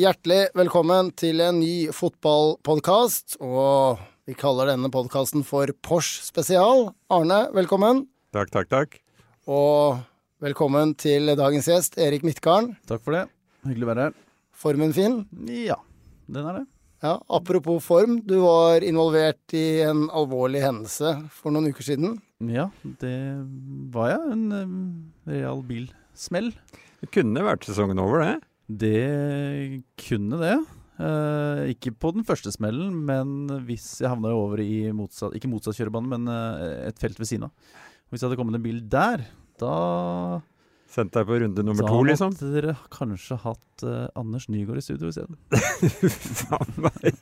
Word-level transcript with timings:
Hjertelig 0.00 0.54
velkommen 0.56 1.10
til 1.18 1.42
en 1.44 1.58
ny 1.60 1.90
fotballpodkast, 1.92 3.34
og 3.44 3.98
vi 4.24 4.32
kaller 4.38 4.70
denne 4.70 4.88
podkasten 4.92 5.42
for 5.44 5.68
Porsch 5.84 6.22
spesial. 6.24 6.86
Arne, 7.12 7.40
velkommen. 7.52 8.06
Takk, 8.32 8.48
takk, 8.54 8.70
takk. 8.70 8.96
Og 9.50 9.98
velkommen 10.40 10.94
til 10.96 11.28
dagens 11.36 11.68
gjest, 11.68 12.00
Erik 12.00 12.24
Midtgarden. 12.24 12.78
Takk 12.88 13.04
for 13.04 13.18
det. 13.18 13.26
Hyggelig 13.68 13.84
å 13.84 13.90
være 13.90 14.06
her. 14.06 14.16
Formen 14.62 14.96
fin? 14.96 15.20
Ja, 15.52 15.76
den 16.32 16.48
er 16.48 16.62
det. 16.62 16.66
Ja, 17.04 17.14
Apropos 17.28 17.84
form, 17.84 18.22
du 18.24 18.38
var 18.46 18.86
involvert 18.86 19.56
i 19.58 19.82
en 19.84 20.06
alvorlig 20.08 20.64
hendelse 20.64 21.18
for 21.42 21.52
noen 21.52 21.74
uker 21.74 21.90
siden. 21.92 22.22
Ja, 22.48 22.70
det 23.04 23.18
var 23.92 24.14
jeg. 24.14 24.32
En 24.38 24.48
um, 24.54 24.84
real 25.28 25.60
bilsmell. 25.66 26.54
Det 27.04 27.12
kunne 27.12 27.44
vært 27.44 27.68
sesongen 27.68 28.00
over, 28.00 28.24
det. 28.24 28.38
Det 28.70 29.82
kunne 29.98 30.38
det. 30.40 30.58
Eh, 31.00 31.70
ikke 31.72 31.94
på 31.96 32.12
den 32.12 32.26
første 32.28 32.52
smellen, 32.52 32.92
men 33.08 33.48
hvis 33.66 34.02
jeg 34.02 34.10
havna 34.12 34.34
over 34.36 34.60
i 34.60 34.90
motsatt 34.92 35.32
Ikke 35.38 35.48
motsatt 35.48 35.78
kjørebane, 35.78 36.10
men 36.12 36.28
eh, 36.28 36.90
et 36.90 37.00
felt 37.00 37.18
ved 37.18 37.30
siden 37.30 37.48
av. 37.48 37.76
Hvis 38.10 38.20
det 38.20 38.28
hadde 38.28 38.38
kommet 38.40 38.58
en 38.58 38.64
bil 38.64 38.82
der, 38.90 39.24
da 39.60 39.74
Sendt 40.90 41.14
deg 41.14 41.26
på 41.28 41.36
runde 41.38 41.62
nummer 41.62 41.86
da 41.86 41.90
to, 41.92 42.00
liksom. 42.02 42.32
måtte 42.34 42.48
dere 42.50 42.72
kanskje 42.90 43.36
hatt 43.44 43.84
uh, 43.86 44.08
Anders 44.18 44.48
Nygaard 44.50 44.80
i 44.80 44.82
studio 44.82 45.12
isteden. 45.12 45.38
Faen 46.40 46.80
meg. 46.82 47.20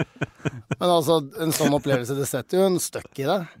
Men 0.80 0.86
altså, 0.88 1.18
en 1.44 1.52
sånn 1.52 1.76
opplevelse, 1.76 2.16
det 2.16 2.24
setter 2.30 2.62
jo 2.62 2.70
en 2.70 2.80
støkk 2.80 3.20
i 3.20 3.28
deg. 3.28 3.52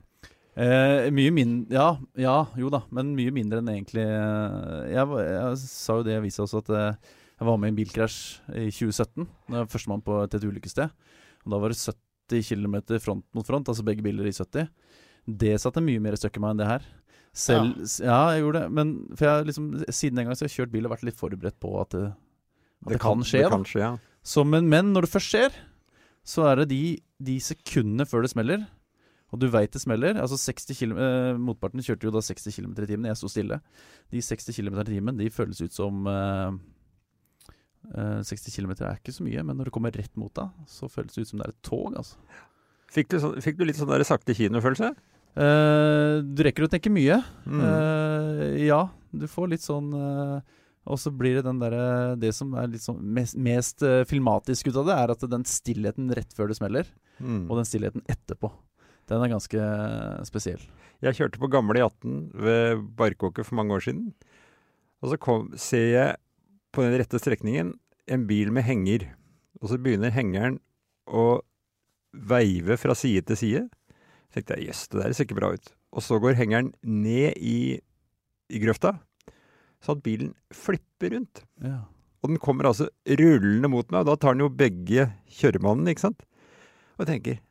Eh, 0.56 1.10
mye 1.12 1.32
mindre 1.36 1.76
ja, 1.76 1.88
ja, 2.16 2.36
jo 2.56 2.70
da, 2.72 2.78
men 2.96 3.10
mye 3.12 3.32
mindre 3.34 3.60
enn 3.60 3.68
egentlig 3.74 4.06
eh, 4.08 4.86
jeg, 4.94 5.18
jeg 5.20 5.58
sa 5.60 5.98
jo 5.98 6.06
det 6.06 6.14
i 6.14 6.20
avisa 6.22 6.46
også, 6.46 6.62
at 6.64 6.70
eh, 6.72 7.16
jeg 7.36 7.48
var 7.50 7.58
med 7.60 7.68
i 7.68 7.74
en 7.74 7.76
bilkrasj 7.76 8.18
i 8.56 8.70
2017. 8.72 9.26
Da 9.26 9.58
jeg 9.58 9.66
var 9.66 9.72
førstemann 9.74 10.04
på 10.06 10.20
et, 10.22 10.36
et 10.38 10.46
ulykkessted. 10.48 10.94
Og 11.44 11.52
da 11.52 11.58
var 11.60 11.74
det 11.74 11.80
70 11.82 12.46
km 12.48 12.76
front 13.04 13.26
mot 13.36 13.44
front, 13.44 13.68
altså 13.68 13.84
begge 13.84 14.04
biler 14.06 14.30
i 14.30 14.32
70. 14.32 14.70
Det 15.26 15.52
satte 15.60 15.84
mye 15.84 16.00
mer 16.00 16.16
støkk 16.16 16.38
i 16.38 16.42
meg 16.44 16.54
enn 16.54 16.62
det 16.62 16.70
her. 16.70 16.86
Selv, 17.36 17.74
ja. 18.00 18.08
ja. 18.08 18.20
jeg 18.32 18.46
gjorde 18.46 18.62
det. 18.64 18.72
Men 18.78 18.94
jeg 19.20 19.48
liksom, 19.50 19.68
siden 19.90 20.22
den 20.22 20.30
gang 20.30 20.38
så 20.38 20.46
har 20.46 20.48
jeg 20.48 20.56
kjørt 20.62 20.72
bil 20.72 20.88
og 20.88 20.94
vært 20.94 21.04
litt 21.04 21.20
forberedt 21.20 21.58
på 21.60 21.74
at 21.82 21.92
det, 21.92 22.06
at 22.86 22.94
det, 22.94 23.02
kan 23.02 23.20
skje. 23.20 23.44
Det 23.44 23.52
kan 23.52 23.68
skje, 23.68 23.82
ja. 23.84 23.92
Så, 24.26 24.46
men, 24.48 24.70
men 24.72 24.94
når 24.94 25.04
det 25.04 25.12
først 25.12 25.34
skjer, 25.34 25.60
så 26.26 26.48
er 26.48 26.62
det 26.62 26.70
de, 26.72 26.82
de 27.28 27.36
sekundene 27.44 28.08
før 28.08 28.24
det 28.24 28.32
smeller. 28.32 28.64
Og 29.34 29.40
du 29.42 29.48
veit 29.50 29.72
det 29.74 29.80
smeller. 29.82 30.14
Altså 30.22 30.36
60 30.38 30.76
km, 30.78 30.98
eh, 31.02 31.36
Motparten 31.42 31.82
kjørte 31.82 32.06
jo 32.06 32.12
da 32.14 32.20
60 32.22 32.54
km 32.54 32.72
i 32.78 32.86
timen. 32.86 33.08
Jeg 33.10 33.16
sto 33.18 33.28
stille. 33.28 33.60
De 34.12 34.20
60 34.22 34.54
km 34.54 34.78
i 34.80 34.84
timen 34.92 35.16
de 35.18 35.26
føles 35.34 35.60
ut 35.66 35.72
som 35.74 36.06
eh, 36.06 36.52
eh, 37.96 38.20
60 38.22 38.54
km 38.54 38.72
er 38.86 38.98
ikke 39.00 39.14
så 39.16 39.26
mye, 39.26 39.42
men 39.46 39.58
når 39.58 39.68
det 39.70 39.74
kommer 39.76 39.94
rett 39.96 40.14
mot 40.20 40.32
deg, 40.36 40.50
så 40.70 40.88
føles 40.90 41.14
det 41.16 41.24
ut 41.26 41.32
som 41.32 41.40
det 41.42 41.48
er 41.48 41.54
et 41.56 41.62
tog. 41.66 41.96
altså. 41.98 42.16
Fikk 42.94 43.08
du, 43.10 43.18
sånn- 43.18 43.40
fikk 43.42 43.58
du 43.58 43.64
litt 43.66 43.76
sånn 43.80 43.90
der 43.90 44.04
sakte 44.06 44.34
kinofølelse? 44.36 44.92
Eh, 45.36 46.22
du 46.22 46.42
rekker 46.46 46.64
å 46.64 46.70
tenke 46.72 46.88
mye. 46.92 47.18
Mm. 47.44 47.60
Eh, 47.66 48.66
ja, 48.70 48.84
du 49.12 49.26
får 49.28 49.50
litt 49.52 49.60
sånn 49.64 49.90
eh, 49.92 50.40
Og 50.86 51.00
så 51.02 51.10
blir 51.10 51.34
det 51.34 51.42
den 51.44 51.58
der, 51.58 52.14
Det 52.16 52.30
som 52.32 52.52
er 52.54 52.68
sånn 52.78 53.00
mest, 53.02 53.34
mest 53.36 53.82
eh, 53.82 54.04
filmatisk 54.06 54.68
ut 54.70 54.76
av 54.76 54.86
det, 54.86 54.94
er 54.96 55.10
at 55.16 55.24
den 55.28 55.42
stillheten 55.44 56.12
rett 56.14 56.32
før 56.32 56.48
det 56.48 56.56
smeller, 56.60 56.86
Mm. 57.18 57.50
og 57.50 57.56
den 57.56 57.64
stillheten 57.64 58.02
etterpå, 58.12 58.50
den 59.06 59.22
er 59.22 59.30
ganske 59.30 59.66
spesiell. 60.26 60.62
Jeg 61.04 61.18
kjørte 61.18 61.40
på 61.40 61.50
gamle 61.52 61.78
E18 61.78 62.14
ved 62.42 62.84
Barkåker 62.98 63.46
for 63.46 63.58
mange 63.58 63.76
år 63.76 63.84
siden. 63.84 64.10
Og 65.04 65.12
så 65.12 65.18
kom, 65.20 65.50
ser 65.60 65.86
jeg 65.92 66.16
på 66.74 66.84
den 66.84 66.96
rette 66.98 67.20
strekningen 67.20 67.74
en 68.10 68.26
bil 68.28 68.52
med 68.54 68.66
henger. 68.66 69.06
Og 69.60 69.70
så 69.70 69.78
begynner 69.80 70.14
hengeren 70.14 70.58
å 71.06 71.40
veive 72.16 72.78
fra 72.80 72.96
side 72.98 73.22
til 73.28 73.40
side. 73.40 73.64
Så 74.26 74.40
tenkte 74.40 74.58
jeg 74.58 74.70
jøss, 74.70 74.86
det 74.90 75.02
der 75.02 75.16
ser 75.16 75.28
ikke 75.28 75.38
bra 75.38 75.52
ut. 75.54 75.72
Og 75.96 76.04
så 76.04 76.18
går 76.20 76.38
hengeren 76.40 76.72
ned 76.82 77.36
i, 77.38 77.78
i 78.50 78.62
grøfta, 78.62 78.96
sånn 79.84 80.00
at 80.00 80.04
bilen 80.04 80.32
flipper 80.54 81.14
rundt. 81.14 81.44
Ja. 81.62 81.84
Og 82.24 82.32
den 82.32 82.40
kommer 82.42 82.68
altså 82.68 82.88
rullende 83.06 83.70
mot 83.70 83.86
meg, 83.92 84.02
og 84.02 84.10
da 84.10 84.16
tar 84.18 84.34
den 84.34 84.44
jo 84.44 84.52
begge 84.52 85.10
kjøremannene, 85.38 85.94
ikke 85.94 86.08
sant? 86.08 86.26
Og 86.96 87.04
jeg 87.04 87.12
tenker 87.12 87.42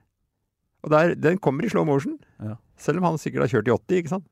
Og 0.85 0.91
der, 0.93 1.15
den 1.17 1.39
kommer 1.41 1.65
i 1.65 1.69
slow 1.71 1.85
motion, 1.87 2.19
Ja. 2.43 2.55
selv 2.77 3.01
om 3.01 3.07
han 3.09 3.17
sikkert 3.21 3.45
har 3.47 3.53
kjørt 3.55 3.69
i 3.69 3.73
80, 3.73 4.01
ikke 4.03 4.13
sant? 4.13 4.27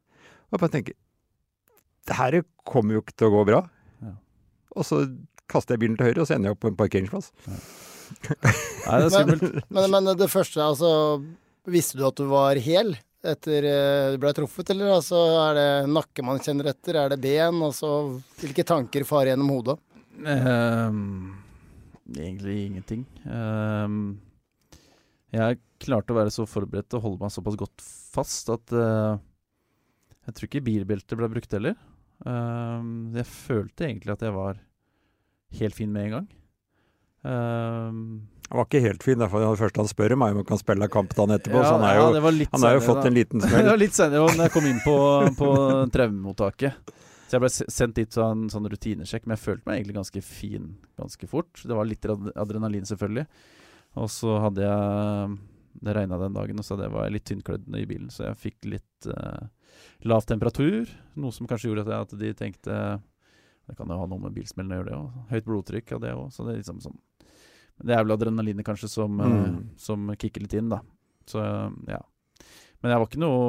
Og 0.52 0.58
jeg 0.58 0.62
bare 0.62 0.74
tenker 0.78 0.94
Det 2.03 2.16
her 2.19 2.36
kommer 2.68 2.97
jo 2.97 3.02
ikke 3.02 3.16
til 3.16 3.30
å 3.30 3.34
gå 3.38 3.46
bra. 3.47 3.62
Ja. 4.03 4.12
Og 4.75 4.84
så 4.86 4.97
kaster 5.47 5.75
jeg 5.78 5.84
bilen 5.86 5.96
til 5.97 6.09
høyre, 6.09 6.19
og 6.22 6.28
så 6.28 6.36
ender 6.36 6.52
jeg 6.52 6.58
opp 6.58 6.64
på 6.66 6.72
en 6.72 6.78
parkeringsplass. 6.81 7.31
Nei, 8.84 8.97
det 9.00 9.08
er 9.08 9.14
skummelt. 9.14 9.46
Men, 9.74 9.90
men 9.94 10.09
det 10.19 10.28
første, 10.30 10.59
altså 10.62 10.90
Visste 11.72 11.96
du 11.97 12.03
at 12.06 12.19
du 12.19 12.25
var 12.28 12.59
hel 12.59 12.91
etter 13.24 13.64
eh, 13.64 14.09
du 14.12 14.18
ble 14.20 14.34
truffet, 14.35 14.68
eller 14.74 14.97
altså, 14.97 15.16
er 15.46 15.56
det 15.56 15.68
nakke 15.96 16.25
man 16.28 16.41
kjenner 16.44 16.74
etter? 16.74 16.97
Er 17.00 17.14
det 17.14 17.22
ben? 17.24 17.62
Altså, 17.64 18.20
hvilke 18.41 18.66
tanker 18.68 19.06
farer 19.08 19.31
gjennom 19.31 19.53
hodet? 19.53 19.78
Um, 20.20 21.38
egentlig 22.12 22.58
ingenting. 22.66 23.06
Ehm, 23.24 24.02
jeg 25.33 25.59
klarte 25.83 26.13
å 26.13 26.17
være 26.17 26.33
så 26.33 26.45
forberedt 26.49 26.94
og 26.97 27.05
holde 27.07 27.23
meg 27.23 27.33
såpass 27.33 27.57
godt 27.59 27.85
fast 28.13 28.51
at 28.53 28.73
uh, 28.75 29.17
jeg 30.27 30.35
tror 30.35 30.49
ikke 30.49 30.66
bilbeltet 30.67 31.19
ble 31.19 31.29
brukt 31.31 31.55
heller. 31.55 31.75
Uh, 32.23 32.79
jeg 33.17 33.27
følte 33.29 33.88
egentlig 33.89 34.13
at 34.13 34.23
jeg 34.23 34.35
var 34.35 34.61
helt 35.59 35.77
fin 35.77 35.91
med 35.93 36.07
en 36.07 36.16
gang. 36.17 36.27
Uh, 37.23 38.19
Han 38.51 38.59
var 38.59 38.67
ikke 38.67 38.83
helt 38.83 39.05
fin, 39.05 39.19
derfor 39.19 39.41
det 39.41 39.49
første 39.59 39.81
han 39.81 39.89
spør 39.89 40.16
om, 40.16 40.25
er 40.25 40.35
om 40.35 40.41
han 40.43 40.49
kan 40.51 40.61
spille 40.61 40.91
kampdagen 40.91 41.35
etterpå. 41.38 41.63
så 41.63 41.79
han, 41.79 41.88
er 41.88 41.97
jo, 41.97 42.05
ja, 42.13 42.49
han 42.53 42.67
har 42.67 42.77
jo 42.77 42.83
fått 42.85 43.01
da. 43.01 43.07
en 43.09 43.17
liten 43.17 43.43
det 43.43 43.66
var 43.72 43.81
litt 43.81 43.97
senere, 43.97 44.27
da 44.38 44.47
jeg 44.47 44.53
kom 44.53 44.69
inn 44.69 44.83
på, 44.85 44.97
på 45.39 45.49
traumemottaket. 45.95 46.93
Så 47.25 47.39
jeg 47.39 47.41
ble 47.41 47.49
sendt 47.55 47.97
dit 47.97 48.13
til 48.13 48.22
en 48.22 48.45
sånn 48.53 48.69
rutinesjekk, 48.69 49.25
men 49.25 49.33
jeg 49.33 49.41
følte 49.41 49.66
meg 49.66 49.79
egentlig 49.79 49.97
ganske 49.97 50.22
fin 50.27 50.67
ganske 51.01 51.29
fort. 51.31 51.63
Det 51.66 51.73
var 51.73 51.88
litt 51.89 52.05
adrenalin, 52.05 52.85
selvfølgelig. 52.85 53.25
Og 53.99 54.09
så 54.09 54.37
hadde 54.41 54.65
jeg 54.65 55.37
Det 55.83 55.93
regna 55.93 56.17
den 56.21 56.35
dagen, 56.35 56.59
og 56.59 56.65
så 56.65 56.77
det 56.79 56.89
var 56.93 57.07
jeg 57.07 57.15
litt 57.17 57.25
tynnkledd 57.27 57.65
i 57.75 57.85
bilen, 57.89 58.09
så 58.13 58.29
jeg 58.29 58.39
fikk 58.39 58.67
litt 58.71 59.07
uh, 59.09 59.49
lav 60.07 60.23
temperatur. 60.29 60.87
Noe 61.19 61.33
som 61.35 61.49
kanskje 61.49 61.71
gjorde 61.71 61.83
at, 61.83 61.91
jeg, 61.91 62.07
at 62.07 62.21
de 62.21 62.33
tenkte 62.39 62.77
Det 63.67 63.75
kan 63.77 63.89
jo 63.89 63.97
ha 63.99 64.05
noe 64.07 64.21
med 64.21 64.35
bilsmellen 64.35 64.71
å 64.71 64.79
gjøre, 64.79 64.89
det 64.89 64.99
òg. 64.99 65.17
Høyt 65.33 65.49
blodtrykk 65.49 65.95
av 65.97 66.03
det 66.05 66.13
òg. 66.13 66.29
Så 66.31 66.45
det 66.45 66.53
er 66.53 66.61
liksom 66.61 66.79
sånn 66.83 66.99
Det 67.83 67.95
er 67.95 68.05
vel 68.05 68.15
adrenalinet 68.15 68.65
kanskje 68.67 68.91
som, 68.91 69.17
mm. 69.17 69.33
uh, 69.41 69.59
som 69.81 70.13
kicker 70.15 70.45
litt 70.45 70.55
inn, 70.61 70.71
da. 70.71 70.79
Så 71.27 71.41
ja. 71.89 71.99
Men 72.83 72.93
jeg 72.93 73.01
var 73.01 73.09
ikke 73.09 73.23
noe 73.23 73.43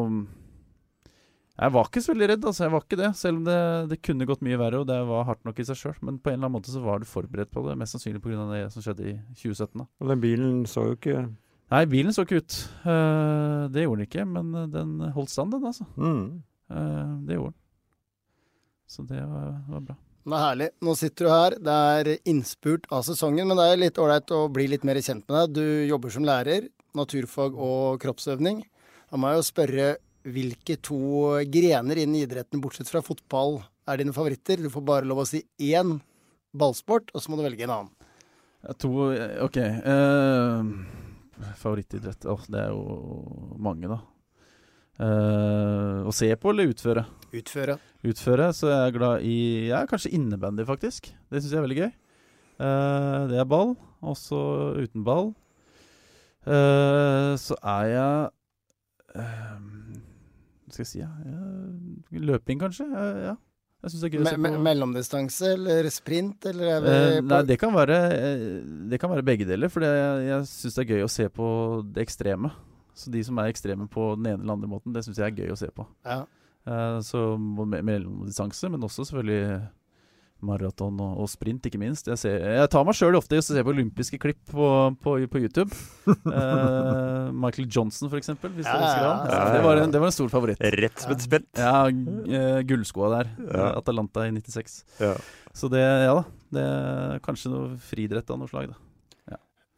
Jeg 1.54 1.70
var 1.70 1.86
ikke 1.86 2.00
så 2.02 2.10
veldig 2.10 2.28
redd, 2.32 2.46
altså. 2.50 2.64
Jeg 2.64 2.72
var 2.74 2.82
ikke 2.82 2.98
det. 2.98 3.08
Selv 3.14 3.38
om 3.38 3.44
det, 3.46 3.58
det 3.92 4.00
kunne 4.02 4.26
gått 4.26 4.42
mye 4.42 4.58
verre, 4.58 4.80
og 4.82 4.88
det 4.90 4.96
var 5.06 5.26
hardt 5.28 5.44
nok 5.46 5.60
i 5.62 5.66
seg 5.68 5.78
sjøl. 5.78 5.94
Men 6.02 6.18
på 6.18 6.32
en 6.32 6.40
eller 6.40 6.48
annen 6.48 6.56
måte 6.56 6.72
så 6.74 6.82
var 6.82 6.98
du 6.98 7.06
forberedt 7.06 7.52
på 7.54 7.62
det. 7.68 7.76
Mest 7.78 7.94
sannsynlig 7.94 8.22
pga. 8.24 8.48
det 8.50 8.64
som 8.74 8.82
skjedde 8.82 9.06
i 9.06 9.14
2017. 9.38 9.70
da 9.78 9.86
Og 10.02 10.10
den 10.10 10.24
bilen 10.24 10.64
så 10.70 10.88
jo 10.88 10.98
ikke 10.98 11.28
Nei, 11.72 11.86
bilen 11.90 12.12
så 12.14 12.22
ikke 12.26 12.42
ut. 12.42 12.56
Uh, 12.84 13.70
det 13.72 13.86
gjorde 13.86 14.02
den 14.02 14.08
ikke, 14.08 14.24
men 14.28 14.50
eh, 14.54 14.66
den 14.70 14.90
holdt 15.14 15.32
stand, 15.32 15.54
den, 15.54 15.64
altså. 15.64 15.86
mm. 15.96 16.26
Uh, 16.70 17.14
det 17.24 17.38
gjorde 17.38 17.54
den. 17.54 17.60
Så 18.94 19.04
det 19.08 19.22
var, 19.24 19.48
var 19.70 19.86
bra. 19.88 19.96
Det 20.24 20.36
er 20.36 20.44
herlig. 20.44 20.68
Nå 20.84 20.94
sitter 20.98 21.26
du 21.26 21.30
her. 21.32 21.56
Det 21.66 21.78
er 21.94 22.10
innspurt 22.30 22.86
av 22.94 23.02
sesongen, 23.08 23.48
men 23.48 23.58
det 23.58 23.66
er 23.68 23.80
litt 23.80 23.98
ålreit 24.00 24.30
å 24.36 24.44
bli 24.52 24.68
litt 24.70 24.84
mer 24.86 25.00
kjent 25.00 25.24
med 25.24 25.36
deg. 25.36 25.56
Du 25.56 25.88
jobber 25.88 26.14
som 26.14 26.28
lærer, 26.28 26.68
naturfag 26.96 27.56
og 27.56 27.98
kroppsøvning. 28.04 28.62
Da 29.08 29.20
må 29.20 29.32
jeg 29.32 29.40
jo 29.40 29.48
spørre 29.48 29.88
hvilke 30.24 30.76
to 30.80 31.36
grener 31.52 32.00
innen 32.00 32.22
idretten, 32.22 32.62
bortsett 32.62 32.90
fra 32.90 33.02
fotball, 33.04 33.58
er 33.88 34.00
dine 34.00 34.14
favoritter? 34.16 34.62
Du 34.62 34.70
får 34.72 34.84
bare 34.86 35.08
lov 35.08 35.22
å 35.22 35.28
si 35.28 35.42
én 35.60 35.98
ballsport, 36.56 37.12
og 37.12 37.22
så 37.22 37.30
må 37.30 37.38
du 37.38 37.44
velge 37.44 37.66
en 37.66 37.74
annen. 37.74 38.10
To 38.80 39.10
eh, 39.12 39.36
OK. 39.44 39.58
Uh, 39.84 40.64
favorittidrett 41.60 42.24
Åh, 42.30 42.46
det 42.48 42.62
er 42.62 42.70
jo 42.72 43.56
mange, 43.60 43.90
da. 43.90 44.00
Uh, 44.94 46.06
å 46.06 46.12
se 46.14 46.30
på 46.38 46.52
eller 46.52 46.70
utføre? 46.70 47.04
Utføre. 47.34 47.76
Utføre, 48.06 48.48
så 48.56 48.70
jeg 48.70 48.86
er 48.86 48.94
glad 48.94 49.26
i 49.26 49.36
Jeg 49.66 49.76
er 49.82 49.90
kanskje 49.90 50.14
innebandy, 50.16 50.64
faktisk. 50.68 51.10
Det 51.28 51.42
syns 51.42 51.52
jeg 51.52 51.60
er 51.60 51.66
veldig 51.66 51.80
gøy. 51.82 51.92
Uh, 52.54 53.20
det 53.32 53.42
er 53.42 53.50
ball. 53.50 53.74
Også 54.04 54.38
uten 54.78 55.04
ball. 55.04 55.32
Så 56.44 57.56
er 57.56 57.86
jeg 57.88 59.24
skal 60.74 60.84
jeg 60.84 60.90
si? 60.92 61.00
Ja? 61.00 61.08
Ja, 61.24 62.22
løping, 62.28 62.60
kanskje? 62.62 62.86
Ja. 62.90 63.34
Jeg 63.84 63.92
synes 63.92 64.00
det 64.00 64.08
er 64.08 64.14
gøy 64.14 64.22
å 64.22 64.28
se 64.28 64.32
se 64.32 64.40
me 64.40 64.50
på. 64.54 64.60
mellomdistanse 64.64 65.48
eller 65.58 65.88
sprint, 65.92 66.46
eller 66.48 66.70
er 66.72 66.86
Eh, 66.88 67.18
nei, 67.20 67.40
det 67.44 67.58
kan 67.60 67.74
være 67.74 67.98
eh, 68.16 68.44
Det 68.88 68.96
kan 69.02 69.10
være 69.12 69.26
begge 69.28 69.44
deler. 69.44 69.68
For 69.68 69.84
jeg, 69.84 70.22
jeg 70.24 70.46
syns 70.48 70.78
det 70.78 70.84
er 70.86 70.94
gøy 70.94 71.04
å 71.04 71.10
se 71.12 71.26
på 71.28 71.48
det 71.92 72.06
ekstreme. 72.06 72.52
Så 72.96 73.10
de 73.12 73.20
som 73.26 73.38
er 73.42 73.50
ekstreme 73.52 73.88
på 73.90 74.14
den 74.16 74.30
ene 74.30 74.40
eller 74.40 74.54
andre 74.56 74.70
måten, 74.70 74.94
det 74.94 75.02
syns 75.04 75.18
jeg 75.20 75.26
er 75.32 75.44
gøy 75.44 75.52
å 75.52 75.60
se 75.60 75.68
på. 75.74 75.86
ja. 76.08 76.24
Eh, 76.64 76.98
så 77.04 77.36
mellomdistanse, 77.36 78.70
men 78.72 78.80
også 78.86 79.04
selvfølgelig 79.04 79.60
maraton 80.46 81.00
og, 81.02 81.16
og 81.24 81.30
sprint, 81.32 81.66
ikke 81.68 81.80
minst. 81.80 82.08
Jeg, 82.10 82.20
ser, 82.20 82.36
jeg 82.58 82.70
tar 82.72 82.86
meg 82.86 82.96
sjøl 82.98 83.18
ofte 83.18 83.38
i 83.38 83.42
å 83.42 83.44
se 83.46 83.64
på 83.64 83.74
olympiske 83.74 84.20
klipp 84.22 84.40
på, 84.52 84.68
på, 85.02 85.16
på 85.32 85.42
YouTube. 85.42 85.68
uh, 86.06 87.32
Michael 87.44 87.68
Johnson, 87.68 88.10
for 88.12 88.20
eksempel. 88.20 88.52
Hvis 88.56 88.68
Ja, 88.68 88.78
ja, 88.78 89.12
ja, 89.30 89.42
Det, 89.56 89.64
var 89.66 89.82
en, 89.82 89.94
det 89.94 90.02
var 90.02 90.12
en 90.12 90.16
stor 90.16 90.32
favoritt. 90.32 90.62
Rett 90.78 91.02
som 91.02 91.14
et 91.16 91.24
spett. 91.24 91.50
Ja, 91.58 91.86
eh, 91.88 92.62
gullskoa 92.68 93.12
der. 93.18 93.34
Ja. 93.48 93.68
Atalanta 93.80 94.28
i 94.28 94.34
96. 94.36 94.80
Ja. 95.02 95.14
Så 95.54 95.70
det, 95.72 95.82
ja 95.82 96.16
da. 96.20 96.24
Det 96.54 96.64
er 96.64 97.22
kanskje 97.24 97.50
noe 97.50 97.76
friidrett 97.82 98.28
av 98.30 98.38
noe 98.40 98.50
slag, 98.50 98.72
da. 98.74 98.80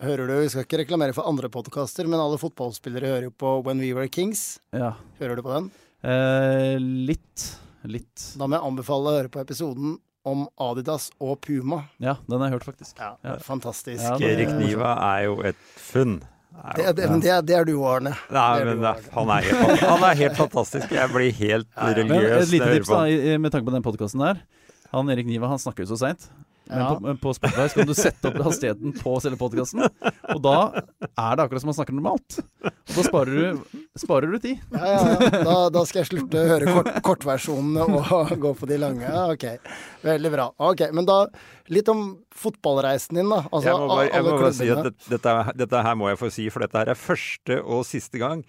Hører 0.04 0.28
du, 0.28 0.34
Vi 0.42 0.48
skal 0.52 0.66
ikke 0.66 0.82
reklamere 0.82 1.14
for 1.16 1.24
andre 1.24 1.48
podkaster, 1.48 2.04
men 2.04 2.20
alle 2.20 2.36
fotballspillere 2.40 3.08
hører 3.14 3.28
jo 3.30 3.32
på 3.32 3.52
When 3.64 3.80
We 3.80 3.94
Were 3.96 4.10
Kings. 4.12 4.58
Ja. 4.76 4.92
Hører 5.22 5.38
du 5.38 5.44
på 5.46 5.54
den? 5.54 5.70
Eh, 6.04 6.76
litt. 6.80 7.44
Litt. 7.88 8.34
Da 8.36 8.44
må 8.44 8.58
jeg 8.58 8.68
anbefale 8.68 9.08
å 9.08 9.16
høre 9.16 9.30
på 9.32 9.40
episoden 9.40 9.96
om 10.26 10.46
Adidas 10.60 11.08
og 11.22 11.38
Puma. 11.46 11.84
Ja, 12.02 12.16
den 12.26 12.40
har 12.42 12.48
jeg 12.50 12.58
hørt, 12.58 12.66
faktisk. 12.72 12.96
Ja, 12.98 13.12
Ja. 13.24 13.36
Fantastisk. 13.46 14.02
Ja, 14.02 14.16
det- 14.18 14.32
Erik 14.34 14.54
Niva 14.58 14.94
er 15.14 15.24
jo 15.28 15.36
et 15.46 15.56
funn. 15.76 16.18
Det, 16.74 16.86
er, 16.88 16.92
det, 16.96 17.06
men 17.10 17.20
det, 17.20 17.28
er- 17.30 17.42
det 17.44 17.54
er 17.54 17.64
du, 17.68 17.74
Arne. 17.84 18.14
Nei, 18.32 18.44
er 18.60 18.64
men 18.64 18.78
du, 18.80 18.86
Arne. 18.88 19.02
han, 19.12 19.28
er 19.28 19.42
helt, 19.44 19.80
han 19.84 20.04
er 20.08 20.14
helt 20.22 20.36
fantastisk. 20.38 20.90
Jeg 20.96 21.10
blir 21.12 21.32
helt 21.36 21.68
Ja, 21.76 21.88
ja. 21.90 22.04
Men 22.04 22.10
religiøs. 22.16 22.42
et 22.42 22.48
lite 22.54 22.70
tips 22.78 22.88
da, 22.88 23.00
med 23.44 23.52
tanke 23.52 23.68
på 23.68 23.74
den 23.76 23.84
podkasten 23.84 24.22
der. 24.24 24.40
Han 24.92 25.10
Erik 25.12 25.26
Niva 25.28 25.50
han 25.50 25.58
snakker 25.60 25.84
jo 25.84 25.90
så 25.94 25.98
seint. 26.06 26.30
Men 26.68 26.78
Ja. 26.82 26.88
på, 26.98 27.12
på 27.22 27.32
Spotify 27.36 27.66
så 27.70 27.78
kan 27.80 27.86
du 27.86 27.94
sette 27.94 28.30
opp 28.30 28.38
hastigheten 28.42 28.94
på 28.98 29.12
selve 29.22 29.38
podkasten. 29.38 29.84
Og 30.34 30.40
da 30.42 30.54
er 30.74 31.36
det 31.38 31.44
akkurat 31.46 31.62
som 31.62 31.70
man 31.70 31.76
snakker 31.78 31.94
normalt. 31.94 32.38
Og 32.66 32.96
da 32.96 33.04
sparer 33.06 33.38
du, 33.38 33.78
sparer 34.02 34.34
du 34.34 34.38
tid. 34.42 34.62
Ja, 34.74 34.82
ja, 34.90 34.98
ja. 35.14 35.30
Da, 35.46 35.56
da 35.76 35.84
skal 35.86 36.02
jeg 36.02 36.10
slutte 36.10 36.42
å 36.42 36.48
høre 36.50 36.74
kort, 36.74 36.90
kortversjonene 37.06 37.86
og 38.02 38.34
gå 38.42 38.52
på 38.58 38.68
de 38.70 38.80
lange. 38.82 39.06
Ja, 39.06 39.28
ok, 39.32 39.46
Veldig 40.06 40.32
bra. 40.34 40.48
Ok, 40.72 40.84
Men 40.94 41.06
da 41.08 41.20
litt 41.72 41.88
om 41.90 42.04
fotballreisen 42.36 43.18
din, 43.18 43.30
da. 43.30 43.44
Altså, 43.50 43.70
jeg 43.70 43.78
må 43.80 43.88
bare, 43.90 44.10
jeg 44.10 44.26
må 44.26 44.36
bare 44.38 44.52
si 44.54 44.68
at 44.70 44.84
dette, 44.86 45.10
dette, 45.16 45.36
dette 45.62 45.82
her 45.86 45.98
må 45.98 46.10
jeg 46.12 46.20
få 46.20 46.30
si, 46.34 46.48
for 46.54 46.62
dette 46.66 46.78
her 46.82 46.92
er 46.92 46.98
første 46.98 47.60
og 47.64 47.86
siste 47.88 48.20
gang. 48.22 48.42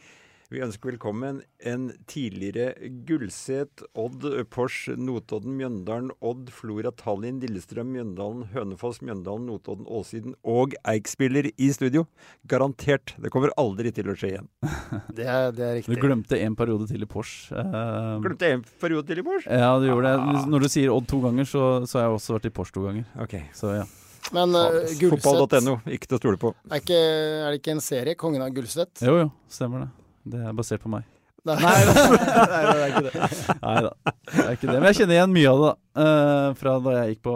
Vi 0.48 0.62
ønsker 0.64 0.94
velkommen 0.94 1.42
en 1.68 1.90
tidligere 2.08 2.70
Gullset, 3.04 3.82
Odd, 4.00 4.24
Pors, 4.48 4.78
Notodden, 4.96 5.58
Mjøndalen, 5.60 6.14
Odd, 6.24 6.54
Flora, 6.56 6.94
Tallinn, 6.96 7.42
Lillestrøm, 7.44 7.90
Mjøndalen, 7.92 8.46
Hønefoss, 8.54 9.02
Mjøndalen, 9.04 9.50
Notodden, 9.50 9.84
Åssiden 9.92 10.38
og 10.48 10.78
Eik-spiller 10.88 11.50
i 11.52 11.68
studio. 11.76 12.06
Garantert. 12.48 13.18
Det 13.20 13.34
kommer 13.34 13.52
aldri 13.60 13.92
til 13.92 14.08
å 14.08 14.16
skje 14.16 14.30
igjen. 14.38 14.48
Det 15.18 15.28
er, 15.28 15.52
det 15.52 15.68
er 15.68 15.82
Du 15.84 16.00
glemte 16.00 16.40
en 16.40 16.56
periode 16.56 16.88
til 16.88 17.04
i 17.04 17.10
Porsche. 17.12 17.52
Uh, 17.52 18.16
Glemte 18.24 18.54
en 18.56 18.64
periode 18.80 19.04
til 19.12 19.20
i 19.20 19.28
Pors. 19.28 19.52
ja, 19.52 19.74
du 19.82 19.90
gjorde 19.90 20.14
det. 20.14 20.16
Ah. 20.32 20.48
Når 20.48 20.64
du 20.64 20.72
sier 20.72 20.96
Odd 20.96 21.12
to 21.12 21.20
ganger, 21.28 21.52
så, 21.52 21.68
så 21.84 22.00
har 22.00 22.08
jeg 22.08 22.22
også 22.22 22.38
vært 22.38 22.48
i 22.48 22.56
Porsche 22.56 22.78
to 22.80 22.88
ganger. 22.88 23.04
Ok. 23.20 23.36
Så 23.58 23.76
ja. 23.82 23.84
Men 24.32 24.56
uh, 24.56 24.80
Gulset, 24.96 25.28
Fotball.no, 25.28 25.80
ikke 25.92 26.08
til 26.08 26.22
å 26.22 26.24
stole 26.24 26.40
på. 26.40 26.56
er, 26.72 26.80
ikke, 26.80 27.04
er 27.44 27.48
det 27.52 27.60
ikke 27.66 27.76
en 27.76 27.84
serie? 27.84 28.16
'Kongen 28.16 28.48
av 28.48 28.56
Gullset? 28.56 29.04
Jo, 29.04 29.20
jo, 29.26 29.32
stemmer 29.52 29.90
det. 29.90 29.96
Det 30.28 30.42
er 30.44 30.58
basert 30.58 30.84
på 30.84 30.92
meg. 30.92 31.08
Nei. 31.48 31.56
Nei, 31.62 31.74
nei, 31.88 31.94
nei, 32.52 32.62
det 32.68 32.84
er 32.84 32.92
ikke 32.92 33.04
det. 33.06 33.28
Nei 33.66 33.76
da, 33.86 33.92
det 34.04 34.44
er 34.44 34.56
ikke 34.58 34.68
det. 34.68 34.78
Men 34.78 34.88
jeg 34.90 35.00
kjenner 35.00 35.16
igjen 35.18 35.36
mye 35.36 35.52
av 35.52 35.62
det 35.62 35.68
da, 35.70 36.04
eh, 36.04 36.48
fra 36.60 36.78
da 36.84 36.96
jeg 36.98 37.14
gikk 37.14 37.22
på, 37.30 37.36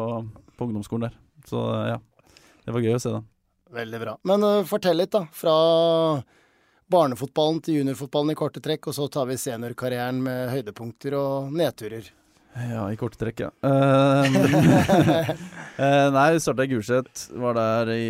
på 0.57 0.67
ungdomsskolen 0.67 1.07
der. 1.07 1.17
Så 1.47 1.61
ja, 1.87 1.97
det 2.65 2.75
var 2.75 2.85
gøy 2.85 2.97
å 2.97 3.01
se 3.01 3.13
det. 3.15 3.21
Veldig 3.71 3.99
bra. 4.01 4.17
Men 4.27 4.43
uh, 4.43 4.63
fortell 4.67 4.99
litt, 4.99 5.13
da. 5.15 5.23
Fra 5.31 5.55
barnefotballen 6.91 7.61
til 7.63 7.79
juniorfotballen 7.79 8.33
i 8.33 8.39
korte 8.39 8.63
trekk, 8.63 8.89
og 8.91 8.97
så 8.97 9.07
tar 9.11 9.29
vi 9.29 9.39
seniorkarrieren 9.39 10.19
med 10.25 10.51
høydepunkter 10.51 11.15
og 11.15 11.53
nedturer. 11.55 12.09
Ja, 12.51 12.83
i 12.91 12.97
korte 12.99 13.15
trekk, 13.19 13.45
ja. 13.45 13.49
Uh, 13.63 14.27
uh, 15.79 16.07
nei, 16.11 16.27
starta 16.43 16.65
i 16.65 16.71
Gulset. 16.71 17.27
Var 17.31 17.55
der 17.55 17.91
i 17.95 18.07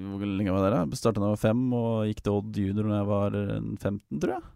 Hvor 0.00 0.24
lenge 0.24 0.54
var 0.54 0.64
jeg 0.64 0.72
der? 0.72 0.96
Starta 0.96 1.20
da 1.20 1.28
jeg 1.28 1.36
var 1.36 1.42
fem, 1.42 1.64
og 1.76 2.06
gikk 2.08 2.22
til 2.24 2.38
Odd 2.38 2.60
junior 2.62 2.88
da 2.88 3.00
jeg 3.02 3.10
var 3.10 3.36
eh, 3.42 3.58
15, 3.76 4.00
tror 4.22 4.34
jeg. 4.38 4.46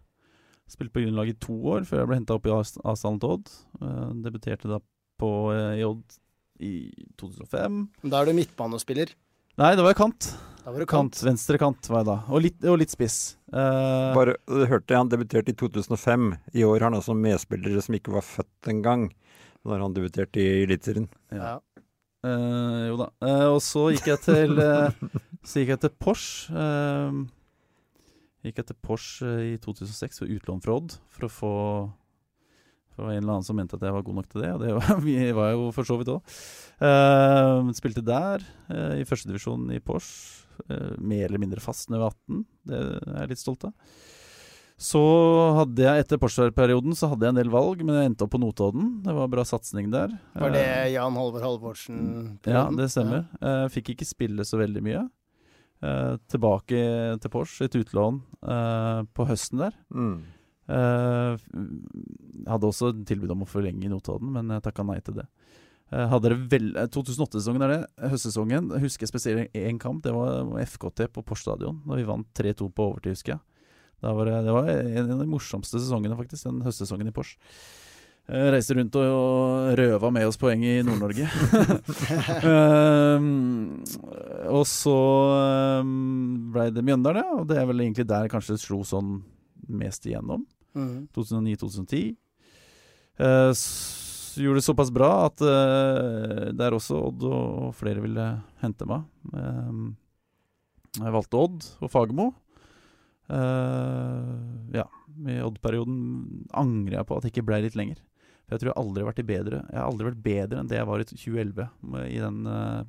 Spilte 0.71 0.95
på 0.95 1.03
juniorlaget 1.03 1.37
i 1.37 1.45
to 1.45 1.57
år 1.75 1.85
før 1.87 2.01
jeg 2.01 2.09
ble 2.09 2.19
henta 2.21 2.37
opp 2.39 2.49
i 2.49 2.55
avstanden 2.55 3.21
til 3.21 3.35
Odd. 3.35 3.53
Uh, 3.83 4.09
debuterte 4.25 4.71
da 4.71 4.81
på, 5.21 5.31
eh, 5.53 5.81
i 5.81 5.85
Odd 5.85 6.17
i 6.61 6.73
2005. 7.21 7.83
Da 8.07 8.21
er 8.21 8.29
du 8.31 8.37
midtbanespiller. 8.37 9.13
Nei, 9.61 9.75
det 9.77 9.83
var 9.85 9.93
jeg 9.93 9.99
kant. 9.99 10.27
Da 10.61 10.71
var 10.71 10.81
det 10.81 10.87
Kant, 10.89 11.13
kant. 11.13 11.19
Venstre 11.27 11.59
kant 11.61 11.89
var 11.91 12.01
jeg 12.01 12.07
da. 12.07 12.15
Og 12.33 12.41
litt, 12.41 12.63
og 12.65 12.79
litt 12.81 12.93
spiss. 12.93 13.17
Uh, 13.53 14.09
Bare, 14.15 14.33
du 14.49 14.63
hørte 14.69 14.97
han 14.97 15.09
debuterte 15.11 15.53
i 15.53 15.57
2005. 15.57 16.31
I 16.57 16.63
år 16.65 16.79
har 16.79 16.87
han 16.87 16.97
altså 16.97 17.13
medspillere 17.17 17.81
som 17.85 17.97
ikke 17.97 18.13
var 18.15 18.25
født 18.25 18.71
engang. 18.73 19.09
Når 19.67 19.83
han 19.85 19.93
debuterte 19.93 20.41
i 20.41 20.63
Eliteserien. 20.63 21.05
Ja. 21.29 21.59
Uh, 22.25 22.89
jo 22.89 22.97
da. 23.03 23.07
Uh, 23.21 23.47
og 23.51 23.61
så 23.65 23.87
gikk 23.93 24.09
jeg 24.11 24.21
til 24.25 24.57
eh, 24.61 24.97
Så 25.49 25.61
gikk 25.61 25.71
jeg 25.75 25.81
til 25.85 25.93
Porsche. 25.97 26.53
eh, 26.53 27.21
gikk 28.45 28.59
jeg 28.61 28.67
til 28.71 28.77
Porsche 28.85 29.31
i 29.45 29.55
2006 29.61 30.21
for 30.21 30.33
utlån 30.39 30.61
fra 30.65 30.75
Odd 30.77 30.97
for 31.13 31.25
å 31.25 31.31
få 31.33 31.53
det 33.01 33.07
var 33.07 33.15
en 33.15 33.23
eller 33.23 33.33
annen 33.35 33.47
som 33.47 33.57
mente 33.57 33.77
at 33.77 33.83
jeg 33.87 33.95
var 33.95 34.05
god 34.05 34.19
nok 34.19 34.29
til 34.29 34.43
det, 34.45 34.51
og 34.53 34.61
det 34.61 34.75
var, 34.77 35.01
vi 35.07 35.17
var 35.35 35.51
jeg 35.51 35.57
jo 35.57 35.67
for 35.75 35.89
så 35.89 35.97
vidt 35.99 36.13
òg. 36.13 36.37
spilte 37.77 38.05
der, 38.05 38.45
uh, 38.69 38.95
i 39.01 39.07
førstedivisjon 39.09 39.67
i 39.75 39.81
Porsch. 39.83 40.45
Uh, 40.69 40.93
mer 41.01 41.25
eller 41.25 41.41
mindre 41.41 41.61
fast 41.63 41.89
når 41.89 41.97
jeg 41.97 42.05
var 42.05 42.15
18. 42.15 42.41
Det 42.69 42.81
er 42.81 43.21
jeg 43.23 43.31
litt 43.33 43.41
stolt 43.41 43.69
av. 43.71 43.73
Så 44.81 45.01
hadde 45.59 45.83
jeg 45.85 46.01
etter 46.01 46.17
Porsche-perioden 46.17 46.95
så 46.97 47.11
hadde 47.11 47.27
jeg 47.27 47.35
en 47.35 47.37
del 47.37 47.51
valg, 47.53 47.83
men 47.85 47.99
jeg 47.99 48.09
endte 48.09 48.25
opp 48.25 48.31
på 48.33 48.39
Notodden. 48.41 48.87
Det 49.05 49.13
var 49.13 49.29
bra 49.29 49.43
satsing 49.45 49.91
der. 49.93 50.15
Var 50.33 50.53
det 50.55 50.63
Eh, 50.65 50.93
Jan 50.95 51.17
Halvor 51.19 51.43
Halvorsen? 51.45 52.39
ja, 52.49 52.63
det 52.73 52.87
stemmer. 52.89 53.27
Eh, 53.37 53.67
fikk 53.69 53.93
ikke 53.93 54.07
spille 54.09 54.45
så 54.47 54.57
veldig 54.57 54.81
mye. 54.81 55.03
Eh, 55.85 56.15
tilbake 56.33 56.81
til 57.21 57.33
Porsche, 57.33 57.65
et 57.65 57.77
utlån 57.77 58.23
eh, 58.41 59.03
på 59.13 59.27
høsten 59.29 59.61
der. 59.61 59.77
Mm. 59.93 60.25
Eh, 60.71 61.45
hadde 62.47 62.69
også 62.69 62.93
tilbud 63.07 63.33
om 63.33 63.43
å 63.45 63.49
forlenge 63.49 63.91
Notodden, 63.91 64.31
men 64.37 64.53
jeg 64.55 64.63
takka 64.67 64.85
nei 64.87 64.99
til 65.03 65.19
det. 65.19 65.27
Eh, 65.91 66.07
hadde 66.07 66.31
det 66.31 66.39
vel, 66.53 66.71
eh, 66.77 66.87
2008-sesongen 66.87 67.65
er 67.65 67.73
det, 67.73 67.81
høstsesongen. 68.13 68.71
Husker 68.79 69.05
jeg 69.05 69.11
spesielt 69.11 69.53
én 69.57 69.79
kamp. 69.79 70.03
Det 70.03 70.13
var 70.15 70.47
FKT 70.63 71.09
på 71.11 71.25
Porsstadion 71.25 71.81
stadion, 71.81 71.83
da 71.87 71.99
vi 71.99 72.07
vant 72.07 72.27
3-2 72.33 72.71
på 72.71 72.87
overtid, 72.87 73.17
husker 73.17 73.35
jeg. 73.35 73.41
Var 74.01 74.25
det, 74.25 74.37
det 74.45 74.53
var 74.55 74.69
en 74.71 75.11
av 75.11 75.19
de 75.19 75.29
morsomste 75.29 75.77
sesongene, 75.77 76.17
faktisk, 76.17 76.47
den 76.47 76.63
høstsesongen 76.65 77.11
i 77.11 77.13
Porsch. 77.13 77.35
Eh, 78.31 78.47
reiste 78.53 78.77
rundt 78.77 78.95
og, 78.95 79.03
og 79.11 79.75
røva 79.77 80.11
med 80.13 80.29
oss 80.29 80.39
poeng 80.39 80.63
i 80.63 80.77
Nord-Norge. 80.85 81.27
um, 82.47 83.81
og 84.57 84.63
så 84.69 84.97
um, 85.81 86.51
blei 86.53 86.69
det 86.71 86.85
Mjøndalen, 86.87 87.25
ja. 87.25 87.37
Og 87.41 87.49
det 87.49 87.59
er 87.59 87.67
vel 87.67 87.83
egentlig 87.83 88.07
der 88.07 88.31
kanskje 88.31 88.55
det 88.55 88.63
slo 88.63 88.81
sånn 88.87 89.17
mest 89.67 90.07
igjennom. 90.07 90.45
Mhm. 90.77 91.07
2009-2010. 91.15 92.15
Uh, 93.21 93.51
gjorde 94.39 94.61
det 94.61 94.65
såpass 94.65 94.91
bra 94.91 95.09
at 95.27 95.41
uh, 95.43 96.51
der 96.55 96.75
også 96.75 96.99
Odd 97.09 97.25
og 97.27 97.73
flere 97.77 98.03
ville 98.03 98.27
hente 98.63 98.87
meg. 98.89 99.03
Um, 99.33 99.97
jeg 100.97 101.15
valgte 101.15 101.41
Odd 101.41 101.67
og 101.81 101.91
Fagermo. 101.91 102.31
Uh, 103.31 104.71
ja, 104.75 104.87
i 105.27 105.37
Odd-perioden 105.43 105.99
angrer 106.57 106.99
jeg 106.99 107.07
på 107.07 107.17
at 107.17 107.25
det 107.25 107.33
ikke 107.33 107.45
ble 107.47 107.61
litt 107.65 107.77
lenger. 107.79 108.01
For 108.45 108.55
jeg 108.55 108.63
tror 108.63 108.71
jeg 108.71 108.81
aldri 108.81 109.03
har 109.03 109.07
vært 109.07 109.21
i 109.21 109.27
bedre 109.29 109.59
Jeg 109.61 109.77
har 109.77 109.85
aldri 109.87 110.07
vært 110.09 110.23
bedre 110.25 110.59
enn 110.59 110.67
det 110.67 110.75
jeg 110.75 110.87
var 110.89 110.99
i 110.99 111.05
2011, 111.07 111.67
i 112.11 112.19
den 112.19 112.41
uh, 112.49 112.81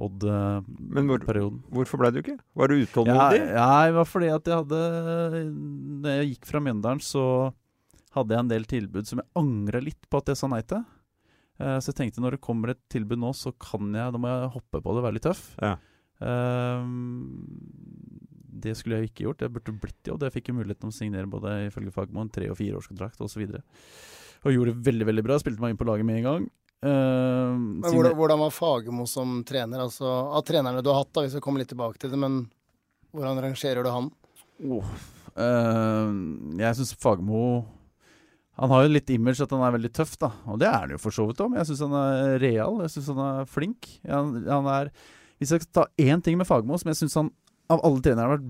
Men 0.00 1.08
hvor, 1.10 1.18
Odd-perioden. 1.18 1.58
hvorfor 1.76 2.00
ble 2.00 2.10
du 2.14 2.20
ikke? 2.22 2.36
Var 2.56 2.70
du 2.72 2.76
utålmodig? 2.80 3.40
ja, 3.52 3.66
det 3.86 3.96
var 3.98 4.08
fordi 4.08 4.30
at 4.32 4.48
jeg 4.48 4.62
hadde 4.62 4.80
Da 6.04 6.14
jeg 6.20 6.30
gikk 6.30 6.48
fra 6.48 6.62
Mjøndalen, 6.64 7.02
så 7.04 7.24
hadde 8.16 8.34
jeg 8.34 8.44
en 8.44 8.54
del 8.54 8.64
tilbud 8.70 9.06
som 9.06 9.20
jeg 9.22 9.30
angra 9.38 9.82
litt 9.84 10.08
på 10.10 10.22
at 10.22 10.32
jeg 10.32 10.40
sa 10.40 10.48
nei 10.50 10.62
til. 10.66 10.82
Eh, 11.60 11.76
så 11.78 11.92
jeg 11.92 11.98
tenkte 12.00 12.24
når 12.24 12.36
det 12.38 12.44
kommer 12.46 12.72
et 12.72 12.80
tilbud 12.92 13.20
nå, 13.20 13.30
så 13.36 13.52
kan 13.60 13.92
jeg 13.94 14.14
Da 14.14 14.20
må 14.20 14.30
jeg 14.32 14.52
hoppe 14.56 14.80
på 14.80 14.94
det 14.94 15.02
og 15.02 15.06
være 15.06 15.18
litt 15.18 15.28
tøff. 15.28 15.44
Ja. 15.60 15.76
Ehm, 16.20 17.46
det 18.60 18.74
skulle 18.76 19.00
jeg 19.00 19.10
ikke 19.10 19.26
gjort. 19.28 19.44
Jeg 19.44 19.52
burde 19.54 19.76
blitt 19.80 20.08
i 20.08 20.14
Odd. 20.14 20.24
Jeg 20.26 20.36
fikk 20.36 20.50
jo 20.50 20.56
muligheten 20.58 20.88
til 20.88 20.92
å 20.92 20.96
signere 20.98 21.30
både 21.30 21.54
ifølge 21.68 21.92
Fagermo 21.94 22.24
en 22.24 22.32
tre- 22.32 22.50
og 22.52 22.58
fireårskontrakt 22.60 23.20
osv. 23.24 23.44
Og, 23.46 23.54
så 23.54 24.48
og 24.48 24.54
gjorde 24.56 24.74
det 24.74 24.86
veldig 24.88 25.06
veldig 25.08 25.24
bra. 25.24 25.38
Spilte 25.40 25.62
meg 25.62 25.74
inn 25.74 25.80
på 25.80 25.88
laget 25.88 26.08
med 26.08 26.20
en 26.20 26.26
gang. 26.28 26.50
Uh, 26.80 27.52
men 27.52 27.84
hvordan, 27.84 28.14
hvordan, 28.16 28.40
var 28.40 28.54
Fagermo 28.56 29.04
som 29.08 29.40
trener? 29.44 29.82
Altså, 29.84 30.06
av 30.06 30.44
trenerne 30.48 30.82
du 30.84 30.88
har 30.92 31.02
hatt, 31.02 31.12
da, 31.12 31.24
hvis 31.26 31.36
vi 31.36 31.42
kommer 31.44 31.62
litt 31.62 31.72
tilbake 31.72 32.00
til 32.00 32.12
det, 32.12 32.20
men 32.20 32.44
hvordan 33.12 33.42
rangerer 33.44 33.84
du 33.84 33.90
han? 33.92 34.08
Oh, 34.64 34.94
uh, 35.34 36.08
jeg 36.60 36.78
syns 36.78 36.94
Fagermo 37.00 37.42
Han 38.60 38.72
har 38.74 38.84
jo 38.84 38.92
litt 38.92 39.12
image 39.14 39.40
at 39.40 39.52
han 39.56 39.62
er 39.64 39.76
veldig 39.76 39.92
tøff, 39.96 40.16
da. 40.20 40.32
Og 40.52 40.60
det 40.60 40.68
er 40.68 40.84
han 40.84 40.94
jo 40.94 41.00
for 41.00 41.16
så 41.16 41.24
vidt 41.28 41.40
òg, 41.40 41.52
men 41.52 41.62
jeg 41.62 41.70
syns 41.70 41.84
han 41.86 41.98
er 42.00 42.34
real. 42.42 42.80
Jeg 42.84 42.94
syns 42.96 43.12
han 43.12 43.22
er 43.26 43.46
flink. 43.48 43.92
Han, 44.08 44.34
han 44.44 44.72
er 44.72 44.90
Hvis 45.40 45.54
jeg 45.54 45.64
skal 45.64 45.76
ta 45.80 45.86
én 46.00 46.24
ting 46.24 46.36
med 46.40 46.48
Fagermo 46.48 46.80
som 46.80 46.92
jeg 46.92 47.00
syns 47.00 47.16
han 47.16 47.32
av 47.70 47.84
alle 47.86 48.02
trenere 48.02 48.34
har 48.34 48.42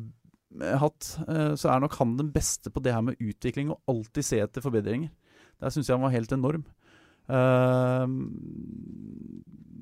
Eh, 0.59 0.77
hatt, 0.83 1.13
uh, 1.29 1.55
så 1.55 1.71
er 1.71 1.83
nok 1.83 1.95
han 2.01 2.17
den 2.19 2.31
beste 2.35 2.73
på 2.75 2.83
det 2.83 2.95
her 2.95 3.05
med 3.07 3.21
utvikling 3.23 3.71
og 3.71 3.81
alltid 3.91 4.27
se 4.27 4.41
etter 4.43 4.65
forbedringer. 4.65 5.13
Der 5.63 5.71
syns 5.71 5.89
jeg 5.89 5.95
han 5.95 6.03
var 6.03 6.15
helt 6.15 6.33
enorm. 6.35 6.65
Uh, 7.31 8.07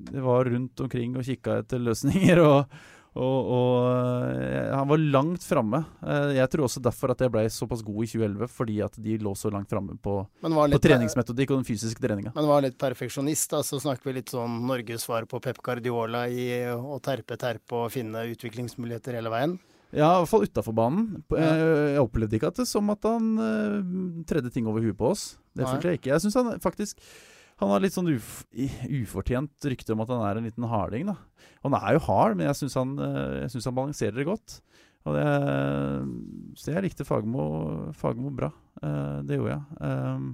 det 0.09 0.21
var 0.21 0.45
rundt 0.45 0.79
omkring 0.79 1.17
og 1.17 1.25
kikka 1.25 1.59
etter 1.63 1.81
løsninger, 1.81 2.41
og, 2.49 2.73
og, 3.19 3.49
og 3.55 3.75
uh, 3.85 4.73
han 4.73 4.89
var 4.89 5.03
langt 5.15 5.45
framme. 5.45 5.83
Uh, 6.01 6.31
jeg 6.37 6.49
tror 6.53 6.65
også 6.67 6.83
derfor 6.83 7.13
at 7.13 7.23
jeg 7.25 7.33
ble 7.33 7.45
såpass 7.53 7.83
god 7.85 8.03
i 8.05 8.09
2011, 8.13 8.51
fordi 8.55 8.79
at 8.85 8.99
de 9.05 9.17
lå 9.21 9.33
så 9.37 9.51
langt 9.53 9.71
framme 9.71 9.97
på, 10.01 10.19
på 10.41 10.81
treningsmetodikk 10.83 11.53
og 11.53 11.61
den 11.61 11.69
fysiske 11.69 12.03
treninga. 12.03 12.33
Men 12.37 12.49
var 12.49 12.65
litt 12.65 12.77
perfeksjonist, 12.81 13.49
da, 13.53 13.63
så 13.65 13.81
snakker 13.81 14.09
vi 14.09 14.19
litt 14.19 14.33
sånn 14.33 14.61
Norges 14.69 15.07
svar 15.07 15.29
på 15.29 15.41
Pep 15.43 15.61
Guardiola 15.65 16.27
i 16.29 16.51
å 16.73 17.01
terpe, 17.03 17.37
terpe 17.39 17.85
og 17.85 17.91
finne 17.93 18.27
utviklingsmuligheter 18.33 19.19
hele 19.19 19.33
veien? 19.33 19.59
Ja, 19.89 20.11
i 20.13 20.21
hvert 20.21 20.29
fall 20.29 20.43
utafor 20.45 20.73
banen. 20.77 21.23
Eh, 21.33 21.61
jeg 21.95 22.01
opplevde 22.03 22.37
ikke 22.37 22.51
at 22.51 22.59
det 22.61 22.67
som 22.69 22.91
at 22.93 23.07
han 23.09 23.31
tredde 24.29 24.51
ting 24.53 24.67
over 24.69 24.85
huet 24.85 24.97
på 24.99 25.07
oss. 25.09 25.31
Det 25.57 25.65
følte 25.65 25.89
jeg 25.89 25.97
ikke. 25.97 26.11
Jeg 26.11 26.23
syns 26.27 26.37
han 26.37 26.51
faktisk 26.61 27.01
Han 27.59 27.73
har 27.73 27.83
litt 27.83 27.95
sånn 27.95 28.07
uf, 28.13 28.43
ufortjent 28.87 29.67
rykte 29.67 29.95
om 29.95 30.03
at 30.03 30.11
han 30.13 30.21
er 30.23 30.39
en 30.39 30.45
liten 30.47 30.67
harding, 30.71 31.09
da. 31.11 31.17
Han 31.67 31.75
er 31.75 31.97
jo 31.97 32.03
hard, 32.07 32.37
men 32.39 32.47
jeg 32.47 32.59
syns 32.61 32.77
han, 32.79 32.93
uh, 32.99 33.43
han, 33.43 33.75
balanserer 33.75 34.15
det 34.15 34.27
godt. 34.29 34.59
Og 35.07 35.15
det, 35.15 35.25
så 36.59 36.71
jeg 36.73 36.85
likte 36.85 37.07
Fagermo, 37.07 37.43
Fagermo 37.97 38.31
bra. 38.35 38.51
Uh, 38.79 39.19
det 39.27 39.39
gjorde 39.39 39.57
jeg. 39.57 39.81
Um, 39.83 40.31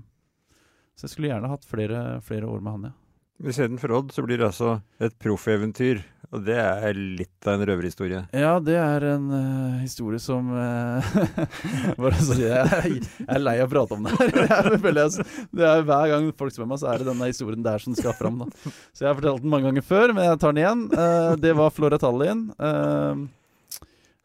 så 0.96 1.08
jeg 1.08 1.16
skulle 1.16 1.32
gjerne 1.32 1.50
hatt 1.52 1.66
flere, 1.68 2.04
flere 2.26 2.50
år 2.50 2.62
med 2.62 2.78
han, 2.78 2.88
ja. 2.92 2.96
Istedenfor 3.44 3.92
Odd 3.98 4.14
så 4.16 4.24
blir 4.24 4.40
det 4.40 4.48
altså 4.48 4.78
et 5.04 5.18
proffeventyr. 5.20 6.00
Og 6.34 6.42
det 6.46 6.56
er 6.58 6.98
litt 6.98 7.48
av 7.48 7.56
en 7.56 7.66
røverhistorie. 7.70 8.22
Ja, 8.36 8.56
det 8.64 8.76
er 8.80 9.06
en 9.12 9.28
uh, 9.30 9.78
historie 9.82 10.20
som 10.22 10.50
uh, 10.52 11.06
Bare 12.02 12.18
så 12.18 12.38
jeg, 12.40 12.66
jeg, 12.82 13.02
er 13.28 13.42
lei 13.44 13.56
av 13.62 13.70
å 13.70 13.74
prate 13.74 13.98
om 13.98 14.08
det 14.08 14.16
her. 14.16 14.34
Jeg, 14.96 15.26
det 15.56 15.68
er 15.68 15.86
Hver 15.86 16.10
gang 16.12 16.28
folk 16.38 16.56
spør 16.56 16.70
meg, 16.72 16.82
så 16.82 16.90
er 16.92 17.02
det 17.02 17.10
denne 17.10 17.30
historien 17.30 17.66
der 17.66 17.82
som 17.84 17.96
skal 17.98 18.16
fram. 18.18 18.42
Da. 18.42 18.72
Så 18.96 19.06
jeg 19.06 19.10
har 19.10 19.18
fortalt 19.18 19.44
den 19.44 19.52
mange 19.52 19.70
ganger 19.70 19.86
før, 19.86 20.14
men 20.16 20.28
jeg 20.28 20.40
tar 20.42 20.56
den 20.56 20.62
igjen. 20.64 20.84
Uh, 20.94 21.36
det 21.42 21.54
var 21.58 21.74
Flora 21.76 22.00
Tallinn. 22.02 22.48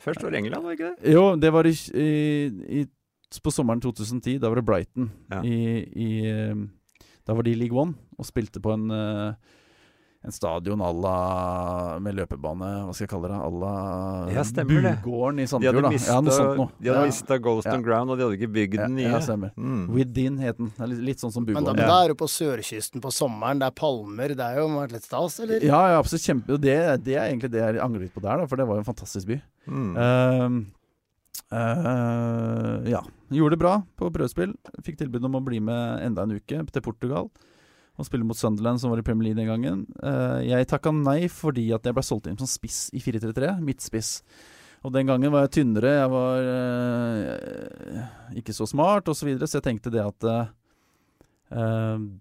Først 0.01 0.25
var 0.25 0.33
det 0.33 0.41
England, 0.41 0.65
var 0.65 0.73
det 0.73 0.79
ikke 0.79 0.91
det? 0.95 1.15
Jo, 1.15 1.25
det 1.37 1.53
var 1.53 1.69
i, 1.69 1.75
i, 2.01 2.11
i, 2.81 2.85
på 3.45 3.53
sommeren 3.53 3.83
2010. 3.85 4.39
Da 4.41 4.49
var 4.49 4.61
det 4.61 4.67
Brighton 4.69 5.11
ja. 5.33 5.43
i, 5.45 6.09
Da 7.27 7.37
var 7.37 7.47
de 7.47 7.53
i 7.53 7.59
League 7.59 7.77
One 7.77 7.99
og 8.17 8.29
spilte 8.29 8.63
på 8.65 8.73
en, 8.77 8.89
uh, 8.89 9.59
en 10.21 10.33
stadion 10.33 10.83
à 10.85 10.91
la 10.93 11.99
med 12.05 12.19
løpebane, 12.19 12.69
hva 12.85 12.93
skal 12.93 13.07
jeg 13.07 13.11
kalle 13.15 13.31
det, 13.31 13.39
à 13.41 13.49
la 13.63 13.71
ja, 14.35 14.43
Bugården 14.69 15.41
i 15.41 15.47
Sandefjord. 15.49 15.79
De 15.79 15.81
hadde 15.81 15.93
mista, 15.95 16.17
ja, 16.85 16.97
de 16.99 17.05
mista 17.09 17.39
Golston 17.41 17.79
ja. 17.79 17.85
Ground, 17.87 18.13
og 18.13 18.21
de 18.21 18.27
hadde 18.27 18.37
ikke 18.37 18.51
bygd 18.53 18.77
den 18.83 18.99
nye. 18.99 19.07
Ja, 19.09 19.21
stemmer. 19.25 19.55
Mm. 19.57 19.87
Within 19.97 20.37
het 20.45 20.61
den. 20.61 20.69
Litt, 20.93 21.01
litt 21.09 21.25
sånn 21.25 21.33
som 21.33 21.47
Bugården. 21.49 21.71
Men 21.73 21.81
da, 21.81 21.89
da 21.89 22.03
er 22.05 22.13
du 22.13 22.21
på 22.21 22.29
sørkysten 22.29 23.01
på 23.01 23.15
sommeren, 23.17 23.63
det 23.63 23.71
er 23.71 23.79
palmer, 23.81 24.37
det 24.37 24.51
er 24.51 24.61
jo 24.61 24.69
vært 24.75 24.99
litt 24.99 25.09
stas, 25.09 25.41
eller? 25.41 25.65
Ja, 25.65 25.81
ja 25.95 26.03
absolutt. 26.03 26.27
Kjempe. 26.29 26.61
Det, 26.61 26.77
det, 27.07 27.17
er 27.17 27.31
egentlig 27.31 27.55
det 27.57 27.65
jeg 27.65 27.81
angrer 27.81 28.05
litt 28.05 28.13
på 28.13 28.21
der, 28.27 28.43
da, 28.43 28.51
for 28.51 28.61
det 28.61 28.69
var 28.69 28.77
jo 28.77 28.85
en 28.85 28.91
fantastisk 28.93 29.33
by. 29.33 29.41
Mm. 29.71 29.97
Uh, 29.97 30.77
Uh, 31.51 32.77
ja. 32.87 33.01
Gjorde 33.35 33.57
det 33.57 33.59
bra 33.59 33.73
på 33.99 34.07
prøvespill. 34.15 34.53
Fikk 34.87 35.01
tilbud 35.01 35.25
om 35.27 35.35
å 35.35 35.41
bli 35.43 35.59
med 35.63 36.05
enda 36.07 36.23
en 36.23 36.37
uke 36.39 36.61
til 36.71 36.85
Portugal 36.85 37.27
og 37.99 38.07
spille 38.07 38.27
mot 38.27 38.39
Sunderland, 38.39 38.81
som 38.81 38.93
var 38.93 39.03
i 39.03 39.05
Premier 39.05 39.31
League 39.31 39.41
den 39.41 39.51
gangen. 39.51 39.83
Uh, 40.03 40.41
jeg 40.47 40.69
takka 40.71 40.93
nei 40.95 41.25
fordi 41.33 41.67
at 41.77 41.85
jeg 41.85 41.97
ble 41.97 42.05
solgt 42.07 42.31
inn 42.31 42.39
som 42.41 42.49
spiss 42.49 42.89
i 42.97 43.03
4-3-3, 43.03 43.57
midtspiss. 43.65 44.19
Og 44.81 44.95
den 44.95 45.11
gangen 45.11 45.33
var 45.33 45.45
jeg 45.45 45.59
tynnere, 45.59 45.91
jeg 45.99 46.09
var 46.09 46.47
eh, 46.49 48.07
ikke 48.41 48.55
så 48.57 48.65
smart 48.69 49.11
osv., 49.13 49.19
så, 49.19 49.27
videre, 49.29 49.49
så 49.49 49.59
jeg 49.59 49.67
tenkte 49.67 49.93
det 49.93 50.01
at 50.01 50.27
eh, 50.31 50.47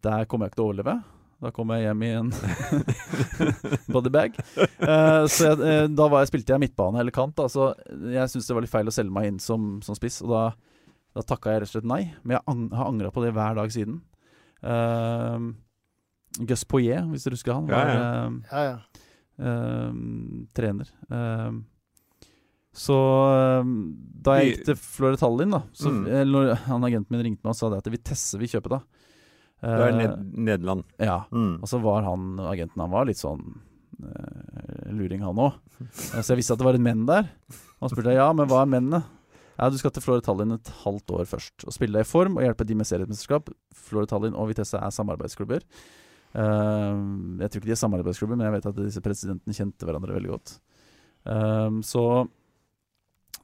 der 0.03 0.27
kommer 0.27 0.47
jeg 0.47 0.51
ikke 0.51 0.59
til 0.59 0.65
å 0.65 0.67
overleve. 0.73 0.97
Da 1.39 1.53
kom 1.55 1.71
jeg 1.71 1.85
hjem 1.85 2.01
i 2.03 2.09
en 2.17 2.33
bodybag. 3.95 4.35
Eh, 4.59 5.23
så 5.31 5.53
jeg, 5.53 5.93
da 5.95 6.09
jeg, 6.17 6.31
spilte 6.33 6.51
jeg 6.51 6.63
midtbane 6.65 6.99
eller 6.99 7.15
kant. 7.15 7.37
Da, 7.39 7.47
så 7.47 7.71
jeg 7.87 8.27
syntes 8.27 8.49
det 8.49 8.57
var 8.57 8.67
litt 8.67 8.73
feil 8.73 8.91
å 8.91 8.95
selge 8.97 9.15
meg 9.15 9.29
inn 9.31 9.39
som, 9.39 9.77
som 9.85 9.95
spiss. 9.95 10.19
Og 10.25 10.33
da, 10.35 10.43
da 11.15 11.23
takka 11.23 11.55
jeg 11.55 11.63
rett 11.63 11.71
og 11.71 11.77
slett 11.77 11.87
nei. 11.87 12.01
Men 12.25 12.35
jeg 12.35 12.43
ang 12.51 12.67
har 12.75 12.91
angra 12.91 13.13
på 13.15 13.23
det 13.23 13.31
hver 13.37 13.55
dag 13.55 13.71
siden. 13.71 14.01
Uh, 14.63 15.51
Gus 16.45 16.63
Poyet, 16.67 17.03
hvis 17.09 17.25
du 17.25 17.33
husker 17.33 17.55
han, 17.55 17.67
var 17.69 17.89
ja, 17.89 18.63
ja. 18.65 18.77
Uh, 19.39 19.91
trener. 20.55 20.89
Uh, 21.11 21.59
så 22.79 22.95
da 24.23 24.35
jeg 24.37 24.51
gikk 24.51 24.67
til 24.67 24.77
Flore 24.79 25.17
Tallinn, 25.19 25.55
da 25.55 25.63
så, 25.75 25.89
mm. 25.89 26.03
Når 26.29 26.51
han 26.67 26.83
agenten 26.85 27.15
min 27.15 27.23
ringte 27.25 27.43
meg 27.43 27.55
og 27.55 27.57
sa 27.57 27.71
det 27.73 27.79
at 27.81 27.89
Vitesse 27.91 28.37
vil 28.39 28.51
kjøpe 28.51 28.69
da 28.71 28.77
Det 29.65 29.87
er 29.87 29.95
ned 29.97 30.37
Nederland. 30.37 30.85
Ja. 31.01 31.23
Mm. 31.33 31.57
Og 31.57 31.67
så 31.67 31.79
var 31.83 32.05
han 32.05 32.37
agenten 32.45 32.83
Han 32.85 32.93
var 32.93 33.09
litt 33.09 33.19
sånn 33.19 33.41
luring, 34.95 35.25
han 35.25 35.41
òg. 35.43 35.57
så 35.91 36.23
jeg 36.29 36.39
visste 36.39 36.55
at 36.55 36.61
det 36.61 36.69
var 36.69 36.77
en 36.77 36.85
menn 36.85 37.01
der. 37.09 37.27
Og 37.79 37.87
han 37.87 37.91
spurte 37.91 38.15
ja, 38.15 38.29
men 38.37 38.47
hva 38.47 38.61
er 38.63 38.71
mennene? 38.77 39.01
Ja, 39.59 39.67
Du 39.69 39.75
skal 39.75 39.91
til 39.91 40.03
Flore 40.05 40.23
Tallinn 40.23 40.55
et 40.55 40.69
halvt 40.85 41.11
år 41.17 41.25
først 41.27 41.65
og 41.67 41.75
spille 41.75 41.97
deg 41.97 42.07
i 42.07 42.07
form 42.07 42.37
og 42.39 42.45
hjelpe 42.45 42.63
de 42.63 42.77
med 42.79 42.87
seriemesterskap. 42.87 43.49
Flore 43.75 44.07
Tallinn 44.07 44.37
og 44.39 44.47
Vitesse 44.47 44.79
er 44.79 44.93
samarbeidsklubber. 44.95 45.65
Uh, 46.29 47.41
jeg 47.41 47.49
tror 47.49 47.59
ikke 47.59 47.67
de 47.67 47.73
er 47.75 47.81
samarbeidsklubber, 47.81 48.37
men 48.37 48.47
jeg 48.47 48.55
vet 48.55 48.69
at 48.69 48.79
disse 48.79 49.03
presidentene 49.03 49.57
kjente 49.57 49.87
hverandre 49.87 50.15
veldig 50.15 50.31
godt. 50.31 50.53
Uh, 51.27 51.81
så 51.83 52.03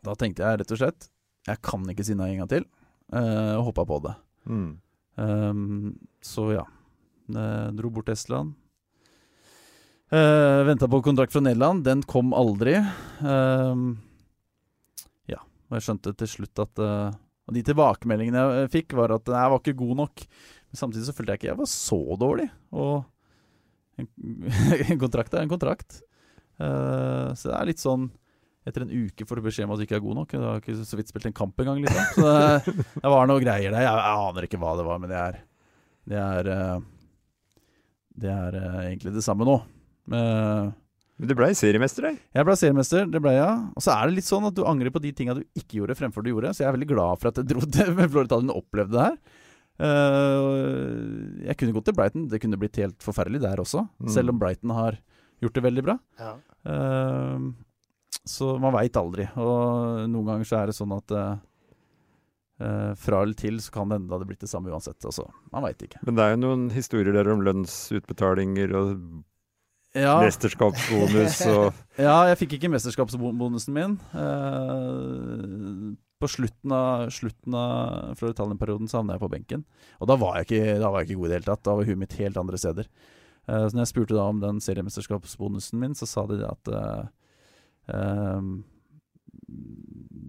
da 0.06 0.16
tenkte 0.16 0.46
jeg 0.46 0.62
rett 0.62 0.72
og 0.72 0.80
slett 0.80 1.08
Jeg 1.50 1.60
kan 1.66 1.84
ikke 1.92 2.06
si 2.08 2.16
nei 2.16 2.30
en 2.32 2.44
gang 2.44 2.52
til, 2.54 2.68
uh, 3.12 3.58
og 3.58 3.72
hoppa 3.72 3.88
på 3.90 4.00
det. 4.08 4.16
Mm. 4.48 4.72
Um, 5.20 5.92
så 6.24 6.48
ja. 6.56 6.64
Uh, 7.28 7.74
dro 7.76 7.92
bort 7.92 8.08
til 8.08 8.16
Estland. 8.16 8.56
Uh, 10.14 10.64
Venta 10.64 10.88
på 10.88 11.04
kontrakt 11.04 11.36
fra 11.36 11.44
Nederland. 11.44 11.84
Den 11.84 12.08
kom 12.08 12.32
aldri. 12.38 12.78
Um. 13.20 13.98
Og 15.70 15.78
jeg 15.78 15.88
skjønte 15.88 16.14
til 16.20 16.32
slutt 16.32 16.62
at 16.62 16.82
uh, 16.84 17.16
Og 17.50 17.58
de 17.58 17.64
tilbakemeldingene 17.66 18.44
jeg 18.62 18.74
fikk, 18.74 18.96
var 18.98 19.16
at 19.18 19.30
jeg 19.30 19.54
var 19.54 19.62
ikke 19.62 19.78
god 19.82 19.96
nok. 20.04 20.26
Men 20.70 20.82
samtidig 20.82 21.08
så 21.08 21.16
følte 21.16 21.36
jeg 21.36 21.42
ikke 21.42 21.52
jeg 21.52 21.62
var 21.62 21.72
så 21.72 22.02
dårlig. 22.22 22.50
Og 22.76 24.02
en, 24.02 24.10
en 24.92 25.02
kontrakt 25.02 25.34
er 25.34 25.46
en 25.46 25.52
kontrakt. 25.52 26.02
Uh, 26.60 27.34
så 27.38 27.52
det 27.52 27.58
er 27.58 27.68
litt 27.74 27.84
sånn 27.84 28.08
Etter 28.66 28.82
en 28.82 28.90
uke 28.90 29.28
får 29.30 29.38
du 29.38 29.46
beskjed 29.46 29.68
om 29.68 29.76
at 29.76 29.78
du 29.78 29.84
ikke 29.86 30.00
er 30.00 30.02
god 30.02 30.16
nok. 30.18 30.32
Du 30.34 30.42
har 30.42 30.58
ikke 30.58 30.74
så 30.90 30.98
vidt 30.98 31.12
spilt 31.12 31.28
en 31.30 31.36
kamp 31.38 31.60
engang, 31.62 31.84
liksom. 31.84 32.06
Så 32.16 32.24
det, 32.26 32.74
det, 33.04 33.12
var 33.14 33.28
noe 33.30 33.44
greier 33.44 33.70
der. 33.70 33.84
Jeg, 33.86 33.92
jeg, 33.94 34.24
aner 34.26 34.48
ikke 34.48 34.60
hva 34.64 34.72
det 34.80 34.86
var, 34.88 35.02
men 35.04 35.12
det 35.12 35.20
er 35.22 35.38
Det 36.10 36.18
er, 36.24 36.50
uh, 36.50 37.20
det 38.26 38.32
er 38.34 38.58
egentlig 38.88 39.14
det 39.14 39.22
samme 39.26 39.46
nå. 39.46 39.60
Men 40.10 40.74
du 41.16 41.32
blei 41.32 41.54
seriemester, 41.56 42.10
deg. 42.10 42.20
Jeg 42.36 42.48
blei 42.48 42.56
seriemester, 42.60 43.06
det 43.08 43.22
ble 43.24 43.32
jeg. 43.38 43.60
Og 43.80 43.84
så 43.86 43.94
er 43.94 44.10
det 44.10 44.18
litt 44.18 44.28
sånn 44.28 44.50
at 44.50 44.56
du 44.58 44.66
angrer 44.68 44.92
på 44.92 45.00
de 45.00 45.14
tinga 45.16 45.38
du 45.38 45.46
ikke 45.56 45.80
gjorde, 45.80 45.96
fremfor 45.96 46.26
du 46.26 46.34
gjorde. 46.34 46.52
Så 46.52 46.66
jeg 46.66 46.68
er 46.68 46.76
veldig 46.76 46.90
glad 46.90 47.22
for 47.22 47.32
at 47.32 47.40
jeg 47.40 47.48
dro 47.54 47.64
til 47.78 47.92
Floritalien 48.04 48.52
og 48.52 48.64
opplevde 48.64 48.98
det 48.98 49.06
her. 49.06 49.44
Uh, 49.76 51.44
jeg 51.44 51.56
kunne 51.60 51.76
gått 51.76 51.88
til 51.90 51.96
Brighton. 51.96 52.28
Det 52.32 52.40
kunne 52.44 52.60
blitt 52.60 52.80
helt 52.84 53.00
forferdelig 53.04 53.44
der 53.44 53.62
også, 53.64 53.86
mm. 54.00 54.10
selv 54.12 54.34
om 54.34 54.42
Brighton 54.42 54.76
har 54.76 55.00
gjort 55.44 55.56
det 55.56 55.64
veldig 55.64 55.84
bra. 55.88 55.96
Ja. 56.20 56.34
Uh, 56.68 57.48
så 58.26 58.56
man 58.60 58.76
veit 58.76 59.00
aldri. 59.00 59.30
Og 59.40 60.10
noen 60.12 60.32
ganger 60.34 60.50
så 60.50 60.60
er 60.60 60.72
det 60.72 60.76
sånn 60.76 60.96
at 60.96 61.16
uh, 61.16 61.38
fra 63.00 63.22
eller 63.22 63.36
til 63.40 63.62
så 63.64 63.72
kan 63.76 63.88
det 63.88 64.00
hende 64.00 64.12
det 64.12 64.18
hadde 64.18 64.28
blitt 64.34 64.44
det 64.44 64.52
samme 64.52 64.72
uansett. 64.72 65.00
Altså, 65.08 65.30
man 65.56 65.64
veit 65.64 65.88
ikke. 65.88 66.04
Men 66.08 66.20
det 66.20 66.26
er 66.26 66.36
jo 66.36 66.42
noen 66.44 66.68
historier 66.76 67.16
der 67.16 67.32
om 67.32 67.44
lønnsutbetalinger 67.48 68.76
og 68.80 68.92
ja. 69.96 70.16
mesterskapsbonus 70.24 71.40
og 71.50 71.82
Ja, 72.06 72.26
jeg 72.30 72.40
fikk 72.42 72.58
ikke 72.58 72.72
mesterskapsbonusen 72.74 73.76
min. 73.76 73.96
Uh, 74.12 75.96
på 76.20 76.30
slutten 76.32 76.74
av, 76.76 77.06
slutten 77.16 77.56
av 77.56 78.16
Floritalien-perioden 78.20 78.92
havna 78.92 79.16
jeg 79.16 79.24
på 79.24 79.32
benken. 79.32 79.66
Og 80.00 80.10
da 80.12 80.18
var 80.20 80.40
jeg 80.40 80.48
ikke, 80.48 80.78
var 80.84 81.00
jeg 81.00 81.10
ikke 81.10 81.20
god 81.20 81.28
i 81.28 81.32
det 81.32 81.40
hele 81.40 81.50
tatt. 81.50 81.64
Da 81.68 81.76
var 81.78 81.88
huet 81.88 82.02
mitt 82.02 82.18
helt 82.20 82.40
andre 82.42 82.60
steder. 82.60 82.90
Uh, 83.48 83.66
så 83.66 83.72
når 83.72 83.84
jeg 83.86 83.94
spurte 83.94 84.18
da 84.18 84.28
om 84.28 84.44
den 84.44 84.62
seriemesterskapsbonusen 84.64 85.80
min, 85.82 85.96
så 85.96 86.10
sa 86.10 86.26
de 86.30 86.42
det 86.42 86.52
at 86.52 86.74
uh, 86.76 87.06
uh, 87.96 88.42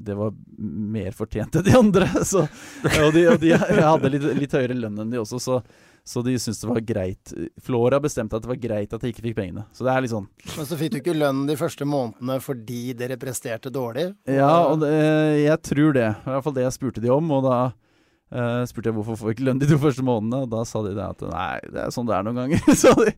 det 0.07 0.15
var 0.15 0.33
mer 0.59 1.11
fortjent 1.17 1.59
enn 1.59 1.67
de 1.67 1.75
andre. 1.79 2.09
Så, 2.31 2.47
og 2.85 3.13
de, 3.15 3.27
og 3.33 3.41
de 3.43 3.53
jeg 3.53 3.83
hadde 3.83 4.13
litt, 4.15 4.27
litt 4.39 4.57
høyere 4.57 4.79
lønn 4.79 5.03
enn 5.03 5.13
de 5.13 5.21
også, 5.21 5.41
så, 5.43 5.61
så 6.07 6.23
de 6.23 6.37
syntes 6.39 6.63
det 6.63 6.71
var 6.71 6.85
greit. 6.87 7.33
Flora 7.63 8.01
bestemte 8.03 8.39
at 8.39 8.45
det 8.45 8.53
var 8.53 8.61
greit 8.63 8.95
at 8.95 9.03
jeg 9.03 9.15
ikke 9.15 9.25
fikk 9.29 9.39
pengene. 9.41 9.67
Så 9.75 9.87
det 9.87 9.95
er 9.95 10.05
litt 10.05 10.15
sånn. 10.15 10.29
Men 10.53 10.69
så 10.69 10.79
fikk 10.79 10.95
du 10.95 11.01
ikke 11.01 11.17
lønn 11.17 11.47
de 11.49 11.59
første 11.59 11.89
månedene 11.89 12.39
fordi 12.45 12.85
dere 12.99 13.19
presterte 13.21 13.73
dårlig? 13.75 14.13
Ja, 14.31 14.53
og 14.69 14.85
det, 14.85 14.95
jeg 15.43 15.59
tror 15.67 15.99
det. 15.99 16.13
I 16.15 16.31
hvert 16.31 16.47
fall 16.47 16.57
det 16.61 16.69
jeg 16.69 16.79
spurte 16.79 17.03
de 17.03 17.11
om. 17.11 17.35
Og 17.35 17.43
da 17.49 17.59
uh, 17.67 18.63
spurte 18.71 18.93
jeg 18.93 18.99
hvorfor 19.01 19.19
får 19.19 19.35
ikke 19.35 19.49
lønn 19.51 19.63
de 19.63 19.71
to 19.73 19.83
første 19.83 20.07
månedene, 20.07 20.45
og 20.47 20.55
da 20.55 20.63
sa 20.69 20.87
de 20.87 20.95
det 20.95 21.11
at 21.11 21.27
nei, 21.27 21.53
det 21.67 21.87
er 21.89 21.95
sånn 21.95 22.07
det 22.07 22.19
er 22.19 22.29
noen 22.29 22.43
ganger. 22.45 22.69
sa 22.85 22.95
de. 23.01 23.15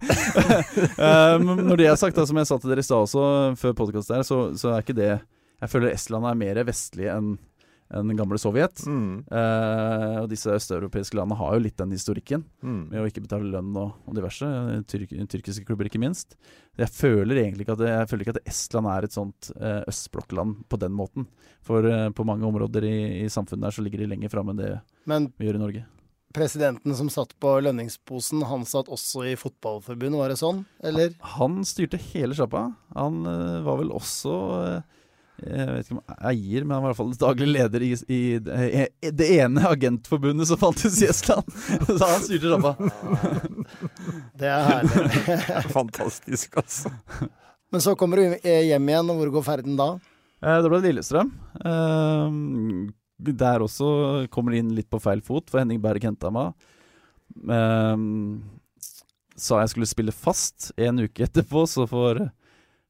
um, 0.96 1.52
når 1.68 1.82
det 1.82 1.92
er 1.92 2.00
sagt, 2.00 2.16
da, 2.16 2.24
som 2.28 2.40
jeg 2.40 2.48
sa 2.48 2.56
til 2.62 2.72
dere 2.72 2.84
i 2.84 2.88
stad 2.88 3.04
også, 3.04 3.26
før 3.60 3.82
podkast 3.84 4.14
der, 4.14 4.24
så, 4.24 4.46
så 4.56 4.72
er 4.72 4.86
ikke 4.86 4.96
det 4.96 5.18
Jeg 5.60 5.70
føler 5.72 5.94
Estland 5.94 6.26
er 6.30 6.38
mer 6.46 6.64
vestlig 6.68 7.10
enn 7.12 7.36
enn 7.88 8.10
gamle 8.18 8.36
Sovjet. 8.36 8.82
Mm. 8.84 9.22
Eh, 9.32 10.16
og 10.20 10.26
disse 10.28 10.52
østeuropeiske 10.52 11.16
landene 11.16 11.38
har 11.40 11.54
jo 11.56 11.62
litt 11.64 11.78
den 11.80 11.94
historikken 11.96 12.42
Mm. 12.60 12.82
med 12.90 13.00
å 13.00 13.06
ikke 13.08 13.22
betale 13.24 13.48
lønn 13.48 13.70
og, 13.80 13.94
og 14.04 14.12
diverse. 14.18 14.44
eh, 14.44 14.82
Tyrk, 14.84 15.14
tyrkiske 15.32 15.64
klubber, 15.64 15.88
ikke 15.88 16.02
minst. 16.02 16.36
Jeg 16.76 16.90
føler 16.92 17.40
egentlig 17.46 17.64
ikke 17.64 17.78
at, 17.78 17.80
det, 17.80 17.88
jeg 17.88 18.08
føler 18.10 18.26
ikke 18.26 18.34
at 18.36 18.50
Estland 18.52 18.90
er 18.92 19.06
et 19.08 19.16
sånt 19.16 19.48
eh, 19.56 19.80
østblokkland 19.88 20.66
på 20.68 20.78
den 20.84 20.92
måten. 20.92 21.24
For 21.64 21.80
eh, 21.88 22.10
på 22.12 22.26
mange 22.28 22.44
områder 22.44 22.84
i, 22.84 23.24
i 23.24 23.30
samfunnet 23.32 23.64
der 23.70 23.78
så 23.78 23.86
ligger 23.86 24.04
de 24.04 24.10
lenger 24.12 24.28
framme 24.36 24.52
enn 24.52 24.60
det 24.60 24.74
Men 25.08 25.32
vi 25.38 25.48
gjør 25.48 25.56
i 25.56 25.64
Norge. 25.64 25.86
presidenten 26.36 26.94
som 26.94 27.08
satt 27.08 27.32
på 27.40 27.54
lønningsposen, 27.64 28.44
han 28.52 28.68
satt 28.68 28.92
også 28.92 29.24
i 29.32 29.34
fotballforbundet, 29.40 30.20
var 30.20 30.28
det 30.28 30.36
sånn? 30.44 30.66
Eller? 30.84 31.16
Han 31.40 31.62
styrte 31.64 31.96
hele 32.12 32.36
sjappa. 32.36 32.66
Han 33.00 33.24
eh, 33.24 33.62
var 33.64 33.80
vel 33.80 33.96
også 33.96 34.36
eh, 34.60 34.80
jeg 35.38 35.66
vet 35.70 35.86
ikke 35.86 35.96
om 35.96 36.16
eier, 36.32 36.64
men 36.66 36.74
han 36.74 36.82
var 36.82 36.88
i 36.88 36.90
hvert 36.90 36.98
fall 36.98 37.12
daglig 37.20 37.46
leder 37.52 37.84
i, 37.86 37.90
i 38.10 38.20
det, 38.42 38.88
det 39.20 39.28
ene 39.38 39.62
agentforbundet 39.70 40.48
som 40.50 40.58
fantes 40.58 40.96
i 41.02 41.06
Estland. 41.12 41.46
Så 41.86 41.98
han 42.02 42.24
styrte 42.24 42.50
sjappa. 42.50 42.72
Det 44.40 44.50
er 44.50 44.66
herlig. 44.66 45.38
Fantastisk, 45.76 46.58
altså. 46.58 46.90
Men 47.70 47.82
så 47.84 47.94
kommer 48.00 48.18
du 48.18 48.24
hjem 48.48 48.88
igjen, 48.90 49.10
og 49.12 49.18
hvor 49.20 49.30
går 49.38 49.46
ferden 49.46 49.78
da? 49.78 49.88
Eh, 50.42 50.58
Da 50.62 50.68
ble 50.70 50.78
det 50.82 50.92
Lillestrøm. 50.94 51.30
Eh, 51.62 52.38
Der 53.38 53.62
også 53.66 53.88
kommer 54.34 54.54
de 54.54 54.62
inn 54.62 54.74
litt 54.74 54.88
på 54.90 55.00
feil 55.02 55.20
fot, 55.26 55.50
for 55.50 55.60
Henning 55.62 55.82
Berg 55.84 56.02
henta 56.08 56.30
meg. 56.34 56.54
Eh, 57.46 58.06
Sa 59.38 59.60
jeg 59.62 59.70
skulle 59.70 59.86
spille 59.90 60.14
fast. 60.14 60.72
En 60.80 60.98
uke 61.04 61.26
etterpå 61.28 61.62
så 61.70 61.84
får, 61.86 62.24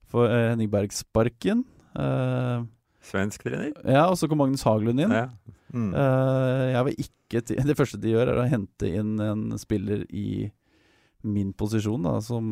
får 0.09 0.31
eh, 0.33 0.47
Henning 0.55 0.71
Berg 0.73 0.95
sparken. 0.97 1.67
Eh, 1.99 2.67
Svensk 3.09 3.45
trener? 3.47 3.73
Ja, 3.87 4.07
og 4.11 4.19
så 4.21 4.29
kom 4.29 4.41
Magnus 4.43 4.65
Haglund 4.67 5.01
inn. 5.01 5.15
Ja. 5.15 5.29
Mm. 5.73 5.91
Uh, 5.93 6.93
Det 7.69 7.77
første 7.77 8.01
de 8.01 8.15
gjør, 8.15 8.33
er 8.33 8.41
å 8.41 8.49
hente 8.49 8.89
inn 8.89 9.19
en 9.21 9.51
spiller 9.61 10.07
i 10.09 10.49
min 11.29 11.51
posisjon, 11.53 12.05
da, 12.07 12.15
som 12.25 12.45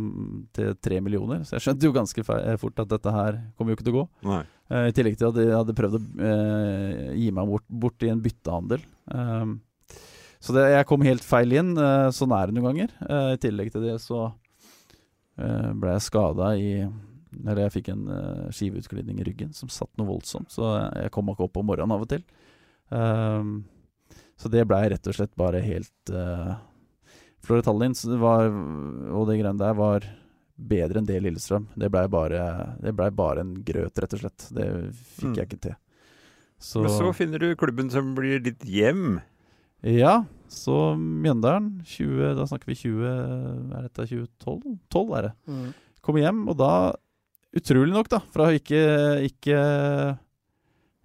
til 0.56 0.74
tre 0.82 0.98
millioner. 1.00 1.44
Så 1.46 1.56
jeg 1.56 1.64
skjønte 1.64 1.86
jo 1.86 1.94
ganske 1.94 2.24
fort 2.26 2.82
at 2.82 2.90
dette 2.90 3.12
her 3.14 3.38
kommer 3.56 3.72
jo 3.72 3.78
ikke 3.78 3.86
til 3.86 3.94
å 3.94 4.00
gå. 4.00 4.40
Eh, 4.68 4.88
I 4.90 4.96
tillegg 4.96 5.16
til 5.20 5.30
at 5.30 5.38
de 5.38 5.46
hadde 5.54 5.76
prøvd 5.78 5.98
å 5.98 6.02
uh, 6.02 7.14
gi 7.14 7.30
meg 7.32 7.52
bort, 7.54 7.66
bort 7.86 8.04
i 8.04 8.10
en 8.12 8.24
byttehandel. 8.24 8.84
Så 10.46 10.54
det, 10.54 10.66
jeg 10.74 10.86
kom 10.88 11.04
helt 11.06 11.24
feil 11.26 11.54
inn. 11.56 11.74
eh, 11.80 12.08
sånn 12.14 12.34
er 12.36 12.48
det 12.48 12.56
noen 12.56 12.68
ganger. 12.70 12.92
Eh, 13.08 13.30
I 13.34 13.40
tillegg 13.42 13.72
til 13.74 13.86
det 13.86 13.96
så 14.04 14.20
eh, 15.40 15.70
ble 15.74 15.96
jeg 15.96 16.04
skada 16.06 16.52
i 16.60 16.70
Eller 17.44 17.66
jeg 17.66 17.74
fikk 17.78 17.88
en 17.92 18.04
uh, 18.08 18.46
skiveutglidning 18.54 19.20
i 19.20 19.26
ryggen 19.28 19.52
som 19.56 19.68
satt 19.72 19.90
noe 19.98 20.08
voldsomt, 20.08 20.48
så 20.52 20.70
jeg 21.02 21.10
kom 21.14 21.26
meg 21.28 21.36
ikke 21.36 21.48
opp 21.50 21.56
om 21.60 21.66
morgenen 21.68 21.92
av 21.96 22.04
og 22.06 22.10
til. 22.14 22.22
Um, 22.88 23.64
så 24.38 24.48
det 24.52 24.66
blei 24.68 24.84
rett 24.92 25.06
og 25.10 25.16
slett 25.16 25.34
bare 25.38 25.60
helt 25.64 26.12
uh, 26.14 26.54
Flore 27.46 27.62
Tallinn 27.66 27.94
var, 28.20 28.48
og 29.14 29.26
det 29.28 29.38
greiene 29.40 29.58
der 29.60 29.74
var 29.78 30.06
bedre 30.56 30.98
enn 31.02 31.06
det 31.08 31.18
Lillestrøm. 31.22 31.66
Det 31.76 31.90
blei 31.92 32.06
bare, 32.10 32.40
det 32.80 32.94
ble 32.96 33.10
bare 33.14 33.42
en 33.44 33.52
grøt, 33.66 33.98
rett 34.02 34.14
og 34.16 34.22
slett. 34.24 34.46
Det 34.56 34.66
fikk 35.18 35.26
Mm. 35.30 35.34
jeg 35.36 35.46
ikke 35.50 35.60
til. 35.68 35.76
Så, 36.58 36.80
Men 36.82 36.90
så 36.96 37.10
finner 37.14 37.38
du 37.42 37.50
klubben 37.60 37.90
som 37.92 38.14
blir 38.16 38.40
ditt 38.40 38.64
hjem. 38.64 39.18
Ja, 39.84 40.24
så 40.48 40.96
Mjøndalen 40.96 41.82
20, 41.84 42.34
Da 42.38 42.46
snakker 42.48 42.70
vi 42.70 42.74
20 42.80 43.04
Er 43.76 43.82
dette 43.84 44.06
2012? 44.08 44.78
12 44.90 45.12
er 45.18 45.22
det. 45.28 45.32
Mm. 45.46 45.74
Kommer 46.00 46.22
hjem, 46.24 46.40
og 46.48 46.56
da, 46.56 46.70
utrolig 47.56 47.94
nok, 47.94 48.10
da, 48.12 48.20
fra 48.32 48.50
ikke, 48.56 48.80
ikke 49.26 49.58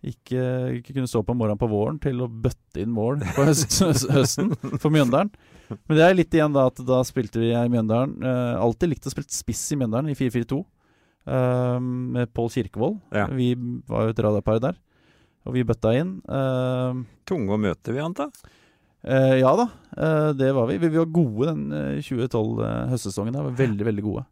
ikke, 0.02 0.44
ikke 0.80 0.96
kunne 0.96 1.10
stå 1.10 1.22
på 1.26 1.36
morgenen 1.38 1.60
på 1.62 1.70
våren 1.70 2.00
til 2.02 2.24
å 2.26 2.30
bøtte 2.30 2.82
inn 2.82 2.94
mål 2.94 3.22
på 3.36 3.46
høst, 3.50 3.76
høsten 4.10 4.54
for 4.82 4.90
Mjøndalen. 4.94 5.30
Men 5.70 5.98
det 5.98 6.06
er 6.06 6.18
litt 6.18 6.34
igjen 6.36 6.56
da 6.56 6.66
at 6.72 6.82
da 6.88 7.04
spilte 7.08 7.42
vi 7.42 7.52
i 7.54 7.72
Mjøndalen. 7.72 8.16
Uh, 8.26 8.58
alltid 8.64 8.92
likt 8.92 9.06
å 9.06 9.14
spille 9.14 9.30
spiss 9.32 9.62
i 9.76 9.80
Mjøndalen, 9.82 10.14
i 10.14 10.20
4-4-2, 10.20 10.64
Uh, 11.22 11.78
med 11.78 12.32
Pål 12.34 12.48
Kirkevold. 12.50 12.96
Ja. 13.14 13.28
Vi 13.30 13.52
var 13.86 14.08
jo 14.08 14.14
et 14.16 14.22
radarpar 14.26 14.58
der, 14.58 14.80
og 15.46 15.54
vi 15.54 15.62
bøtta 15.70 15.92
inn. 15.94 16.16
Uh, 16.26 17.04
Tunge 17.30 17.54
å 17.54 17.60
møte, 17.62 17.92
vil 17.92 18.00
jeg 18.00 18.08
anta. 18.08 18.26
Eh, 19.02 19.40
ja 19.42 19.52
da, 19.58 19.68
eh, 19.98 20.30
det 20.38 20.52
var 20.54 20.68
vi. 20.70 20.78
vi. 20.78 20.90
Vi 20.90 20.98
var 20.98 21.10
gode 21.10 21.48
den 21.50 21.72
eh, 21.74 22.02
2012-høstsesongen. 22.06 23.34
der, 23.34 23.48
var 23.48 23.58
veldig, 23.58 23.86
veldig 23.86 24.04
gode. 24.06 24.26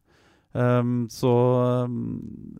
Um, 0.53 1.07
så 1.13 1.31
um, 1.85 2.57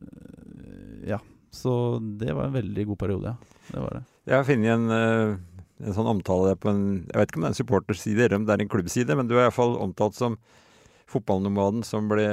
Ja. 1.08 1.19
Så 1.52 1.71
det 2.19 2.34
var 2.38 2.45
en 2.45 2.54
veldig 2.54 2.86
god 2.91 2.99
periode, 3.02 3.32
ja. 3.34 3.63
Det 3.71 3.82
var 3.82 3.95
det. 3.97 4.04
Jeg 4.30 4.38
har 4.38 4.45
funnet 4.45 4.73
en, 4.75 4.91
eh, 4.93 5.88
en 5.88 5.95
sånn 5.95 6.10
omtale 6.12 6.54
på 6.62 6.69
en 6.69 6.84
Jeg 7.08 7.17
vet 7.17 7.32
ikke 7.32 7.39
om 7.39 7.45
det 7.45 7.49
er 7.49 7.56
en 7.56 7.58
supporterside 7.58 8.25
eller 8.25 8.38
om 8.38 8.45
det 8.45 8.54
er 8.54 8.63
en 8.63 8.69
klubbside, 8.69 9.17
men 9.17 9.30
du 9.30 9.34
er 9.38 9.47
iallfall 9.47 9.73
omtalt 9.82 10.17
som 10.17 10.38
fotballnomaden 11.10 11.82
som 11.86 12.06
ble 12.12 12.28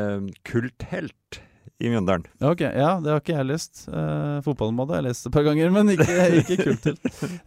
kulthelt 0.44 1.40
i 1.78 1.90
Mjøndalen. 1.92 2.24
Ok, 2.40 2.62
ja, 2.64 2.96
det 3.02 3.12
har 3.12 3.20
ikke 3.20 3.36
jeg 3.36 3.48
lest. 3.50 3.82
Uh, 3.88 4.40
Fotballmåte 4.44 4.94
har 4.94 5.02
jeg 5.02 5.10
lest 5.10 5.28
et 5.28 5.34
par 5.34 5.44
ganger, 5.44 5.72
men 5.74 5.92
ikke, 5.92 6.16
ikke 6.40 6.56
kult 6.62 6.86
til. 6.86 6.96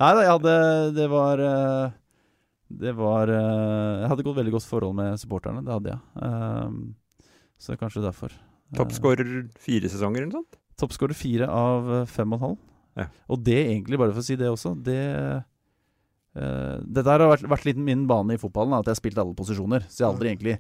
Nei 0.02 0.12
da, 0.18 0.26
jeg 0.26 0.34
hadde 0.36 0.56
Det 0.98 1.08
var 1.10 1.42
eh, 1.44 1.96
Det 2.84 2.94
var 2.98 3.32
eh, 3.34 3.94
Jeg 4.04 4.12
hadde 4.12 4.26
gått 4.28 4.38
veldig 4.38 4.54
godt 4.54 4.68
forhold 4.70 4.98
med 5.00 5.22
supporterne, 5.22 5.64
det 5.66 5.74
hadde 5.74 5.96
jeg. 5.96 6.02
Um, 6.22 6.80
så 7.60 7.74
det 7.74 7.78
er 7.78 7.84
kanskje 7.84 8.06
derfor. 8.06 8.34
Eh, 8.34 8.78
Toppskårer 8.80 9.30
fire 9.60 9.92
sesonger 9.92 10.24
eller 10.24 10.32
noe 10.32 10.42
sånt? 10.44 10.60
Toppskårer 10.80 11.18
fire 11.18 11.48
av 11.52 11.92
eh, 12.00 12.06
fem 12.10 12.32
og 12.34 12.40
en 12.40 12.46
halv. 12.48 12.60
Ja. 13.00 13.08
Og 13.30 13.44
det 13.44 13.60
egentlig, 13.68 14.00
bare 14.00 14.16
for 14.16 14.24
å 14.24 14.28
si 14.32 14.40
det 14.40 14.50
også, 14.50 14.74
det 14.84 15.00
Uh, 16.38 16.78
Dette 16.86 17.10
her 17.10 17.24
har 17.24 17.32
vært, 17.32 17.48
vært 17.50 17.66
litt 17.66 17.80
min 17.82 18.04
bane 18.08 18.36
i 18.36 18.40
fotballen, 18.40 18.76
at 18.78 18.86
jeg 18.86 18.94
har 18.94 19.00
spilt 19.00 19.18
alle 19.22 19.34
posisjoner. 19.36 19.82
Så 19.90 20.04
jeg 20.04 20.10
aldri 20.12 20.30
egentlig 20.30 20.54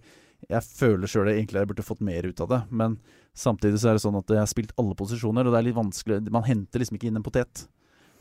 Jeg 0.50 0.64
føler 0.66 1.12
sjøl 1.12 1.28
egentlig 1.30 1.60
jeg 1.62 1.70
burde 1.70 1.86
fått 1.86 2.02
mer 2.02 2.26
ut 2.26 2.42
av 2.42 2.50
det. 2.50 2.60
Men 2.72 2.96
samtidig 3.38 3.78
så 3.78 3.92
er 3.92 4.00
det 4.00 4.02
sånn 4.02 4.18
at 4.18 4.34
jeg 4.34 4.42
har 4.42 4.50
spilt 4.50 4.74
alle 4.82 4.96
posisjoner, 4.98 5.46
og 5.46 5.54
det 5.54 5.60
er 5.60 5.68
litt 5.68 5.78
vanskelig 5.78 6.32
Man 6.34 6.48
henter 6.48 6.82
liksom 6.82 6.98
ikke 6.98 7.12
inn 7.12 7.20
en 7.22 7.26
potet. 7.26 7.68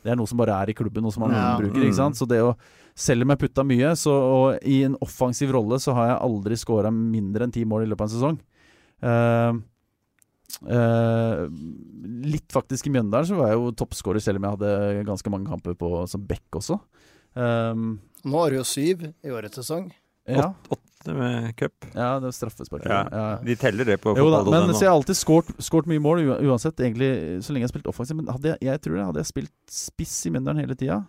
Det 0.05 0.13
er 0.13 0.19
noe 0.19 0.29
som 0.29 0.37
bare 0.39 0.55
er 0.61 0.69
i 0.71 0.75
klubben, 0.77 1.01
noe 1.03 1.11
som 1.11 1.25
man 1.25 1.33
Ja. 1.33 1.57
bruker. 1.57 1.81
ikke 1.81 1.97
sant? 1.97 2.15
Så 2.21 2.27
det 2.29 2.37
å 2.43 2.55
Selv 2.95 3.23
om 3.23 3.29
jeg 3.33 3.39
putta 3.39 3.63
mye, 3.63 3.95
så, 3.95 4.11
og 4.11 4.63
i 4.67 4.83
en 4.83 4.95
offensiv 5.01 5.51
rolle, 5.51 5.79
så 5.79 5.93
har 5.95 6.07
jeg 6.09 6.21
aldri 6.29 6.55
scora 6.59 6.91
mindre 6.91 7.45
enn 7.45 7.51
ti 7.51 7.63
mål 7.63 7.85
i 7.85 7.89
løpet 7.89 8.01
av 8.01 8.09
en 8.09 8.15
sesong. 8.19 8.39
Eh, 8.99 9.59
eh, 10.75 11.45
litt 12.29 12.51
faktisk 12.53 12.89
i 12.89 12.93
Mjøndalen 12.93 13.29
så 13.29 13.39
var 13.39 13.51
jeg 13.51 13.61
jo 13.61 13.71
toppskårer, 13.79 14.23
selv 14.23 14.41
om 14.41 14.47
jeg 14.47 14.57
hadde 14.57 15.07
ganske 15.07 15.33
mange 15.33 15.49
kamper 15.51 15.77
på 15.79 16.03
som 16.11 16.25
back 16.27 16.59
også. 16.59 16.79
Um, 17.37 17.99
Nå 18.25 18.39
har 18.41 18.51
du 18.51 18.59
jo 18.59 18.67
syv 18.67 19.03
i 19.05 19.31
årets 19.31 19.59
sesong. 19.61 19.91
ja, 20.29 20.49
Åtte 20.69 21.13
med 21.15 21.55
cup. 21.57 21.85
ja, 21.93 22.15
det 22.19 22.27
var 22.27 22.33
straffespark. 22.35 22.87
Ja. 22.89 23.03
Ja. 23.11 23.27
De 23.45 23.55
teller 23.55 23.87
det 23.87 23.99
på 24.03 24.15
fotball.no. 24.17 24.73
så 24.73 24.83
jeg 24.83 24.91
har 24.91 24.97
alltid 24.97 25.17
skåret 25.17 25.53
skåret 25.63 25.87
mye 25.89 26.03
mål, 26.03 26.25
uansett, 26.49 26.81
egentlig, 26.83 27.39
så 27.45 27.53
lenge 27.53 27.63
jeg 27.63 27.69
har 27.69 27.75
spilt 27.75 27.91
offensivt. 27.91 28.19
Men 28.19 28.33
hadde 28.33 28.51
jeg, 28.51 28.61
jeg 28.67 28.83
tror 28.83 28.97
det, 28.97 29.05
hadde 29.11 29.23
jeg 29.23 29.31
spilt 29.31 29.55
spiss 29.71 30.17
i 30.27 30.33
Mjøndalen 30.35 30.65
hele 30.65 30.77
tida, 30.79 30.99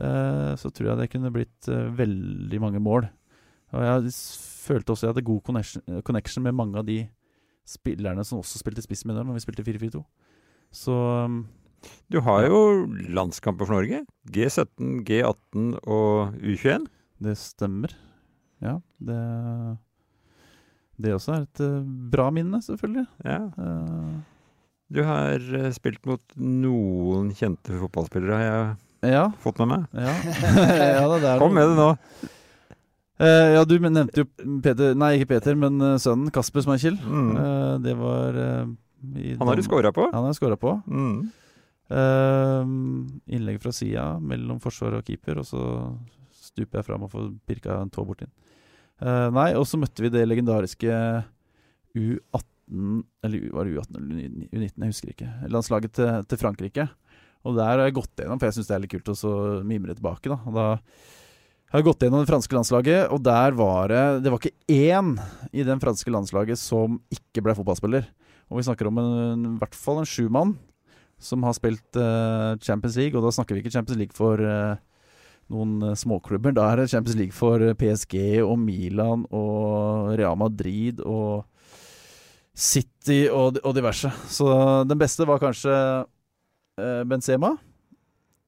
uh, 0.00 0.52
så 0.58 0.72
tror 0.72 0.90
jeg 0.90 1.02
det 1.02 1.12
kunne 1.12 1.32
blitt 1.34 1.70
uh, 1.70 1.86
veldig 2.00 2.62
mange 2.64 2.82
mål. 2.82 3.06
Og 3.74 3.82
jeg 3.82 4.12
følte 4.66 4.94
også 4.94 5.06
jeg 5.06 5.14
hadde 5.14 5.26
god 5.26 5.40
connection, 5.46 5.82
connection 6.06 6.44
med 6.46 6.54
mange 6.54 6.78
av 6.78 6.86
de 6.86 7.00
spillerne 7.66 8.22
som 8.26 8.40
også 8.40 8.60
spilte 8.60 8.84
spiss 8.84 9.04
Mjøndalen 9.06 9.32
når 9.32 9.40
vi 9.40 9.44
spilte 9.46 9.64
4-4-2. 9.66 10.02
Så 10.74 10.94
um, 11.26 11.40
Du 12.10 12.20
har 12.24 12.46
jo 12.46 12.60
landskamper 13.14 13.66
for 13.66 13.78
Norge. 13.78 14.04
G17, 14.30 15.02
G18 15.06 15.72
og 15.82 16.36
U21. 16.42 16.86
det 17.22 17.36
stemmer. 17.40 17.94
Ja, 18.62 18.78
det 18.98 19.20
Det 20.96 21.12
også 21.12 21.34
er 21.34 21.42
et 21.44 21.60
eh, 21.60 21.84
bra 22.10 22.30
minne, 22.32 22.62
selvfølgelig. 22.62 23.06
Ja. 23.24 23.42
Uh, 23.58 24.16
Du 24.88 25.02
har 25.02 25.34
eh, 25.34 25.72
spilt 25.74 26.06
mot 26.06 26.22
noen 26.38 27.32
kjente 27.34 27.74
fotballspillere, 27.74 28.36
har 28.38 28.44
jeg 28.46 29.12
ja. 29.12 29.24
fått 29.42 29.58
med 29.58 29.72
meg. 29.72 29.86
Ja, 29.92 30.14
ja 31.02 31.38
Kom 31.42 31.52
med 31.58 31.68
det 31.68 31.76
nå. 31.76 31.90
Eh, 33.16 33.50
ja, 33.54 33.64
du 33.64 33.78
nevnte 33.80 34.24
jo 34.24 34.26
Peter 34.64 34.96
Nei, 34.98 35.14
ikke 35.16 35.30
Peter, 35.36 35.56
men 35.56 35.80
uh, 35.80 35.94
sønnen 36.00 36.32
Kasper 36.34 36.64
Schmeichel. 36.64 36.98
Mm. 37.00 37.30
Uh, 37.32 37.74
det 37.84 37.94
var 37.96 38.36
Han 38.36 39.48
har 39.48 39.56
du 39.56 39.64
scora 39.64 39.92
på. 39.94 40.08
Han 40.12 40.28
har 40.28 40.36
scora 40.36 40.58
på. 40.60 40.76
Mm. 40.86 41.28
Innlegg 43.30 43.60
fra 43.62 43.72
sida 43.72 44.16
mellom 44.18 44.58
forsvar 44.60 44.98
og 44.98 45.06
keeper, 45.06 45.38
og 45.40 45.46
så 45.48 45.62
stuper 46.34 46.80
jeg 46.80 46.88
fram 46.88 47.06
og 47.06 47.12
får 47.12 47.30
pirka 47.46 47.78
en 47.78 47.92
tå 47.92 48.04
bort 48.04 48.24
inn. 48.26 48.32
Nei, 49.36 49.50
og 49.54 49.66
så 49.68 49.78
møtte 49.78 50.02
vi 50.02 50.10
det 50.10 50.22
legendariske 50.24 50.90
U18 51.96 53.02
Eller 53.22 53.50
var 53.52 53.68
det 53.68 53.76
U18 53.76 53.98
eller 54.00 54.22
U19, 54.56 54.70
jeg 54.72 54.90
husker 54.90 55.12
ikke. 55.12 55.28
Landslaget 55.52 55.94
til, 55.94 56.24
til 56.26 56.40
Frankrike. 56.40 56.88
Og 57.46 57.54
der 57.54 57.70
har 57.70 57.84
jeg 57.86 57.94
gått 58.00 58.18
gjennom, 58.18 58.40
for 58.40 58.48
jeg 58.48 58.56
syns 58.56 58.70
det 58.72 58.74
er 58.74 58.82
litt 58.82 58.94
kult 58.96 59.12
å 59.12 59.18
så 59.20 59.34
mimre 59.68 59.94
tilbake. 59.94 60.32
da. 60.32 60.40
Og 60.48 60.56
da 60.56 60.66
har 61.80 61.86
gått 61.86 62.04
gjennom 62.04 62.22
det 62.22 62.30
franske 62.30 62.56
landslaget, 62.56 63.10
og 63.12 63.20
der 63.26 63.56
var 63.58 63.90
det 63.90 64.04
Det 64.24 64.30
var 64.32 64.40
ikke 64.40 64.72
én 64.72 65.16
i 65.52 65.64
det 65.66 65.76
franske 65.82 66.12
landslaget 66.12 66.60
som 66.60 67.00
ikke 67.12 67.42
ble 67.44 67.56
fotballspiller. 67.58 68.06
Og 68.50 68.60
vi 68.60 68.66
snakker 68.66 68.88
om 68.88 68.98
en, 69.02 69.44
i 69.56 69.58
hvert 69.60 69.74
fall 69.74 70.00
en 70.00 70.08
sjumann 70.08 70.54
som 71.18 71.42
har 71.46 71.56
spilt 71.56 71.96
uh, 71.98 72.54
Champions 72.60 72.96
League, 73.00 73.16
og 73.16 73.24
da 73.24 73.32
snakker 73.34 73.56
vi 73.56 73.64
ikke 73.64 73.72
Champions 73.74 73.98
League 73.98 74.16
for 74.16 74.40
uh, 74.40 74.76
noen 75.52 75.78
uh, 75.82 75.94
småklubber. 75.96 76.54
Da 76.54 76.68
er 76.70 76.82
det 76.82 76.90
Champions 76.92 77.18
League 77.18 77.34
for 77.34 77.62
PSG 77.80 78.44
og 78.44 78.58
Milan 78.60 79.24
og 79.34 80.12
Real 80.20 80.36
Madrid 80.38 81.00
og 81.00 81.46
City 82.56 83.26
og, 83.28 83.58
og 83.64 83.76
diverse. 83.76 84.12
Så 84.28 84.48
den 84.88 85.00
beste 85.00 85.26
var 85.28 85.42
kanskje 85.42 85.74
Benzema. 87.08 87.54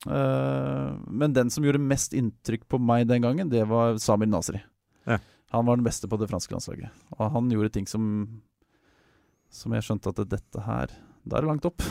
Men 0.06 1.32
den 1.34 1.48
som 1.50 1.64
gjorde 1.66 1.80
mest 1.82 2.12
inntrykk 2.14 2.68
på 2.70 2.78
meg 2.78 3.08
den 3.10 3.24
gangen, 3.24 3.48
det 3.50 3.64
var 3.66 3.96
Samir 3.98 4.30
Nasri. 4.30 4.60
Ja. 5.08 5.18
Han 5.50 5.66
var 5.66 5.76
den 5.76 5.84
beste 5.84 6.08
på 6.08 6.16
det 6.20 6.28
franske 6.28 6.52
landslaget. 6.52 6.92
Og 7.16 7.30
han 7.32 7.50
gjorde 7.52 7.72
ting 7.72 7.86
som 7.88 8.02
Som 9.50 9.72
jeg 9.72 9.86
skjønte 9.86 10.10
at 10.12 10.18
dette 10.28 10.60
her 10.60 10.90
Da 11.24 11.38
er 11.38 11.44
det 11.44 11.48
langt 11.48 11.64
opp. 11.68 11.82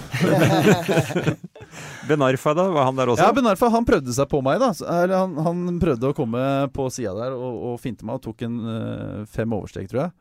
Ben 2.07 2.21
Arfa, 2.25 2.53
da? 2.57 2.67
Var 2.73 2.85
han 2.85 2.97
der 2.97 3.11
også? 3.11 3.25
Ja, 3.25 3.33
Ben 3.33 3.49
Arfa 3.49 3.69
han 3.73 3.85
prøvde 3.85 4.13
seg 4.13 4.29
på 4.29 4.41
meg. 4.45 4.61
da 4.61 4.71
Eller 5.01 5.17
han, 5.17 5.33
han 5.45 5.79
prøvde 5.81 6.11
å 6.11 6.17
komme 6.17 6.41
på 6.73 6.87
sida 6.93 7.15
der 7.17 7.35
og, 7.35 7.57
og 7.71 7.81
finte 7.81 8.05
meg, 8.05 8.17
og 8.17 8.23
tok 8.29 8.45
en 8.47 8.59
uh, 8.65 9.25
fem 9.29 9.53
oversteg, 9.57 9.89
tror 9.91 10.05
jeg. 10.05 10.11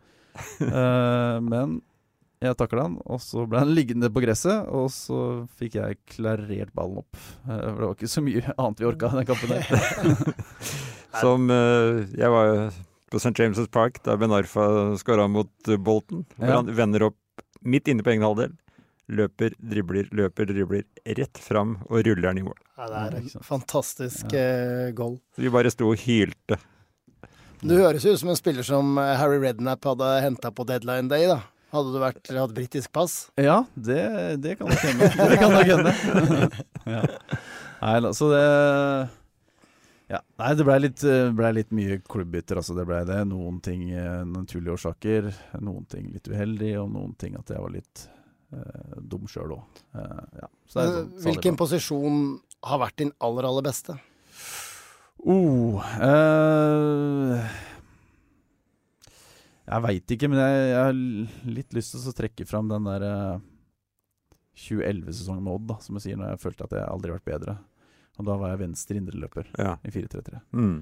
Uh, 0.64 1.38
men 1.53 1.79
jeg 2.44 2.57
takla 2.61 2.83
han, 2.88 2.99
og 3.09 3.20
så 3.25 3.46
ble 3.49 3.62
han 3.62 3.70
liggende 3.72 4.11
på 4.12 4.20
gresset, 4.25 4.66
og 4.68 4.90
så 4.92 5.20
fikk 5.57 5.79
jeg 5.79 5.99
klarert 6.16 6.75
ballen 6.77 7.01
opp. 7.01 7.16
Uh, 7.46 7.55
for 7.55 7.79
det 7.81 7.87
var 7.87 7.94
ikke 7.96 8.12
så 8.12 8.25
mye 8.27 8.42
annet 8.57 8.83
vi 8.83 8.88
orka 8.90 9.09
i 9.12 9.20
den 9.20 9.31
kampen 9.31 9.55
der. 9.55 10.35
Som 11.22 11.49
Jeg 11.49 12.29
var 12.29 12.51
jo 12.51 12.57
på 13.09 13.16
St. 13.22 13.33
James' 13.38 13.70
Park 13.72 14.03
da 14.05 14.18
Ben 14.20 14.35
Arfa 14.37 14.66
skåra 15.01 15.25
mot 15.33 15.70
Bolton. 15.81 16.27
Hvor 16.37 16.51
Ja. 16.51 16.59
han 16.59 16.68
vender 16.77 17.07
opp 17.09 17.16
midt 17.64 17.88
inne 17.88 18.05
på 18.05 18.12
egen 18.12 18.27
halvdel. 18.27 18.53
Løper, 19.09 19.55
dribler, 19.57 20.09
løper, 20.12 20.49
dribler. 20.51 20.83
Rett 21.07 21.38
fram 21.38 21.77
og 21.87 22.03
ruller 22.05 22.27
den 22.29 22.42
i 22.42 22.42
mål. 22.42 22.59
Ja, 22.77 22.87
det 22.90 23.01
er 23.01 23.16
en 23.22 23.44
fantastisk 23.46 24.33
ja. 24.35 24.90
goal. 24.99 25.16
Så 25.37 25.46
vi 25.46 25.53
bare 25.55 25.70
sto 25.72 25.88
og 25.88 26.03
hylte. 26.03 26.59
Du 27.62 27.72
høres 27.79 28.05
jo 28.05 28.12
ut 28.12 28.20
som 28.20 28.29
en 28.35 28.37
spiller 28.38 28.66
som 28.66 28.99
eh, 29.01 29.14
Harry 29.16 29.38
Redknapp 29.40 29.87
hadde 29.88 30.11
henta 30.27 30.51
på 30.53 30.66
deadline 30.68 31.09
day, 31.09 31.25
da. 31.31 31.38
Hadde 31.76 31.92
du 31.92 32.00
vært, 32.00 32.32
hatt 32.32 32.56
britisk 32.56 32.92
pass? 32.96 33.14
Ja, 33.36 33.60
det, 33.74 34.00
det 34.40 34.56
kan 34.56 34.70
nok 34.72 34.80
hende. 34.86 35.10
Det 35.12 35.38
kan 35.42 35.52
nok 35.52 35.68
hende. 35.68 35.92
ja. 36.96 37.04
Nei 37.82 37.96
da, 38.00 38.12
så 38.16 38.30
det 38.32 38.44
ja. 40.06 40.20
Nei, 40.38 40.50
det 40.54 40.66
blei 40.66 40.76
litt, 40.84 41.02
eh, 41.04 41.28
ble 41.34 41.52
litt 41.56 41.72
mye 41.74 41.98
klubbbytter, 42.06 42.60
altså. 42.60 42.76
Det 42.78 42.86
blei 42.86 43.02
det. 43.08 43.18
Noen 43.28 43.58
ting 43.64 43.88
eh, 43.90 44.22
naturlige 44.28 44.76
årsaker, 44.76 45.32
noen 45.66 45.86
ting 45.90 46.08
litt 46.14 46.30
uheldig, 46.30 46.76
og 46.82 46.92
noen 46.94 47.16
ting 47.18 47.34
at 47.38 47.50
jeg 47.50 47.62
var 47.62 47.74
litt 47.74 48.04
eh, 48.54 48.98
dum 49.02 49.26
sjøl 49.30 49.56
òg. 49.58 49.80
ja. 49.98 50.50
Så 50.70 50.78
det 50.78 50.84
er 50.84 50.92
sånn, 50.94 51.10
Hvilken 51.26 51.58
posisjon 51.58 52.20
har 52.66 52.82
vært 52.86 53.02
din 53.02 53.12
aller, 53.22 53.50
aller 53.50 53.66
beste? 53.66 53.98
Oh, 55.26 55.82
eh, 55.98 57.58
jeg 59.66 59.83
veit 59.83 60.12
ikke, 60.14 60.29
men 60.31 60.40
jeg, 60.40 60.64
jeg 60.70 60.81
har 60.81 60.98
litt 61.59 61.76
lyst 61.76 61.94
til 61.94 62.11
å 62.11 62.16
trekke 62.16 62.46
fram 62.48 62.68
den 62.70 62.87
der 62.87 63.07
eh, 63.07 63.38
2011-sesongen 64.57 65.44
med 65.44 65.55
Odd, 65.57 65.66
da, 65.72 65.79
som 65.85 65.98
jeg 65.98 66.07
sier, 66.07 66.20
når 66.20 66.33
jeg 66.35 66.42
følte 66.44 66.68
at 66.68 66.76
jeg 66.79 66.87
aldri 66.88 67.12
har 67.12 67.18
vært 67.18 67.33
bedre. 67.33 67.57
Og 68.16 68.29
da 68.29 68.37
var 68.40 68.52
jeg 68.55 68.62
venstre 68.62 69.00
indreløper 69.00 69.50
Ja. 69.61 69.74
i 69.85 69.92
4-3-3. 69.92 70.40
Mm. 70.57 70.76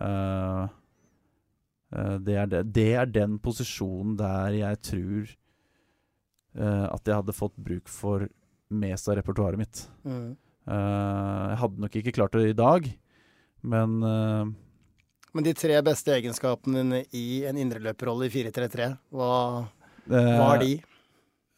Eh, 0.00 0.62
eh, 1.92 2.16
det, 2.24 2.36
er 2.44 2.52
det, 2.54 2.62
det 2.72 2.88
er 3.02 3.10
den 3.12 3.36
posisjonen 3.44 4.16
der 4.20 4.56
jeg 4.56 4.80
tror 4.88 5.34
uh, 6.58 6.86
at 6.94 7.06
jeg 7.06 7.18
hadde 7.18 7.36
fått 7.36 7.56
bruk 7.60 7.90
for 7.92 8.24
mest 8.68 9.08
av 9.08 9.18
repertoaret 9.18 9.60
mitt. 9.60 9.82
Mm. 10.08 10.32
Uh, 10.68 11.44
jeg 11.52 11.60
hadde 11.64 11.84
nok 11.84 12.00
ikke 12.00 12.16
klart 12.16 12.36
det 12.36 12.50
i 12.52 12.56
dag, 12.56 12.88
men 13.68 13.94
eh, 14.06 14.50
Men 15.36 15.44
de 15.44 15.54
tre 15.56 15.76
beste 15.84 16.14
egenskapene 16.14 16.82
dine 16.82 17.02
i 17.16 17.42
en 17.48 17.58
indreløperrolle 17.60 18.28
i 18.28 18.32
4-3-3, 18.32 18.92
hva, 19.14 19.32
hva 20.08 20.22
eh, 20.22 20.44
er 20.46 20.62
de? 20.62 20.76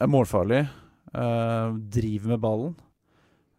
er 0.00 0.10
målfarlig. 0.10 0.62
Uh, 1.10 1.76
driver 1.90 2.34
med 2.34 2.42
ballen. 2.42 2.74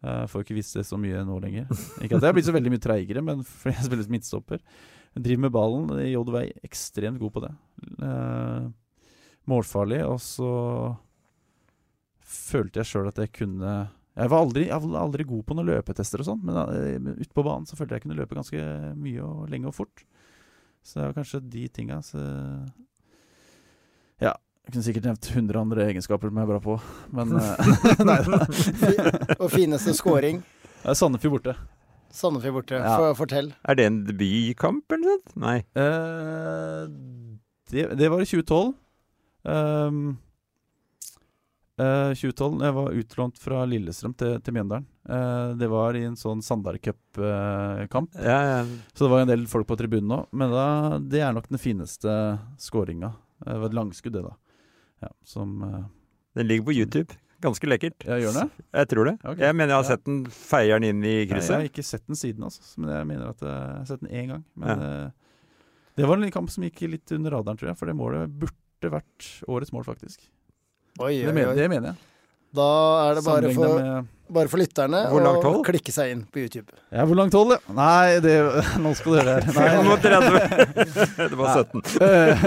Uh, 0.02 0.24
får 0.30 0.44
ikke 0.44 0.56
vist 0.56 0.76
det 0.78 0.86
så 0.88 0.98
mye 1.00 1.22
nå 1.26 1.38
lenger. 1.42 1.68
Ikke 2.02 2.16
at 2.16 2.24
jeg 2.24 2.28
har 2.30 2.36
blitt 2.36 2.48
så 2.48 2.56
veldig 2.56 2.72
mye 2.72 2.82
treigere, 2.82 3.24
men 3.24 3.44
fordi 3.62 3.76
jeg 3.76 3.88
spiller 3.88 4.12
midtstopper. 4.16 4.62
Driver 5.12 5.44
med 5.46 5.54
ballen. 5.54 5.90
JV 6.08 6.38
er 6.40 6.52
ekstremt 6.66 7.20
god 7.22 7.34
på 7.34 7.44
det. 7.44 7.52
Uh, 8.00 8.70
målfarlig. 9.50 10.00
Og 10.08 10.18
så 10.24 10.52
følte 12.32 12.80
jeg 12.80 12.90
sjøl 12.90 13.10
at 13.12 13.20
jeg 13.20 13.34
kunne 13.36 13.74
Jeg 14.12 14.28
var 14.28 14.42
aldri, 14.44 14.66
jeg 14.68 14.84
var 14.84 14.98
aldri 15.00 15.24
god 15.24 15.44
på 15.48 15.54
noen 15.56 15.70
løpetester 15.70 16.20
og 16.20 16.26
sånn, 16.28 16.40
men 16.44 16.58
uh, 16.58 17.12
ute 17.16 17.32
på 17.32 17.44
banen 17.46 17.64
så 17.68 17.78
følte 17.78 17.96
jeg 17.96 18.02
jeg 18.02 18.06
kunne 18.06 18.18
løpe 18.18 18.36
ganske 18.36 18.64
mye 19.00 19.24
og 19.24 19.46
lenge 19.52 19.70
og 19.70 19.76
fort. 19.76 20.04
Så 20.82 20.98
det 20.98 21.06
var 21.06 21.16
kanskje 21.20 21.40
de 21.52 21.66
tinga. 21.72 22.00
Så 22.04 22.20
ja. 24.22 24.34
Jeg 24.62 24.76
kunne 24.76 24.84
sikkert 24.86 25.06
nevnt 25.08 25.28
100 25.32 25.58
andre 25.58 25.84
egenskaper 25.90 26.30
som 26.30 26.38
jeg 26.38 26.46
er 26.46 26.50
bra 26.52 26.58
på, 26.62 26.74
men 27.18 27.32
eh, 27.40 28.02
Nei 28.08 28.18
da. 28.28 28.42
Og 29.40 29.48
fineste 29.50 29.94
scoring? 29.98 30.42
Det 30.82 30.92
er 30.92 30.98
Sandefjord 30.98 31.38
borte. 31.38 31.56
Sandefjord 32.12 32.60
borte. 32.60 32.78
Ja. 32.78 32.92
For, 32.94 33.16
fortell. 33.24 33.50
Er 33.66 33.78
det 33.78 33.88
en 33.88 33.98
debutkamp 34.06 34.94
eller 34.94 35.02
noe 35.02 35.16
sånt? 35.16 35.34
Nei. 35.42 35.56
Eh, 35.78 36.84
det, 37.72 37.88
det 37.98 38.12
var 38.12 38.22
i 38.22 38.28
2012. 38.28 38.74
Um, 39.42 40.04
eh, 41.82 42.12
2012 42.14 42.62
Jeg 42.64 42.74
var 42.76 42.98
utlånt 43.00 43.38
fra 43.42 43.62
Lillestrøm 43.68 44.14
til, 44.18 44.36
til 44.44 44.54
Mjøndalen. 44.56 44.86
Uh, 45.02 45.54
det 45.58 45.66
var 45.70 45.96
i 45.98 46.04
en 46.06 46.14
sånn 46.18 46.42
Sandar 46.46 46.78
Cup-kamp. 46.78 48.12
Ja, 48.22 48.38
ja. 48.46 48.60
Så 48.94 49.04
det 49.04 49.10
var 49.10 49.24
en 49.24 49.32
del 49.32 49.42
folk 49.50 49.66
på 49.66 49.76
tribunen 49.80 50.14
òg. 50.14 50.28
Men 50.38 50.54
da, 50.54 50.66
det 51.02 51.24
er 51.26 51.34
nok 51.34 51.48
den 51.50 51.60
fineste 51.62 52.14
scoringa. 52.62 53.10
Eh, 53.42 53.50
Det 53.50 53.58
var 53.64 53.72
et 53.72 53.78
langskudd, 53.80 54.14
det, 54.14 54.22
da. 54.28 54.36
Ja, 55.02 55.10
som 55.26 55.58
Den 56.38 56.46
ligger 56.48 56.70
på 56.70 56.76
YouTube. 56.76 57.18
Ganske 57.42 57.66
lekkert. 57.66 58.04
Ja, 58.06 58.20
gjør 58.22 58.36
det? 58.38 58.44
Jeg 58.70 58.88
tror 58.92 59.08
det. 59.10 59.16
Okay. 59.24 59.42
Jeg 59.42 59.56
mener 59.58 59.74
jeg 59.74 59.80
har 59.80 59.88
sett 59.88 60.04
den 60.06 60.20
feier 60.30 60.78
den 60.78 60.92
inn 60.92 61.02
i 61.02 61.16
Nei, 61.26 61.40
jeg 61.42 61.50
har 61.50 61.66
ikke 61.66 61.82
sett 61.84 62.06
den 62.06 62.16
siden, 62.16 62.46
altså. 62.46 62.62
Men 62.78 62.94
jeg 62.94 63.08
mener 63.10 63.32
at 63.34 63.42
jeg 63.42 63.56
har 63.80 63.88
sett 63.90 64.04
den 64.04 64.14
én 64.14 64.30
gang. 64.30 64.44
Men 64.54 64.84
det 65.98 66.06
var 66.06 66.22
en 66.22 66.30
kamp 66.32 66.54
som 66.54 66.62
gikk 66.64 66.84
litt 66.86 67.12
under 67.18 67.34
radaren, 67.34 67.58
tror 67.58 67.72
jeg. 67.72 67.80
For 67.80 67.90
det 67.90 67.96
målet 67.98 68.30
burde 68.30 68.94
vært 68.94 69.26
årets 69.50 69.74
mål, 69.74 69.84
faktisk. 69.90 70.30
Oi, 71.00 71.22
Det 71.22 71.28
oi, 71.28 71.32
mener, 71.32 71.52
oi. 71.52 71.56
det 71.56 71.68
mener 71.72 71.92
jeg. 71.92 72.08
Da 72.52 72.64
er 73.06 73.14
det 73.16 73.22
bare 73.24 73.50
for, 73.56 73.84
bare 74.36 74.50
for 74.52 74.60
lytterne 74.60 74.98
å 75.08 75.52
klikke 75.64 75.92
seg 75.94 76.10
inn 76.12 76.22
på 76.28 76.42
YouTube. 76.42 76.68
Ja, 76.92 77.06
hvor 77.08 77.16
langt 77.16 77.32
hold, 77.32 77.54
ja? 77.54 77.60
Nei, 77.72 78.18
det 78.20 78.34
Nå 78.82 78.92
skal 78.98 79.14
du 79.14 79.18
høre 79.22 79.36
her. 79.38 79.46
Nei, 79.56 79.96
30. 80.04 81.30
Det 81.32 81.38
var 81.40 81.62
17. 81.62 81.80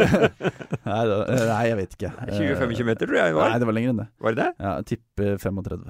nei, 0.91 0.99
da, 1.10 1.17
nei, 1.49 1.62
jeg 1.71 1.79
vet 1.81 1.95
ikke. 1.97 2.12
20-25 2.29 2.89
meter, 2.91 3.10
tror 3.10 3.17
jeg 3.17 3.34
det 3.34 3.39
var. 3.39 3.49
Nei, 3.55 3.62
det 3.63 3.69
var 3.71 3.77
lenger 3.79 3.95
enn 3.95 4.01
det. 4.03 4.08
Var 4.27 4.38
det 4.38 4.43
det? 4.43 4.67
Ja, 4.67 4.75
tipper 4.93 5.31
35. 5.41 5.88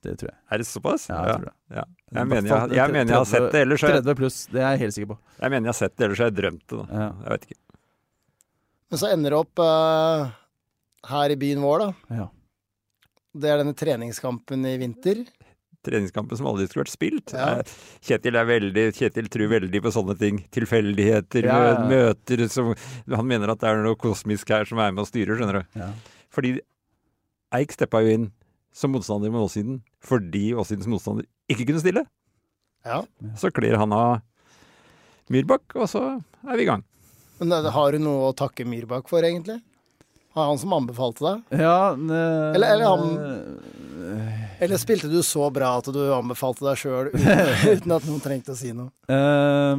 Det 0.00 0.14
tror 0.22 0.30
jeg. 0.30 0.38
Er 0.46 0.62
det 0.62 0.66
såpass? 0.70 1.08
Ja, 1.10 1.18
jeg 1.26 1.34
tror 1.40 1.48
det. 1.50 1.56
Ja. 1.80 1.84
Jeg, 2.14 2.28
mener 2.30 2.52
jeg, 2.54 2.76
jeg 2.78 2.94
mener 2.94 3.12
jeg 3.12 3.18
har 3.18 3.28
sett 3.28 3.48
det, 3.52 3.64
ellers 3.66 3.82
30 3.84 4.16
pluss, 4.22 4.38
det 4.54 4.62
er 4.62 4.70
jeg 4.76 4.80
helt 4.86 4.96
sikker 4.96 5.10
på. 5.10 5.18
jeg 5.42 5.52
mener 5.52 5.66
jeg 5.68 5.74
har 5.74 5.80
sett 5.82 5.96
det, 5.98 6.06
ellers 6.06 6.22
har 6.22 6.30
jeg 6.30 6.36
drømt 6.38 6.62
det. 6.70 6.78
Da. 6.78 7.02
Jeg 7.10 7.34
vet 7.34 7.48
ikke. 7.50 7.60
Men 8.90 9.02
så 9.02 9.10
ender 9.10 9.34
det 9.34 9.38
opp 9.42 9.62
eh, 9.62 10.30
her 11.08 11.30
i 11.32 11.36
byen 11.40 11.62
vår, 11.64 11.78
da. 11.86 12.16
Ja. 12.20 12.26
Det 13.40 13.50
er 13.50 13.60
denne 13.62 13.76
treningskampen 13.78 14.66
i 14.66 14.74
vinter. 14.80 15.22
Treningskampen 15.86 16.36
som 16.36 16.48
aldri 16.50 16.66
skulle 16.68 16.82
vært 16.84 16.92
spilt. 16.92 17.32
Ja. 17.32 17.60
Eh, 17.60 17.74
Kjetil 18.04 18.36
er 18.36 18.48
veldig 18.48 18.82
Kjetil 18.98 19.30
tror 19.32 19.52
veldig 19.54 19.80
på 19.80 19.92
sånne 19.94 20.16
ting. 20.20 20.42
Tilfeldigheter, 20.52 21.46
Ja, 21.48 21.86
møter 21.88 22.42
som 22.52 22.74
Han 23.08 23.26
mener 23.30 23.54
at 23.54 23.62
det 23.62 23.70
er 23.70 23.80
noe 23.84 23.96
kosmisk 23.96 24.50
her 24.52 24.66
som 24.68 24.78
er 24.82 24.92
med 24.92 25.06
og 25.06 25.08
styrer, 25.08 25.38
skjønner 25.38 25.62
du. 25.62 25.80
Ja. 25.80 25.92
Fordi 26.30 26.58
Eik 27.56 27.72
steppa 27.72 28.02
jo 28.04 28.12
inn 28.12 28.28
som 28.72 28.92
motstander 28.92 29.32
med 29.32 29.40
Åssiden 29.42 29.80
fordi 30.04 30.52
Åssidens 30.54 30.86
motstander 30.86 31.24
ikke 31.50 31.66
kunne 31.66 31.80
stille. 31.82 32.04
Ja. 32.86 33.00
Så 33.40 33.50
kler 33.52 33.76
han 33.80 33.92
av 33.92 34.20
Myrbakk, 35.30 35.74
og 35.78 35.88
så 35.90 36.02
er 36.46 36.56
vi 36.58 36.64
i 36.64 36.68
gang. 36.68 36.84
Men 37.40 37.52
eh, 37.56 37.70
har 37.72 37.92
du 37.92 38.02
noe 38.02 38.30
å 38.30 38.36
takke 38.36 38.66
Myrbakk 38.68 39.08
for, 39.10 39.22
egentlig? 39.26 39.60
Har 40.36 40.46
han 40.46 40.58
som 40.62 40.72
anbefalte 40.76 41.24
deg? 41.26 41.60
Ja, 41.60 41.92
Eller- 41.94 42.74
eller 42.74 42.86
han- 42.86 43.60
Eller 44.60 44.76
spilte 44.76 45.08
du 45.08 45.22
så 45.24 45.48
bra 45.52 45.78
at 45.78 45.86
du 45.88 45.98
anbefalte 46.12 46.64
deg 46.66 46.76
sjøl 46.76 47.08
uten, 47.14 47.52
uten 47.74 47.92
at 47.96 48.04
noen 48.08 48.20
trengte 48.20 48.52
å 48.52 48.58
si 48.58 48.72
noe? 48.76 48.90
Uh, 49.08 49.72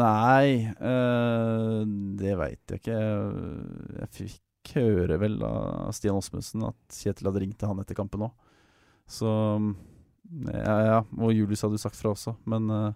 nei, 0.00 0.64
uh, 0.80 1.82
det 2.18 2.32
veit 2.40 2.72
jeg 2.72 2.80
ikke. 2.80 2.96
Jeg, 2.96 3.98
jeg 4.00 4.10
fikk 4.16 4.74
høre 4.78 5.18
vel 5.20 5.36
av 5.44 5.90
Stian 5.92 6.16
Åsmundsen 6.16 6.64
at 6.70 6.96
Kjetil 6.96 7.28
hadde 7.28 7.42
ringt 7.44 7.58
til 7.60 7.68
han 7.68 7.82
etter 7.84 7.98
kampen 7.98 8.24
òg. 8.26 8.32
Så 9.06 9.28
ja, 10.48 10.76
ja. 10.88 10.98
Og 11.20 11.34
Julius 11.36 11.60
hadde 11.62 11.76
jo 11.76 11.82
sagt 11.84 11.98
fra 12.00 12.14
også. 12.14 12.32
Men 12.48 12.70
uh, 12.72 12.92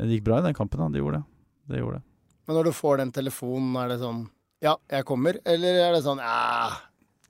det 0.00 0.10
gikk 0.18 0.26
bra 0.26 0.40
i 0.42 0.46
den 0.48 0.56
kampen. 0.58 0.82
Da. 0.82 0.90
De 0.90 0.98
gjorde 1.04 1.20
det. 1.22 1.28
De 1.70 1.80
gjorde 1.84 2.00
det. 2.00 2.04
Men 2.48 2.58
når 2.58 2.64
du 2.70 2.74
får 2.74 2.98
den 3.04 3.12
telefonen, 3.14 3.76
er 3.78 3.92
det 3.94 4.00
sånn 4.02 4.24
Ja, 4.64 4.74
jeg 4.90 5.06
kommer? 5.06 5.38
Eller 5.46 5.76
er 5.84 5.92
det 5.94 6.02
sånn 6.02 6.18
ja 6.18 6.74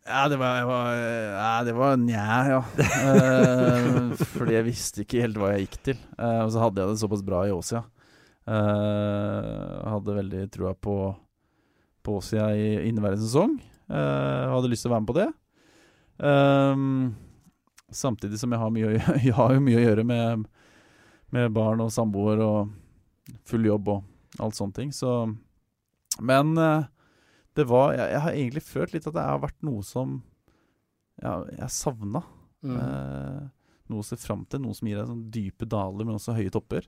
Ja, 0.08 0.22
det 0.32 0.38
var, 0.40 0.62
var, 0.64 0.94
ja, 0.96 1.50
det 1.66 1.74
var 1.76 1.98
nja, 2.00 2.28
ja. 2.48 2.60
Eh, 3.04 4.14
fordi 4.32 4.54
jeg 4.56 4.66
visste 4.70 5.04
ikke 5.04 5.20
helt 5.26 5.40
hva 5.40 5.50
jeg 5.52 5.66
gikk 5.66 5.76
til. 5.90 5.98
Eh, 6.16 6.40
og 6.46 6.52
så 6.54 6.62
hadde 6.62 6.80
jeg 6.80 6.94
det 6.94 7.02
såpass 7.02 7.24
bra 7.26 7.42
i 7.44 7.52
Åsia. 7.52 7.82
Uh, 8.48 9.84
hadde 9.84 10.14
veldig 10.16 10.46
trua 10.48 10.70
på, 10.72 10.94
på 12.00 12.14
Åsia 12.16 12.46
i 12.56 12.70
inneværende 12.88 13.20
sesong. 13.26 13.58
Eh, 13.92 14.44
hadde 14.54 14.70
lyst 14.72 14.86
til 14.86 14.88
å 14.88 14.94
være 14.94 15.04
med 15.04 15.10
på 15.10 15.18
det. 15.18 15.28
Ehm, 16.28 17.14
samtidig 17.92 18.40
som 18.40 18.52
jeg 18.52 18.60
har, 18.60 18.72
mye, 18.72 18.96
jeg 19.26 19.36
har 19.36 19.52
jo 19.52 19.64
mye 19.64 19.80
å 19.80 19.84
gjøre 19.84 20.04
med, 20.08 20.48
med 21.36 21.52
barn 21.52 21.84
og 21.84 21.92
samboer 21.92 22.40
og 22.44 22.72
full 23.48 23.68
jobb 23.68 23.92
og 23.92 24.40
alt 24.44 24.56
sånne 24.56 24.80
ting. 24.80 24.96
Så 24.96 25.12
Men 26.24 26.56
eh, 26.56 26.88
det 27.58 27.66
var 27.68 27.92
jeg, 27.96 28.10
jeg 28.14 28.22
har 28.24 28.32
egentlig 28.38 28.62
følt 28.64 28.94
litt 28.94 29.06
at 29.10 29.16
det 29.18 29.24
har 29.26 29.40
vært 29.42 29.62
noe 29.66 29.82
som 29.86 30.18
ja, 31.22 31.32
jeg 31.58 31.70
savna. 31.74 32.22
Mm. 32.62 32.76
Eh, 32.78 33.40
noe 33.90 34.02
å 34.04 34.06
se 34.06 34.18
fram 34.20 34.44
til. 34.46 34.60
Noe 34.62 34.76
som 34.78 34.86
gir 34.90 34.98
deg 35.00 35.08
sånn 35.10 35.24
dype 35.34 35.66
daler, 35.66 36.06
men 36.06 36.18
også 36.18 36.36
høye 36.36 36.52
topper. 36.54 36.86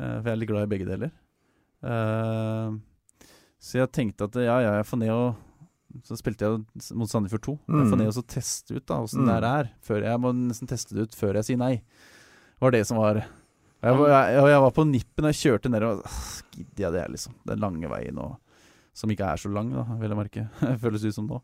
Eh, 0.00 0.16
for 0.22 0.30
jeg 0.30 0.32
er 0.36 0.40
litt 0.40 0.50
glad 0.52 0.64
i 0.68 0.72
begge 0.72 0.88
deler. 0.88 1.12
Eh, 1.82 2.76
så 3.62 3.78
jeg 3.82 3.92
tenkte 3.94 4.26
at 4.30 4.38
ja, 4.42 4.56
ja, 4.64 4.72
jeg 4.80 4.86
får 4.88 5.02
ned 5.04 5.12
og 5.14 5.48
Så 6.08 6.16
spilte 6.16 6.46
jeg 6.48 6.94
mot 6.96 7.10
Sandefjord 7.10 7.42
2. 7.44 7.52
Jeg 7.68 7.84
får 7.84 7.90
Mm. 7.92 7.98
ned 8.00 8.08
og 8.08 8.14
så 8.16 8.22
teste 8.24 8.76
ut 8.78 8.86
da 8.88 8.96
åssen 9.04 9.26
Mm. 9.26 9.26
det 9.28 9.44
er. 9.44 9.66
Før 9.84 10.00
jeg 10.06 10.20
må 10.24 10.30
nesten 10.32 10.66
teste 10.70 10.94
det 10.96 11.02
ut 11.10 11.14
før 11.14 11.34
jeg 11.36 11.44
sier 11.50 11.58
nei. 11.60 11.82
var 12.62 12.70
det 12.72 12.86
som 12.86 12.96
var 12.96 13.16
Jeg 13.82 13.92
jeg, 13.98 14.34
jeg 14.48 14.60
var 14.62 14.70
på 14.70 14.86
nippen 14.88 15.24
og 15.26 15.32
jeg 15.34 15.42
kjørte 15.42 15.68
nedover. 15.68 16.00
Gidder 16.54 16.80
jeg 16.86 16.92
det, 16.96 17.04
liksom? 17.10 17.34
Den 17.44 17.58
lange 17.60 17.88
veien 17.90 18.16
og 18.18 18.38
Som 18.92 19.12
ikke 19.12 19.24
er 19.24 19.40
så 19.40 19.48
lang, 19.52 19.70
da, 19.72 19.84
vil 20.00 20.12
jeg 20.12 20.18
merke. 20.18 20.42
Føles 20.82 21.04
ut 21.06 21.16
som 21.16 21.28
nå. 21.30 21.38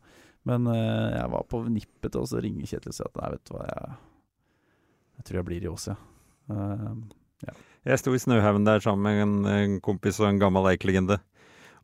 Men 0.48 0.66
eh, 0.72 1.16
jeg 1.16 1.30
var 1.32 1.46
på 1.48 1.62
nippet 1.68 2.12
til 2.12 2.20
å 2.22 2.28
så 2.28 2.42
ringe 2.44 2.66
Kjetil 2.68 2.92
og 2.92 2.96
si 2.96 3.04
at 3.06 3.16
nei, 3.18 3.30
vet 3.34 3.44
du 3.48 3.54
hva, 3.54 3.64
jeg, 3.68 3.96
jeg 5.18 5.26
tror 5.28 5.40
jeg 5.40 5.48
blir 5.48 5.64
i 5.66 5.70
Ås, 5.72 5.88
ja. 5.90 5.96
Eh, 6.52 7.64
Jeg 7.88 8.00
sto 8.02 8.12
i 8.14 8.20
Snøhaugen 8.20 8.66
der 8.66 8.82
sammen 8.84 9.04
med 9.06 9.22
en, 9.24 9.34
en 9.52 9.80
kompis 9.84 10.20
og 10.22 10.28
en 10.28 10.40
gammel 10.42 10.68
Eik-legende. 10.72 11.18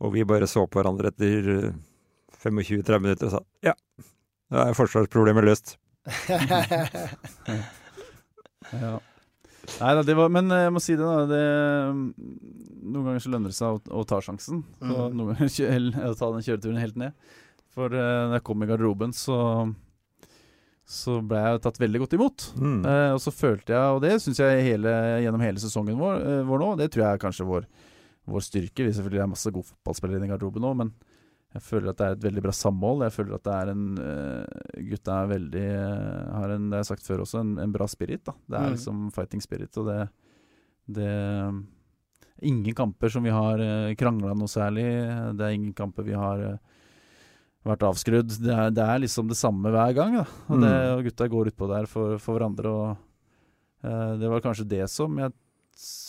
Og 0.05 0.12
vi 0.16 0.24
bare 0.29 0.48
så 0.50 0.66
på 0.66 0.81
hverandre 0.81 1.12
etter 1.12 1.50
eh, 1.55 1.81
25-30 2.44 3.00
minutter 3.00 3.31
og 3.31 3.35
sa 3.38 3.40
ja, 3.64 3.72
da 4.53 4.68
er 4.68 4.77
forsvarsproblemet 4.77 5.48
løst. 5.48 5.77
Ja. 8.74 8.96
Nei 9.79 9.94
da, 9.96 10.03
det 10.07 10.16
var 10.18 10.33
Men 10.33 10.50
eh, 10.53 10.66
jeg 10.66 10.74
må 10.74 10.83
si 10.83 10.96
det, 10.98 11.07
da. 11.07 11.24
Det, 11.31 11.40
noen 12.85 13.09
ganger 13.09 13.24
så 13.24 13.33
lønner 13.33 13.53
det 13.53 13.59
seg 13.59 13.79
å, 13.79 13.81
å 14.00 14.05
ta 14.09 14.20
sjansen. 14.24 14.61
Så 14.81 14.90
mm. 14.92 15.16
noen 15.16 15.33
ganger 15.33 15.55
kjøl, 15.57 15.90
ta 15.94 16.31
den 16.35 16.46
kjøreturen 16.46 16.83
helt 16.83 17.00
ned. 17.00 17.33
For 17.74 17.90
uh, 17.90 18.29
når 18.29 18.38
jeg 18.38 18.46
kom 18.46 18.62
i 18.62 18.70
garderoben, 18.70 19.16
så 19.16 19.38
så 20.85 21.16
ble 21.24 21.40
jeg 21.40 21.61
tatt 21.64 21.81
veldig 21.81 22.00
godt 22.03 22.14
imot. 22.18 22.46
Mm. 22.61 22.81
Uh, 22.85 23.11
og 23.14 23.20
så 23.24 23.33
følte 23.33 23.72
jeg, 23.72 23.96
og 23.96 24.03
det 24.05 24.18
syns 24.20 24.40
jeg 24.42 24.66
hele, 24.66 24.92
gjennom 25.24 25.44
hele 25.44 25.62
sesongen 25.62 25.96
vår, 25.96 26.20
uh, 26.20 26.40
vår 26.44 26.61
nå, 26.61 26.68
det 26.81 26.90
tror 26.92 27.07
jeg 27.07 27.16
er 27.16 27.22
kanskje 27.22 27.46
vår, 27.48 27.68
vår 28.29 28.44
styrke. 28.44 28.85
Vi 28.85 28.92
selvfølgelig 28.92 29.22
er 29.24 29.31
masse 29.33 29.53
gode 29.55 29.70
fotballspillere 29.70 30.29
i 30.29 30.33
garderoben 30.35 30.64
nå, 30.64 30.74
men 30.83 30.92
jeg 31.54 31.62
føler 31.62 31.90
at 31.92 31.98
det 32.00 32.06
er 32.06 32.16
et 32.16 32.24
veldig 32.24 32.42
bra 32.42 32.52
samhold. 32.58 33.02
Jeg 33.06 33.14
føler 33.14 33.34
at 33.36 33.44
det 33.46 33.52
er 33.54 33.68
en 33.70 33.84
uh, 33.94 34.80
Gutta 34.90 35.20
er 35.22 35.28
veldig 35.30 35.66
uh, 35.70 36.32
har 36.40 36.54
en, 36.56 36.64
det 36.70 36.74
har 36.76 36.82
jeg 36.82 36.88
sagt 36.90 37.06
før 37.06 37.22
også, 37.22 37.40
en, 37.44 37.52
en 37.62 37.72
bra 37.76 37.86
spirit. 37.86 38.24
da 38.26 38.34
Det 38.50 38.58
er 38.58 38.66
Mm. 38.68 38.74
liksom 38.74 39.04
fighting 39.14 39.40
spirit, 39.44 39.78
og 39.78 39.86
det, 39.86 40.00
det 40.98 41.10
Ingen 42.42 42.74
kamper 42.74 43.08
som 43.08 43.22
vi 43.24 43.30
har 43.30 43.60
uh, 43.62 43.94
krangla 43.96 44.34
noe 44.34 44.50
særlig. 44.50 44.84
Det 45.38 45.44
er 45.46 45.54
ingen 45.54 45.72
kamper 45.78 46.02
vi 46.04 46.16
har 46.18 46.40
uh, 46.42 46.56
vært 47.64 47.86
avskrudd. 47.86 48.34
Det 48.42 48.50
er, 48.52 48.72
det 48.74 48.82
er 48.84 48.98
liksom 49.04 49.30
det 49.30 49.38
samme 49.38 49.70
hver 49.72 49.94
gang. 49.96 50.16
Da. 50.18 50.24
Og, 50.50 50.58
det, 50.60 50.72
Mm. 50.74 50.90
og 50.98 51.04
gutta 51.06 51.28
går 51.30 51.52
utpå 51.52 51.68
der 51.70 51.86
for, 51.88 52.18
for 52.18 52.34
hverandre. 52.36 52.72
Og 52.74 53.86
uh, 53.86 54.16
det 54.18 54.28
var 54.28 54.42
kanskje 54.44 54.66
det 54.74 54.82
som 54.90 55.14
jeg 55.22 55.32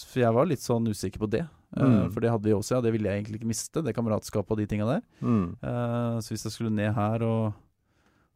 For 0.09 0.19
jeg 0.21 0.33
var 0.33 0.45
litt 0.49 0.61
sånn 0.61 0.85
usikker 0.89 1.21
på 1.21 1.29
det. 1.29 1.45
Eh, 1.75 1.83
Mm. 1.85 2.11
For 2.13 2.21
det 2.23 2.29
hadde 2.31 2.47
vi 2.47 2.53
også, 2.55 2.75
ja. 2.77 2.81
Det 2.85 2.91
ville 2.93 3.09
jeg 3.09 3.23
egentlig 3.23 3.39
ikke 3.41 3.49
miste. 3.51 3.81
Det 3.83 3.95
kameratskapet 3.95 4.51
og 4.51 4.57
de 4.61 4.67
tinga 4.69 4.85
der. 4.87 5.01
Mm. 5.21 5.57
Uh, 5.59 6.21
så 6.23 6.31
hvis 6.31 6.45
jeg 6.45 6.53
skulle 6.53 6.71
ned 6.71 6.93
her 6.95 7.25
og, 7.27 7.53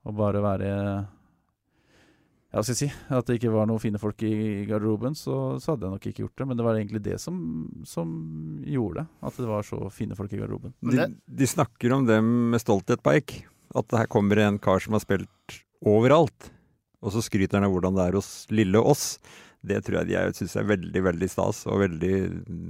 og 0.05 0.15
bare 0.17 0.41
være 0.43 0.71
Ja, 2.49 2.57
hva 2.57 2.63
skal 2.65 2.73
jeg 2.73 2.79
si? 2.81 2.89
At 3.13 3.27
det 3.29 3.35
ikke 3.37 3.51
var 3.53 3.67
noen 3.69 3.79
fine 3.79 3.99
folk 4.01 4.23
i 4.25 4.65
garderoben, 4.65 5.13
så, 5.13 5.59
så 5.61 5.75
hadde 5.75 5.85
jeg 5.85 5.93
nok 5.93 6.05
ikke 6.09 6.23
gjort 6.23 6.35
det. 6.41 6.47
Men 6.49 6.57
det 6.57 6.65
var 6.65 6.79
egentlig 6.79 7.01
det 7.05 7.19
som, 7.21 7.35
som 7.85 8.09
gjorde 8.65 9.03
det. 9.03 9.07
At 9.29 9.37
det 9.37 9.49
var 9.51 9.67
så 9.67 9.77
fine 9.93 10.17
folk 10.17 10.33
i 10.33 10.39
garderoben. 10.41 10.73
De, 10.81 11.05
de 11.29 11.47
snakker 11.51 11.93
om 11.93 12.07
dem 12.09 12.31
med 12.49 12.63
stolthet 12.63 13.03
på 13.05 13.13
Eik. 13.13 13.35
At 13.77 13.93
her 13.93 14.09
kommer 14.09 14.41
en 14.41 14.57
kar 14.57 14.81
som 14.81 14.97
har 14.97 15.03
spilt 15.05 15.59
overalt. 15.85 16.49
Og 17.05 17.13
så 17.13 17.21
skryter 17.23 17.59
han 17.61 17.69
av 17.69 17.75
hvordan 17.75 17.95
det 17.95 18.07
er 18.09 18.17
hos 18.17 18.31
lille 18.49 18.81
oss. 18.81 19.19
Det 19.61 19.81
tror 19.83 19.97
jeg 19.99 20.07
de 20.07 20.19
syns 20.31 20.37
synes 20.39 20.55
er 20.61 20.67
veldig 20.69 21.01
veldig 21.03 21.27
stas, 21.29 21.65
og 21.67 21.81
veldig, 21.81 22.11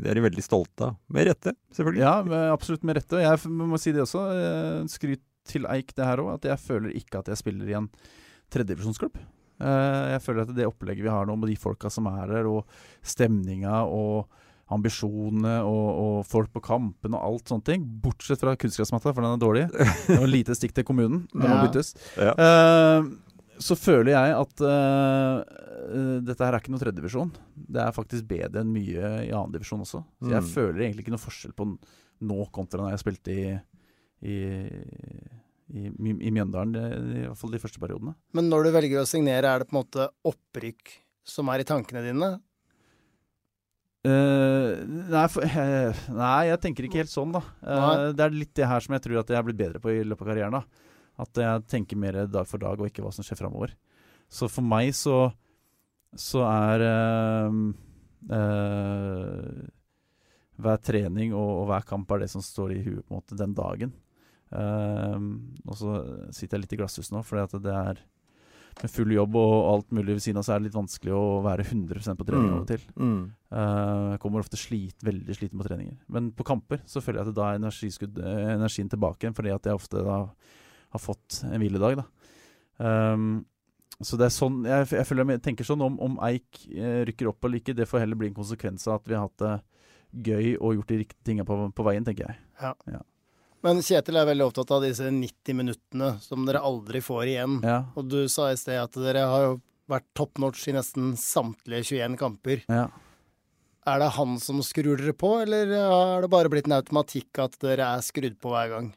det 0.02 0.10
er 0.10 0.17
de 0.17 0.23
veldig 0.25 0.41
stolte 0.43 0.88
av. 0.88 0.95
Med 1.13 1.28
rette, 1.30 1.54
selvfølgelig. 1.78 2.02
Ja, 2.02 2.15
med, 2.25 2.47
absolutt 2.54 2.84
med 2.89 2.97
rette. 2.97 3.19
Og 3.19 3.21
jeg 3.21 3.52
må 3.69 3.78
si 3.78 3.91
det 3.93 4.02
også. 4.02 4.23
eh, 4.34 4.88
Skryt 4.89 5.21
til 5.49 5.65
Eik 5.69 5.93
det 5.97 6.06
her 6.06 6.17
òg, 6.23 6.34
at 6.39 6.47
jeg 6.49 6.58
føler 6.62 6.95
ikke 6.97 7.19
at 7.21 7.28
jeg 7.30 7.38
spiller 7.38 7.69
i 7.69 7.78
en 7.78 7.89
tredjedivisjonsklubb. 8.49 9.17
Eh, 9.62 10.06
Jeg 10.15 10.21
føler 10.25 10.41
at 10.47 10.56
det 10.56 10.65
opplegget 10.65 11.04
vi 11.06 11.10
har 11.13 11.25
nå 11.30 11.36
med 11.38 11.49
de 11.49 11.56
folka 11.62 11.89
som 11.93 12.08
er 12.10 12.25
der, 12.28 12.47
og 12.49 12.65
stemninga 13.06 13.84
og 13.86 14.28
ambisjonene 14.69 15.56
og, 15.65 15.88
og 15.99 16.17
folk 16.30 16.52
på 16.54 16.62
kampen 16.62 17.15
og 17.17 17.23
alt 17.25 17.49
sånne 17.49 17.65
ting, 17.65 17.86
bortsett 18.04 18.41
fra 18.43 18.54
kunstgressmatta, 18.60 19.13
for 19.13 19.25
den 19.25 19.34
er 19.34 19.41
dårlig. 19.41 19.63
Det 20.08 20.19
var 20.21 20.30
lite 20.30 20.54
stikk 20.58 20.75
til 20.78 20.86
kommunen. 20.86 21.23
Den 21.34 21.41
må 21.45 21.56
Ja. 21.56 21.63
byttes. 21.65 21.93
Ja. 22.17 22.34
Eh, 22.38 23.10
så 23.60 23.76
føler 23.76 24.13
jeg 24.13 24.36
at 24.39 24.62
eh, 24.63 25.39
eh, 25.91 26.19
dette 26.24 26.45
her 26.45 26.56
er 26.56 26.62
ikke 26.62 26.72
noe 26.72 26.80
tredjedivisjon. 26.82 27.32
Det 27.56 27.82
er 27.84 27.95
faktisk 27.95 28.28
bedre 28.30 28.62
enn 28.63 28.72
mye 28.72 29.10
i 29.28 29.32
annendivisjon 29.36 29.84
også. 29.84 30.00
Så 30.24 30.32
jeg 30.32 30.43
Mm. 30.45 30.52
føler 30.54 30.80
egentlig 30.86 31.04
ikke 31.06 31.15
noe 31.15 31.26
forskjell 31.26 31.54
på 31.58 31.67
nå 32.22 32.39
kontra 32.56 32.82
når 32.86 32.95
jeg 32.95 33.04
spilte 33.04 33.36
i, 33.36 33.45
i, 34.24 34.38
i, 35.76 35.86
i, 35.91 36.15
i 36.28 36.32
Mjøndalen, 36.32 36.74
det- 36.74 37.24
i 37.24 37.28
hvert 37.28 37.38
fall 37.38 37.52
de 37.52 37.60
første 37.60 37.80
periodene. 37.80 38.15
Men 38.34 38.50
når 38.50 38.63
du 38.63 38.72
velger 38.76 39.02
å 39.04 39.08
signere, 39.08 39.45
er 39.56 39.60
det 39.60 39.69
på 39.69 39.76
en 39.78 39.84
måte 39.84 40.10
opprykk 40.26 40.95
som 41.24 41.50
er 41.54 41.60
i 41.60 41.67
tankene 41.67 42.04
dine? 42.04 42.32
Uh, 44.08 44.80
nei, 45.12 45.26
for, 45.28 45.43
uh, 45.43 45.91
nei, 46.15 46.45
jeg 46.48 46.62
tenker 46.63 46.86
ikke 46.88 47.02
helt 47.02 47.12
sånn, 47.12 47.34
da. 47.36 47.41
Eh, 47.67 48.04
det 48.15 48.24
er 48.24 48.32
litt 48.32 48.54
det 48.56 48.67
her 48.69 48.80
som 48.80 48.93
jeg 48.95 49.04
tror 49.04 49.19
at 49.19 49.28
jeg 49.34 49.36
har 49.36 49.43
blitt 49.43 49.60
bedre 49.60 49.82
på 49.84 49.91
i 49.91 50.06
løpet 50.08 50.24
av 50.24 50.30
karrieren. 50.32 50.56
da 50.56 50.63
At 51.20 51.42
jeg 51.42 51.66
tenker 51.72 52.00
mer 52.00 52.24
dag 52.32 52.48
for 52.48 52.62
dag, 52.62 52.80
og 52.80 52.90
ikke 52.90 53.04
hva 53.04 53.12
som 53.14 53.26
skjer 53.26 53.42
framover. 53.42 53.76
Så 54.30 54.50
for 54.52 54.66
meg 54.66 54.94
så 54.98 55.32
Så 56.16 56.42
er 56.42 56.82
øh, 56.82 57.74
øh, 58.34 59.68
Hver 60.60 60.78
trening 60.84 61.34
og, 61.34 61.50
og 61.62 61.66
hver 61.70 61.86
kamp 61.88 62.12
er 62.12 62.24
det 62.24 62.30
som 62.30 62.42
står 62.42 62.74
i 62.76 62.84
huet 62.84 63.06
på 63.06 63.14
en 63.14 63.20
måte 63.22 63.38
den 63.38 63.54
dagen. 63.54 63.94
Um, 64.50 65.54
og 65.70 65.78
så 65.78 65.92
sitter 66.34 66.58
jeg 66.58 66.64
litt 66.64 66.74
i 66.74 66.80
glasshus 66.80 67.12
nå, 67.14 67.22
fordi 67.22 67.44
at 67.46 67.54
det 67.62 67.74
er 67.76 68.00
med 68.80 68.92
full 68.92 69.12
jobb 69.14 69.36
og 69.38 69.54
alt 69.70 69.94
mulig 69.94 70.16
ved 70.16 70.24
siden 70.24 70.40
av, 70.40 70.46
så 70.48 70.56
er 70.56 70.62
det 70.62 70.70
litt 70.70 70.78
vanskelig 70.78 71.14
å 71.14 71.42
være 71.46 71.66
100% 71.68 72.18
på 72.20 72.26
trening 72.28 72.54
av 72.54 72.62
og 72.64 72.70
til. 72.70 72.86
Mm. 72.96 73.22
Uh, 73.52 74.06
Jeg 74.16 74.22
kommer 74.24 74.44
ofte 74.44 74.60
slit, 74.60 74.98
veldig 75.06 75.36
sliten 75.38 75.62
på 75.62 75.68
treninger. 75.68 75.98
Men 76.08 76.32
på 76.36 76.48
kamper 76.48 76.82
så 76.90 77.04
føler 77.04 77.22
jeg 77.22 77.32
at 77.34 77.40
da 77.40 77.50
er 77.52 78.56
energien 78.56 78.92
tilbake 78.92 79.26
igjen, 79.26 79.38
fordi 79.38 79.54
at 79.54 79.70
jeg 79.70 79.80
ofte 79.80 80.06
da 80.06 80.20
har 80.93 81.02
fått 81.04 81.41
en 81.47 81.60
hviledag. 81.62 82.02
Da. 82.02 82.06
Um, 83.13 83.45
så 83.99 84.15
det 84.15 84.30
er 84.30 84.32
sånn 84.32 84.62
Jeg, 84.63 84.86
jeg 84.95 85.04
føler 85.10 85.34
jeg 85.34 85.41
tenker 85.43 85.67
sånn 85.67 85.82
om, 85.84 85.97
om 85.99 86.13
Eik 86.23 86.62
eh, 86.71 87.02
rykker 87.10 87.28
opp 87.34 87.43
eller 87.43 87.60
ikke, 87.60 87.73
det 87.75 87.88
får 87.89 88.06
heller 88.06 88.15
bli 88.15 88.30
en 88.30 88.38
konsekvens 88.38 88.86
av 88.88 89.02
at 89.02 89.10
vi 89.10 89.17
har 89.17 89.25
hatt 89.25 89.41
det 89.43 89.58
gøy 90.30 90.54
og 90.56 90.78
gjort 90.78 90.93
de 90.93 90.99
riktige 91.02 91.25
tinga 91.28 91.43
på, 91.45 91.58
på 91.75 91.86
veien, 91.86 92.06
tenker 92.08 92.30
jeg. 92.30 93.02
Men 93.62 93.82
Kjetil 93.84 94.17
er 94.17 94.30
veldig 94.30 94.45
opptatt 94.47 94.71
av 94.71 94.86
disse 94.86 95.10
90 95.12 95.58
minuttene 95.60 96.13
som 96.23 96.47
dere 96.47 96.63
aldri 96.63 97.02
får 97.04 97.25
igjen. 97.28 97.60
Ja, 97.67 97.82
Og 97.99 98.08
du 98.10 98.23
sa 98.32 98.47
i 98.49 98.58
sted 98.58 98.80
at 98.80 98.95
dere 98.95 99.28
har 99.30 99.45
jo 99.45 99.52
vært 99.89 100.08
top 100.17 100.39
notch 100.41 100.63
i 100.71 100.73
nesten 100.78 101.12
samtlige 101.19 101.91
21 101.99 102.17
kamper. 102.21 102.65
ja. 102.71 102.88
Er 103.88 104.02
det 104.04 104.10
han 104.19 104.36
som 104.43 104.60
skrur 104.62 104.99
dere 104.99 105.15
på, 105.17 105.30
eller 105.41 105.71
har 105.73 106.21
det 106.21 106.30
bare 106.30 106.49
blitt 106.52 106.67
en 106.67 106.75
automatikk 106.75 107.39
at 107.41 107.56
dere 107.63 107.88
er 107.95 108.04
skrudd 108.06 108.36
på 108.38 108.52
hver 108.52 108.67
gang? 108.73 108.89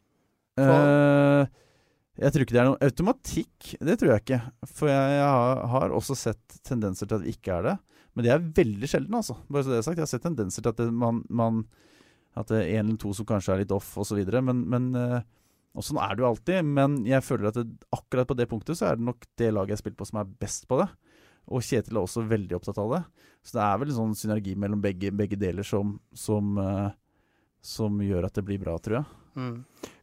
Eh, 0.60 1.46
Jeg 2.20 2.32
tror 2.32 2.44
ikke 2.44 2.54
det 2.54 2.60
er 2.60 2.68
noen 2.68 2.84
automatikk. 2.84 3.68
Det 3.80 3.94
tror 3.98 4.10
jeg 4.12 4.22
ikke. 4.22 4.40
For 4.68 4.90
jeg, 4.90 5.12
jeg 5.16 5.68
har, 5.72 5.94
også 5.96 6.16
sett 6.18 6.58
tendenser 6.66 7.08
til 7.08 7.16
at 7.16 7.24
det 7.24 7.32
ikke 7.32 7.54
er 7.56 7.68
det. 7.70 7.76
Men 8.12 8.26
det 8.26 8.32
er 8.34 8.50
veldig 8.58 8.90
sjelden, 8.90 9.16
altså. 9.16 9.38
Bare 9.48 9.64
så 9.64 9.72
det 9.72 9.78
er 9.78 9.86
sagt. 9.86 10.00
Jeg 10.00 10.04
har 10.04 10.10
sett 10.10 10.26
tendenser 10.26 10.64
til 10.64 10.74
at 10.74 10.82
det, 10.82 10.90
man, 10.92 11.22
man 11.32 11.62
At 12.36 12.52
det 12.52 12.60
er 12.60 12.80
en 12.80 12.90
eller 12.90 13.00
to 13.00 13.14
som 13.16 13.28
kanskje 13.28 13.54
er 13.54 13.62
litt 13.62 13.72
off, 13.72 13.94
osv. 14.00 14.20
Men, 14.44 14.60
men 14.68 14.90
eh, 14.98 15.22
Og 15.72 15.86
sånn 15.86 16.02
er 16.04 16.12
det 16.12 16.24
jo 16.24 16.28
alltid. 16.28 16.68
Men 16.68 17.00
jeg 17.08 17.24
føler 17.24 17.48
at 17.48 17.62
det, 17.62 17.66
akkurat 17.96 18.28
på 18.28 18.36
det 18.36 18.48
punktet 18.50 18.76
så 18.76 18.90
er 18.90 19.00
det 19.00 19.08
nok 19.08 19.24
det 19.40 19.48
laget 19.54 19.72
jeg 19.72 19.80
har 19.80 19.84
spilt 19.86 20.00
på 20.02 20.10
som 20.10 20.20
er 20.20 20.36
best 20.44 20.68
på 20.68 20.82
det. 20.82 20.90
Og 21.48 21.64
Kjetil 21.64 21.96
er 21.96 22.04
også 22.04 22.26
veldig 22.28 22.58
opptatt 22.58 22.78
av 22.78 22.92
det. 22.92 23.02
Så 23.42 23.56
det 23.56 23.64
er 23.64 23.80
vel 23.80 23.90
en 23.90 23.98
sånn 24.02 24.18
synergi 24.18 24.52
mellom 24.60 24.84
begge, 24.84 25.10
begge 25.16 25.40
deler 25.40 25.66
som, 25.66 25.96
som, 26.14 26.52
eh, 26.60 26.92
som 27.64 27.96
gjør 28.04 28.28
at 28.28 28.36
det 28.36 28.44
blir 28.46 28.60
bra, 28.62 28.76
tror 28.78 29.00
jeg. 29.00 29.18
Mm. 29.32 29.56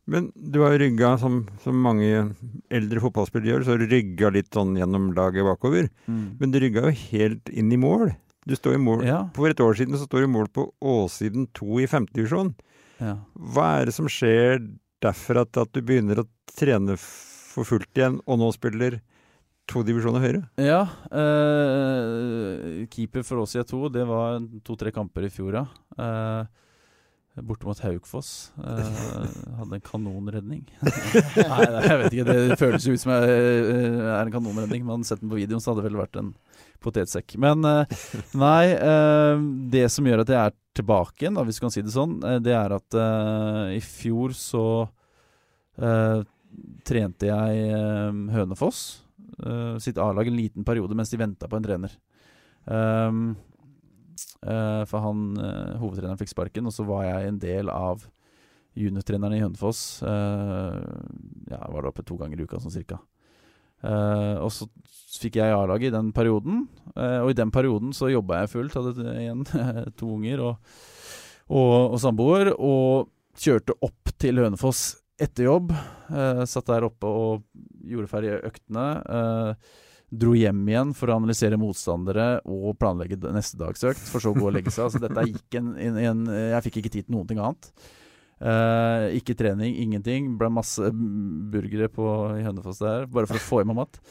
Men 0.10 0.32
du 0.34 0.60
har 0.63 0.74
rygga, 0.82 1.13
som, 1.22 1.43
som 1.63 1.78
mange 1.86 2.10
eldre 2.74 3.02
fotballspillere 3.04 3.52
gjør, 3.54 3.65
så 3.67 3.78
rygga 3.82 4.32
litt 4.34 4.50
sånn 4.56 4.74
gjennom 4.80 5.12
laget 5.17 5.45
bakover. 5.48 5.89
Men 6.10 6.52
du 6.54 6.58
rygga 6.63 6.88
jo 6.88 6.95
helt 7.12 7.52
inn 7.54 7.69
i 7.76 7.80
mål. 7.80 8.10
Du 8.50 8.56
står 8.58 8.78
i 8.80 8.82
mål 8.82 9.04
Ja. 9.06 9.19
For 9.36 9.52
et 9.52 9.62
år 9.62 9.76
siden 9.78 9.98
så 10.00 10.08
står 10.08 10.24
du 10.24 10.30
i 10.30 10.34
mål 10.34 10.48
på 10.56 10.65
Åssiden 10.82 11.45
2 11.54 11.84
i 11.84 11.89
femtedivisjon. 11.91 12.56
Ja. 13.00 13.19
Hva 13.38 13.67
er 13.80 13.89
det 13.89 13.93
som 13.95 14.10
skjer 14.10 14.63
derfor 15.04 15.43
at, 15.43 15.56
at 15.62 15.72
du 15.76 15.84
begynner 15.86 16.24
å 16.24 16.28
trene 16.58 16.98
for 17.00 17.67
fullt 17.67 17.91
igjen, 17.95 18.17
og 18.26 18.41
nå 18.41 18.50
spiller 18.56 18.98
to 19.69 19.84
divisjoner 19.86 20.24
høyere? 20.24 20.41
Ja. 20.65 20.82
eh, 21.13 22.88
keeper 22.91 23.24
for 23.28 23.43
Åsia 23.45 23.63
2, 23.67 23.89
det 23.93 24.06
var 24.10 24.39
to-tre 24.65 24.91
kamper 24.95 25.28
i 25.28 25.32
fjor, 25.34 25.60
ja. 25.62 25.65
Eh, 26.00 26.48
borte 27.45 27.67
mot 27.67 27.80
Haukfoss. 27.84 28.52
Uh, 28.58 29.25
hadde 29.60 29.78
en 29.78 29.84
kanonredning. 29.86 30.63
Nei, 30.82 31.65
jeg 31.65 31.97
vet 32.02 32.15
ikke. 32.15 32.25
Det 32.30 32.58
føles 32.60 32.88
jo 32.88 32.95
ut 32.95 33.04
som 33.04 33.13
jeg 33.15 33.34
eh, 33.34 33.99
er 34.04 34.21
en 34.21 34.34
kanonredning. 34.34 34.86
men 34.88 35.06
sett 35.08 35.23
den 35.23 35.32
på 35.32 35.39
videoen, 35.39 35.63
så 35.63 35.71
hadde 35.71 35.84
det 35.84 35.89
vel 35.89 35.99
vært 36.02 36.19
en 36.21 36.32
potetsekk. 36.84 37.36
Men 37.41 37.65
uh, 37.67 37.99
nei, 38.39 38.63
uh, 38.80 39.41
det 39.73 39.86
som 39.93 40.08
gjør 40.08 40.23
at 40.23 40.34
jeg 40.34 40.39
er 40.41 40.58
tilbake 40.80 41.25
igjen, 41.25 41.39
da, 41.39 41.43
hvis 41.47 41.60
du 41.60 41.65
kan 41.65 41.75
si 41.75 41.84
det 41.84 41.95
sånn, 41.95 42.19
det 42.45 42.54
er 42.56 42.71
at 42.71 42.95
i 43.75 43.80
fjor 43.84 44.32
så 44.38 44.63
trente 46.88 47.28
jeg 47.28 47.82
Hønefoss 48.32 48.80
sitt 49.84 49.99
A-lag 49.99 50.30
en 50.30 50.38
liten 50.38 50.67
periode 50.67 50.95
mens 50.95 51.12
de 51.12 51.19
venta 51.19 51.49
på 51.52 51.60
en 51.60 51.65
trener. 51.65 51.97
Um, 52.69 53.34
for 54.90 55.04
han 55.04 55.28
eh, 55.42 55.76
hovedtreneren 55.82 56.20
fikk 56.20 56.34
sparken, 56.34 56.70
og 56.70 56.76
så 56.76 56.86
var 56.88 57.06
jeg 57.08 57.30
en 57.30 57.40
del 57.42 57.72
av 57.74 58.06
juniortreneren 58.80 59.36
i 59.38 59.42
Hønefoss. 59.44 60.02
Uh, 60.06 60.78
ja, 61.50 61.60
var 61.60 61.82
der 61.82 61.90
oppe 61.92 62.06
to 62.08 62.18
ganger 62.20 62.40
i 62.40 62.46
uka, 62.48 62.62
sånn 62.62 62.74
cirka. 62.74 63.00
Uh, 63.80 64.36
og 64.44 64.52
så 64.52 64.68
fikk 65.20 65.40
jeg 65.40 65.56
A-laget 65.56 65.90
i 65.90 65.96
den 65.96 66.14
perioden, 66.16 66.68
Uh, 67.00 67.22
og 67.24 67.30
i 67.32 67.38
den 67.38 67.52
perioden 67.54 67.94
så 67.96 68.10
jobba 68.12 68.42
jeg 68.42 68.52
fullt. 68.52 68.76
Hadde 68.76 69.12
igjen 69.22 69.44
to 70.00 70.10
unger 70.18 70.42
og, 70.44 70.72
og, 71.48 71.76
og 71.94 72.00
samboer, 72.02 72.50
og 72.58 73.12
kjørte 73.40 73.78
opp 73.86 74.12
til 74.20 74.42
Hønefoss 74.42 74.82
etter 75.22 75.48
jobb. 75.48 75.72
Uh, 76.10 76.44
satt 76.50 76.68
der 76.68 76.88
oppe 76.90 77.08
og 77.08 77.46
gjorde 77.88 78.12
ferdig 78.12 78.34
øktene. 78.50 78.88
Dro 80.10 80.34
hjem 80.34 80.63
igjen 80.72 80.91
for 80.98 81.12
å 81.12 81.19
analysere 81.19 81.60
motstandere 81.62 82.39
og 82.50 82.74
planlegge 82.82 83.19
neste 83.30 83.60
dags 83.60 83.84
økt, 83.86 84.02
for 84.10 84.24
så 84.24 84.32
å 84.34 84.38
gå 84.38 84.48
og 84.48 84.56
legge 84.56 84.74
seg. 84.74 84.88
Altså 84.88 85.02
dette 85.04 85.26
gikk 85.28 85.60
en, 85.60 85.74
en, 85.78 86.00
en 86.02 86.24
Jeg 86.56 86.65
fikk 86.65 86.80
ikke 86.82 86.93
tid 86.95 87.08
til 87.08 87.17
noen 87.17 87.30
ting 87.30 87.41
annet. 87.41 87.69
Uh, 88.39 89.12
ikke 89.17 89.36
trening, 89.38 89.76
ingenting. 89.84 90.32
Ble 90.39 90.50
masse 90.54 90.89
burgere 91.54 91.91
på, 91.93 92.08
i 92.39 92.45
Hønefoss 92.48 92.82
der, 92.82 93.06
bare 93.12 93.30
for 93.30 93.38
å 93.38 93.45
få 93.45 93.62
i 93.62 93.69
meg 93.69 93.78
mat. 93.84 94.02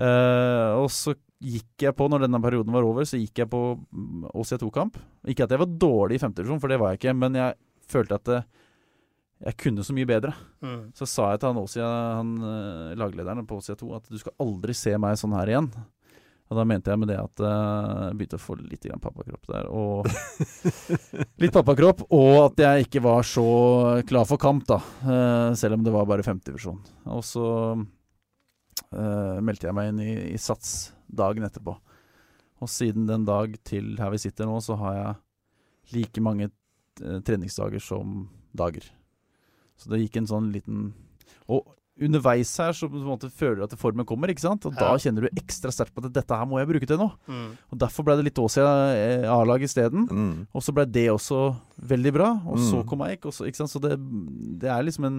Uh, 0.00 0.78
og 0.84 0.88
så 0.94 1.16
gikk 1.40 1.86
jeg 1.86 1.96
på, 1.96 2.06
når 2.12 2.26
denne 2.26 2.40
perioden 2.44 2.74
var 2.76 2.86
over, 2.86 3.08
så 3.08 3.18
gikk 3.18 3.42
jeg 3.42 3.50
på 3.50 3.62
mm, 3.80 4.30
Åsia 4.36 4.60
2-kamp. 4.60 5.00
Ikke 5.32 5.48
at 5.48 5.54
jeg 5.54 5.62
var 5.62 5.78
dårlig 5.82 6.18
i 6.18 6.22
femtedivisjon, 6.22 6.60
for 6.62 6.72
det 6.72 6.78
var 6.80 6.92
jeg 6.92 7.00
ikke, 7.00 7.16
men 7.16 7.38
jeg 7.40 7.56
følte 7.90 8.20
at 8.20 8.28
det, 8.28 8.40
jeg 9.40 9.56
kunne 9.56 9.84
så 9.84 9.94
mye 9.96 10.08
bedre. 10.08 10.34
Mm. 10.60 10.90
Så 10.96 11.08
sa 11.08 11.30
jeg 11.32 11.40
til 11.40 11.48
han, 11.48 11.62
Åsia, 11.62 11.88
han 12.18 12.34
eh, 12.44 12.98
laglederen 13.00 13.46
på 13.48 13.60
Åsia 13.60 13.76
2 13.78 13.88
at 13.96 14.12
du 14.12 14.18
skal 14.20 14.36
aldri 14.42 14.76
se 14.76 14.92
meg 15.00 15.16
sånn 15.16 15.36
her 15.38 15.52
igjen. 15.54 15.70
Og 16.50 16.58
da 16.58 16.64
mente 16.66 16.90
jeg 16.90 17.00
med 17.00 17.08
det 17.08 17.16
at 17.22 17.42
eh, 17.46 18.02
jeg 18.10 18.18
begynte 18.18 18.40
å 18.40 18.42
få 18.42 18.58
litt 18.58 18.84
grann 18.84 19.00
pappakropp 19.00 19.48
der. 19.48 19.70
Og 19.72 20.10
litt 21.42 21.56
pappakropp, 21.56 22.04
og 22.12 22.36
at 22.42 22.64
jeg 22.66 22.88
ikke 22.88 23.04
var 23.06 23.24
så 23.24 23.46
klar 24.08 24.28
for 24.28 24.40
kamp, 24.42 24.66
da. 24.68 24.80
eh, 25.06 25.48
selv 25.56 25.78
om 25.78 25.88
det 25.88 25.96
var 25.96 26.10
bare 26.10 26.26
femtedivisjon. 26.26 26.82
Og 27.16 27.24
så 27.24 27.46
uh, 27.78 29.36
meldte 29.40 29.70
jeg 29.70 29.76
meg 29.76 29.92
inn 29.92 30.04
i, 30.04 30.12
i 30.34 30.38
Sats 30.42 30.90
dagen 31.08 31.48
etterpå. 31.48 31.78
Og 32.60 32.68
siden 32.68 33.08
den 33.08 33.24
dag 33.24 33.56
til 33.64 33.94
her 33.96 34.12
vi 34.12 34.20
sitter 34.20 34.50
nå, 34.50 34.60
så 34.60 34.76
har 34.82 35.00
jeg 35.00 35.18
like 35.96 36.22
mange 36.28 36.52
treningsdager 37.24 37.80
som 37.80 38.26
dager. 38.52 38.84
Så 39.80 39.90
det 39.92 40.02
gikk 40.04 40.20
en 40.20 40.28
sånn 40.30 40.50
liten 40.54 40.90
Og 41.50 41.64
underveis 42.00 42.48
her 42.62 42.72
så 42.72 42.86
på 42.88 42.96
en 42.96 43.04
måte 43.08 43.28
føler 43.28 43.58
du 43.60 43.64
at 43.66 43.74
formen 43.76 44.06
kommer, 44.08 44.30
ikke 44.32 44.40
sant? 44.46 44.64
Og 44.64 44.72
da 44.78 44.94
kjenner 44.96 45.26
du 45.26 45.34
ekstra 45.36 45.68
sterkt 45.74 45.92
på 45.92 46.00
at 46.06 46.12
dette 46.14 46.36
her 46.38 46.46
må 46.48 46.56
jeg 46.60 46.68
bruke 46.70 46.86
til 46.88 46.96
noe. 46.96 47.12
Mm. 47.28 47.50
Og 47.74 47.80
derfor 47.82 48.06
ble 48.06 48.14
det 48.16 48.24
litt 48.30 48.40
Åsia 48.40 48.64
eh, 48.94 49.26
A-lag 49.28 49.60
isteden. 49.66 50.06
Mm. 50.08 50.46
Og 50.56 50.64
så 50.64 50.72
ble 50.72 50.86
det 50.88 51.08
også 51.12 51.40
veldig 51.92 52.12
bra. 52.16 52.30
Og 52.48 52.56
så 52.62 52.80
Mm. 52.80 52.86
kom 52.88 53.04
Eik. 53.04 53.26
Og 53.28 53.34
så, 53.36 53.44
ikke 53.50 53.60
sant? 53.60 53.74
Så 53.74 53.82
det, 53.84 53.98
det 54.62 54.70
er 54.72 54.86
liksom 54.86 55.04
en 55.10 55.18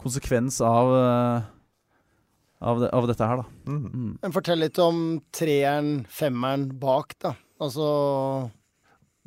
konsekvens 0.00 0.60
av 0.64 0.94
eh, 0.96 1.50
av, 2.62 2.80
det, 2.80 2.88
av 2.96 3.06
dette 3.08 3.24
her, 3.28 3.42
da. 3.42 3.46
Mm. 3.68 3.84
Mm. 3.92 4.10
Men 4.22 4.32
fortell 4.38 4.60
litt 4.64 4.78
om 4.80 5.20
treeren, 5.36 6.06
femmeren 6.08 6.66
bak, 6.80 7.12
da. 7.20 7.34
Altså 7.60 8.50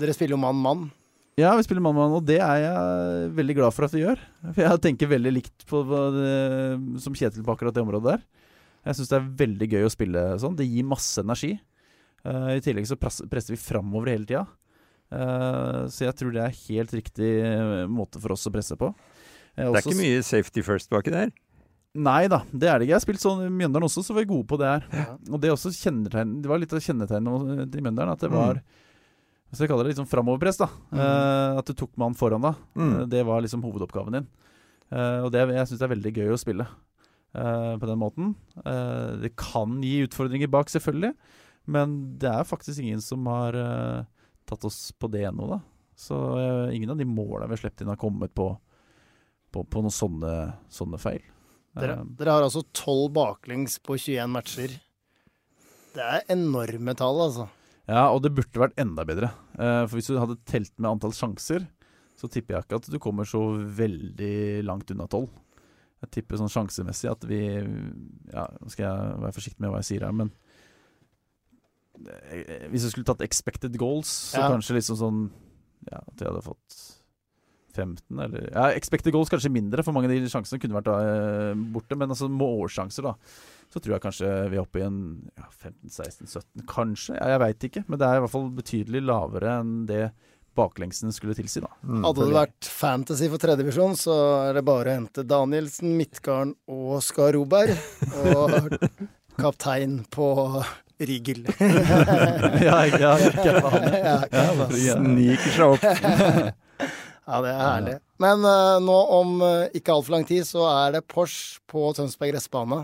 Dere 0.02 0.14
spiller 0.18 0.34
jo 0.34 0.42
mann-mann. 0.42 0.88
Ja, 1.40 1.56
vi 1.58 1.66
spiller 1.66 1.82
mann-mann, 1.82 2.14
og 2.14 2.26
det 2.28 2.38
er 2.46 2.60
jeg 2.62 3.30
veldig 3.40 3.56
glad 3.58 3.74
for 3.74 3.88
at 3.88 3.94
vi 3.96 4.04
gjør. 4.04 4.20
For 4.52 4.62
jeg 4.62 4.82
tenker 4.84 5.10
veldig 5.10 5.32
likt 5.34 5.64
på 5.70 5.82
det, 6.14 6.34
som 7.02 7.16
Kjetil 7.18 7.46
på 7.46 7.56
akkurat 7.56 7.74
det 7.74 7.82
området 7.82 8.12
der. 8.12 8.26
Jeg 8.84 9.00
syns 9.00 9.10
det 9.10 9.18
er 9.18 9.32
veldig 9.40 9.70
gøy 9.72 9.88
å 9.88 9.94
spille 9.94 10.26
sånn. 10.44 10.58
Det 10.60 10.68
gir 10.68 10.86
masse 10.86 11.24
energi. 11.24 11.56
Uh, 12.24 12.54
I 12.56 12.62
tillegg 12.64 12.86
så 12.88 13.00
press, 13.00 13.22
presser 13.32 13.56
vi 13.56 13.62
framover 13.64 14.12
hele 14.14 14.28
tida. 14.30 14.44
Uh, 15.14 15.90
så 15.94 16.06
jeg 16.08 16.18
tror 16.20 16.36
det 16.36 16.44
er 16.44 16.60
helt 16.68 16.94
riktig 16.96 17.32
eh, 17.46 17.84
måte 17.92 18.22
for 18.22 18.34
oss 18.34 18.48
å 18.50 18.54
presse 18.54 18.78
på. 18.80 18.92
Jeg 19.54 19.58
Det 19.58 19.66
er 19.66 19.72
også 19.72 19.92
ikke 19.92 20.02
mye 20.02 20.22
safety 20.26 20.64
first 20.66 20.94
baki 20.94 21.14
der. 21.14 21.34
Nei 21.94 22.24
da, 22.32 22.42
det 22.50 22.70
er 22.70 22.80
det 22.80 22.88
ikke. 22.88 22.94
Jeg 22.96 22.98
har 22.98 23.04
spilt 23.04 23.22
sånn 23.22 23.44
i 23.46 23.52
Mjøndalen 23.54 23.86
også, 23.86 24.02
så 24.06 24.16
var 24.16 24.26
vi 24.26 24.32
gode 24.32 24.48
på 24.50 24.58
det 24.58 24.70
her. 24.70 24.88
Ja. 24.98 25.10
Og 25.30 25.38
det, 25.38 25.50
er 25.50 25.54
også 25.54 25.74
det 25.74 26.50
var 26.50 26.62
litt 26.62 26.74
av 26.74 26.82
kjennetegnet 26.82 27.68
til 27.74 27.86
Mjøndalen, 27.86 28.16
at 28.16 28.26
det 28.26 28.32
var 28.34 28.64
Hvis 29.54 29.62
jeg 29.62 29.70
kaller 29.70 29.86
det 29.86 29.94
liksom 29.94 30.10
framoverpress, 30.10 30.58
da. 30.64 30.68
Eh, 30.98 31.60
at 31.62 31.68
du 31.70 31.76
tok 31.78 31.92
mann 32.02 32.16
foran 32.18 32.42
deg. 32.42 32.62
Mm. 32.74 32.88
Uh, 32.90 33.04
Det 33.12 33.22
var 33.28 33.44
liksom 33.46 33.62
hovedoppgaven 33.62 34.18
din. 34.18 34.26
Uh, 34.90 35.28
og 35.28 35.30
det, 35.34 35.44
jeg 35.46 35.68
syns 35.70 35.78
det 35.78 35.86
er 35.86 35.92
veldig 35.94 36.14
gøy 36.18 36.34
å 36.34 36.40
spille 36.42 36.66
eh, 36.66 37.74
på 37.78 37.90
den 37.90 38.02
måten. 38.02 38.34
Eh, 38.66 39.14
det 39.22 39.36
kan 39.38 39.78
gi 39.86 40.04
utfordringer 40.08 40.50
bak, 40.54 40.70
selvfølgelig, 40.74 41.14
men 41.74 41.96
det 42.22 42.30
er 42.30 42.50
faktisk 42.50 42.82
ingen 42.82 43.02
som 43.02 43.26
har 43.30 43.58
tatt 44.50 44.66
oss 44.68 44.92
på 44.98 45.10
det 45.14 45.24
ennå, 45.30 45.48
da. 45.54 45.60
Så 45.98 46.18
ingen 46.74 46.90
av 46.90 46.98
de 47.00 47.06
måla 47.06 47.46
vi 47.48 47.56
har 47.56 47.62
sluppet 47.62 47.86
inn, 47.86 47.94
har 47.94 48.02
kommet 48.02 48.34
på, 48.36 48.50
på, 49.54 49.64
på 49.64 49.84
noen 49.86 49.94
sånne, 49.94 50.34
sånne 50.74 51.00
feil. 51.02 51.22
Dere, 51.78 52.02
dere 52.18 52.38
har 52.38 52.46
altså 52.46 52.66
tolv 52.76 53.14
baklengs 53.16 53.80
på 53.82 53.98
21 53.98 54.34
matcher. 54.34 54.78
Det 55.94 56.06
er 56.06 56.26
enorme 56.34 56.94
tall, 56.98 57.22
altså. 57.30 57.48
Ja, 57.90 58.06
og 58.14 58.22
det 58.24 58.32
burde 58.36 58.62
vært 58.62 58.78
enda 58.80 59.04
bedre. 59.06 59.32
Eh, 59.60 59.84
for 59.88 59.98
hvis 60.00 60.08
du 60.08 60.16
hadde 60.20 60.38
telt 60.48 60.72
med 60.80 60.92
antall 60.94 61.12
sjanser, 61.16 61.66
så 62.16 62.30
tipper 62.32 62.56
jeg 62.56 62.66
ikke 62.68 62.78
at 62.80 62.90
du 62.94 63.00
kommer 63.04 63.28
så 63.28 63.42
veldig 63.76 64.64
langt 64.64 64.92
unna 64.94 65.08
tolv. 65.12 65.30
Jeg 66.04 66.12
tipper 66.18 66.40
sånn 66.40 66.52
sjansemessig 66.52 67.08
at 67.12 67.24
vi 67.28 67.38
Ja, 68.34 68.44
nå 68.60 68.72
skal 68.72 68.84
jeg 68.86 69.20
være 69.24 69.36
forsiktig 69.38 69.64
med 69.64 69.72
hva 69.72 69.80
jeg 69.80 69.88
sier 69.88 70.04
her, 70.04 70.12
men 70.12 70.32
eh, 72.28 72.68
Hvis 72.74 72.84
jeg 72.88 72.92
skulle 72.96 73.08
tatt 73.08 73.24
expected 73.24 73.78
goals, 73.80 74.10
så 74.34 74.42
Ja. 74.42 74.50
kanskje 74.52 74.76
liksom 74.80 74.98
sånn 75.00 75.22
Ja, 75.92 76.00
at 76.00 76.18
jeg 76.20 76.28
hadde 76.28 76.44
fått 76.44 76.80
15, 77.74 78.20
eller 78.20 78.50
Ja, 78.52 78.68
expected 78.76 79.12
goals 79.14 79.30
kanskje 79.30 79.52
mindre, 79.52 79.84
for 79.84 79.92
mange 79.94 80.06
av 80.06 80.12
de 80.12 80.30
sjansene 80.30 80.60
kunne 80.62 80.78
vært 80.80 80.92
eh, 80.94 81.56
borte. 81.74 81.98
Men 81.98 82.10
altså 82.10 82.30
målsjanser, 82.30 83.02
da. 83.04 83.16
Så 83.74 83.82
tror 83.82 83.96
jeg 83.96 84.04
kanskje 84.04 84.30
vi 84.52 84.60
er 84.60 84.62
oppe 84.62 84.84
i 84.84 84.86
en 84.86 85.00
ja, 85.34 85.48
15-16-17, 85.50 86.44
kanskje. 86.70 87.16
Ja, 87.18 87.32
jeg 87.34 87.42
veit 87.42 87.66
ikke. 87.70 87.84
Men 87.88 88.02
det 88.02 88.06
er 88.06 88.20
i 88.20 88.24
hvert 88.24 88.34
fall 88.36 88.52
betydelig 88.54 89.02
lavere 89.02 89.58
enn 89.64 89.74
det 89.90 90.04
baklengsen 90.54 91.10
skulle 91.16 91.34
tilsi, 91.34 91.64
da. 91.64 91.72
Mm. 91.82 92.04
Hadde 92.06 92.28
det 92.28 92.36
vært 92.36 92.70
fantasy 92.70 93.30
for 93.32 93.42
tredjevisjon, 93.42 93.98
så 93.98 94.18
er 94.52 94.60
det 94.60 94.66
bare 94.68 94.92
å 94.92 94.98
hente 95.00 95.26
Danielsen, 95.26 95.96
Midtgarden 95.98 96.54
og 96.70 97.00
Skar 97.02 97.34
Roberg. 97.34 97.74
Og 98.22 98.70
kaptein 99.42 100.04
på 100.14 100.28
Rigel. 101.02 101.48
ja, 102.68 102.84
ja, 102.86 103.16
ja. 103.18 104.18
Sniker 104.70 105.58
seg 105.58 105.74
opp. 105.74 106.54
Ja, 107.24 107.38
det 107.40 107.52
er 107.54 107.62
herlig. 107.62 107.94
Men 108.20 108.42
uh, 108.44 108.82
nå 108.84 108.96
om 109.16 109.38
uh, 109.40 109.70
ikke 109.72 109.94
altfor 109.96 110.18
lang 110.18 110.26
tid 110.28 110.44
så 110.44 110.66
er 110.68 110.98
det 110.98 111.06
Porsche 111.08 111.62
på 111.72 111.86
Tønsberg 111.96 112.34
gressbane. 112.34 112.82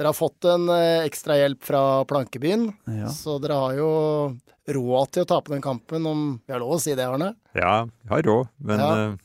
Dere 0.00 0.08
har 0.08 0.16
fått 0.16 0.46
en 0.48 0.62
eh, 0.72 1.02
ekstra 1.04 1.34
hjelp 1.36 1.60
fra 1.68 1.80
Plankebyen, 2.08 2.70
Ja. 2.88 3.10
så 3.12 3.34
dere 3.42 3.58
har 3.60 3.74
jo 3.76 3.88
råd 4.72 5.10
til 5.12 5.26
å 5.26 5.28
tape 5.28 5.52
den 5.52 5.60
kampen, 5.60 6.06
om 6.08 6.22
vi 6.46 6.54
har 6.54 6.62
lov 6.62 6.78
å 6.78 6.80
si 6.80 6.94
det, 6.96 7.04
Arne? 7.04 7.34
Ja, 7.52 7.82
jeg 7.84 8.08
har 8.14 8.22
råd, 8.24 8.48
men 8.64 8.80
Ja. 8.80 8.88
uh, 9.10 9.16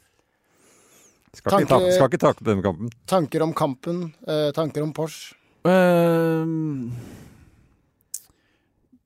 skal, 1.31 1.51
Tanke- 1.53 1.63
ikke 1.63 1.71
tape, 1.79 1.93
skal 1.95 2.09
ikke 2.09 2.19
tape 2.25 2.43
denne 2.43 2.65
kampen. 2.65 2.89
Tanker 3.07 3.41
om 3.47 3.53
kampen, 3.53 4.01
uh, 4.27 4.51
tanker 4.51 4.83
om 4.83 4.91
Porsche. 4.91 5.35
Uh, 5.63 6.91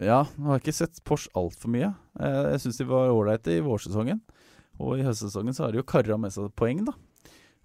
ja, 0.01 0.24
nå 0.39 0.47
har 0.49 0.57
jeg 0.57 0.63
ikke 0.65 0.74
sett 0.80 1.03
Porsche 1.05 1.30
altfor 1.38 1.70
mye. 1.70 1.93
Jeg 2.20 2.61
syns 2.63 2.78
de 2.82 2.86
var 2.89 3.11
ålreite 3.13 3.53
i 3.57 3.61
vårsesongen. 3.61 4.22
Og 4.80 4.97
i 4.97 5.03
høstsesongen 5.05 5.53
så 5.53 5.65
har 5.67 5.72
de 5.76 5.82
jo 5.82 5.84
kara 5.86 6.17
med 6.17 6.32
seg 6.32 6.49
poeng, 6.55 6.86
da. 6.88 6.93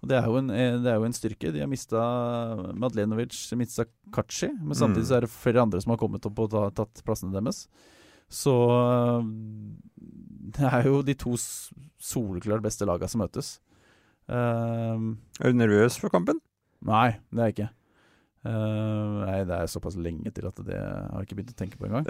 Og 0.03 0.09
det 0.11 0.17
er 0.19 0.25
jo 0.29 0.37
en, 0.37 0.49
eh, 0.53 0.75
det 0.83 0.91
er 0.91 0.99
jo 0.99 1.05
en 1.07 1.15
styrke. 1.15 1.51
De 1.55 1.61
har 1.63 1.69
mista 1.71 2.01
Madlenovic, 2.77 3.37
mista 3.57 3.85
Kachi, 4.13 4.51
men 4.59 4.75
samtidig 4.77 5.05
Mm. 5.05 5.09
så 5.09 5.15
er 5.17 5.21
det 5.25 5.29
flere 5.33 5.61
andre 5.63 5.81
som 5.81 5.91
har 5.95 5.97
kommet 6.01 6.25
opp 6.25 6.39
og 6.39 6.51
ta, 6.51 6.69
tatt 6.69 7.01
plassene 7.05 7.33
deres. 7.33 7.67
Så 8.29 8.53
eh, 8.75 9.23
det 10.57 10.67
er 10.73 10.83
jo 10.89 11.01
de 11.01 11.13
to 11.15 11.33
soleklart 11.37 12.61
beste 12.61 12.85
laga 12.85 13.07
som 13.09 13.21
møtes. 13.21 13.59
Uh, 14.27 15.13
Er 15.41 15.51
du 15.51 15.57
nervøs 15.59 15.99
for 16.01 16.09
kampen? 16.09 16.39
Nei, 16.85 17.17
det 17.33 17.39
er 17.41 17.49
jeg 17.51 17.53
ikke. 17.55 17.69
Uh, 18.45 19.25
nei, 19.25 19.35
det 19.45 19.53
er 19.57 19.69
såpass 19.69 19.95
lenge 19.97 20.31
til 20.33 20.45
at 20.49 20.57
det 20.65 20.77
har 20.77 21.17
jeg 21.21 21.27
ikke 21.27 21.37
begynt 21.39 21.53
å 21.53 21.59
tenke 21.59 21.77
på 21.77 21.85
engang. 21.89 22.05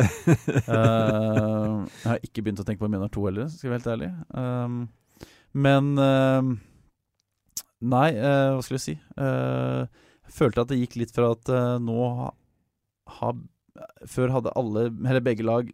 uh, 0.67 1.83
jeg 2.03 2.07
har 2.09 2.19
ikke 2.23 2.43
begynt 2.43 2.59
å 2.63 2.65
tenke 2.67 2.79
på 2.83 2.89
Mjøndalen 2.91 3.11
2 3.15 3.25
heller, 3.29 3.47
skal 3.51 3.69
jeg 3.69 3.73
være 3.73 3.81
helt 3.83 3.91
ærlig. 3.93 4.09
Um, 4.35 4.79
men 5.55 5.91
um, 5.99 6.49
Nei, 7.85 8.09
eh, 8.15 8.51
hva 8.55 8.63
skulle 8.65 8.79
jeg 8.79 8.85
si? 8.85 8.95
Eh, 9.21 10.03
jeg 10.25 10.35
følte 10.35 10.65
at 10.65 10.71
det 10.71 10.79
gikk 10.79 10.97
litt 11.01 11.13
fra 11.15 11.31
at 11.35 11.51
eh, 11.53 11.75
nå 11.83 12.09
ha, 12.19 12.29
ha, 13.19 13.33
Før 14.09 14.33
hadde 14.33 14.53
alle, 14.57 14.87
eller 14.89 15.23
begge 15.25 15.45
lag, 15.45 15.69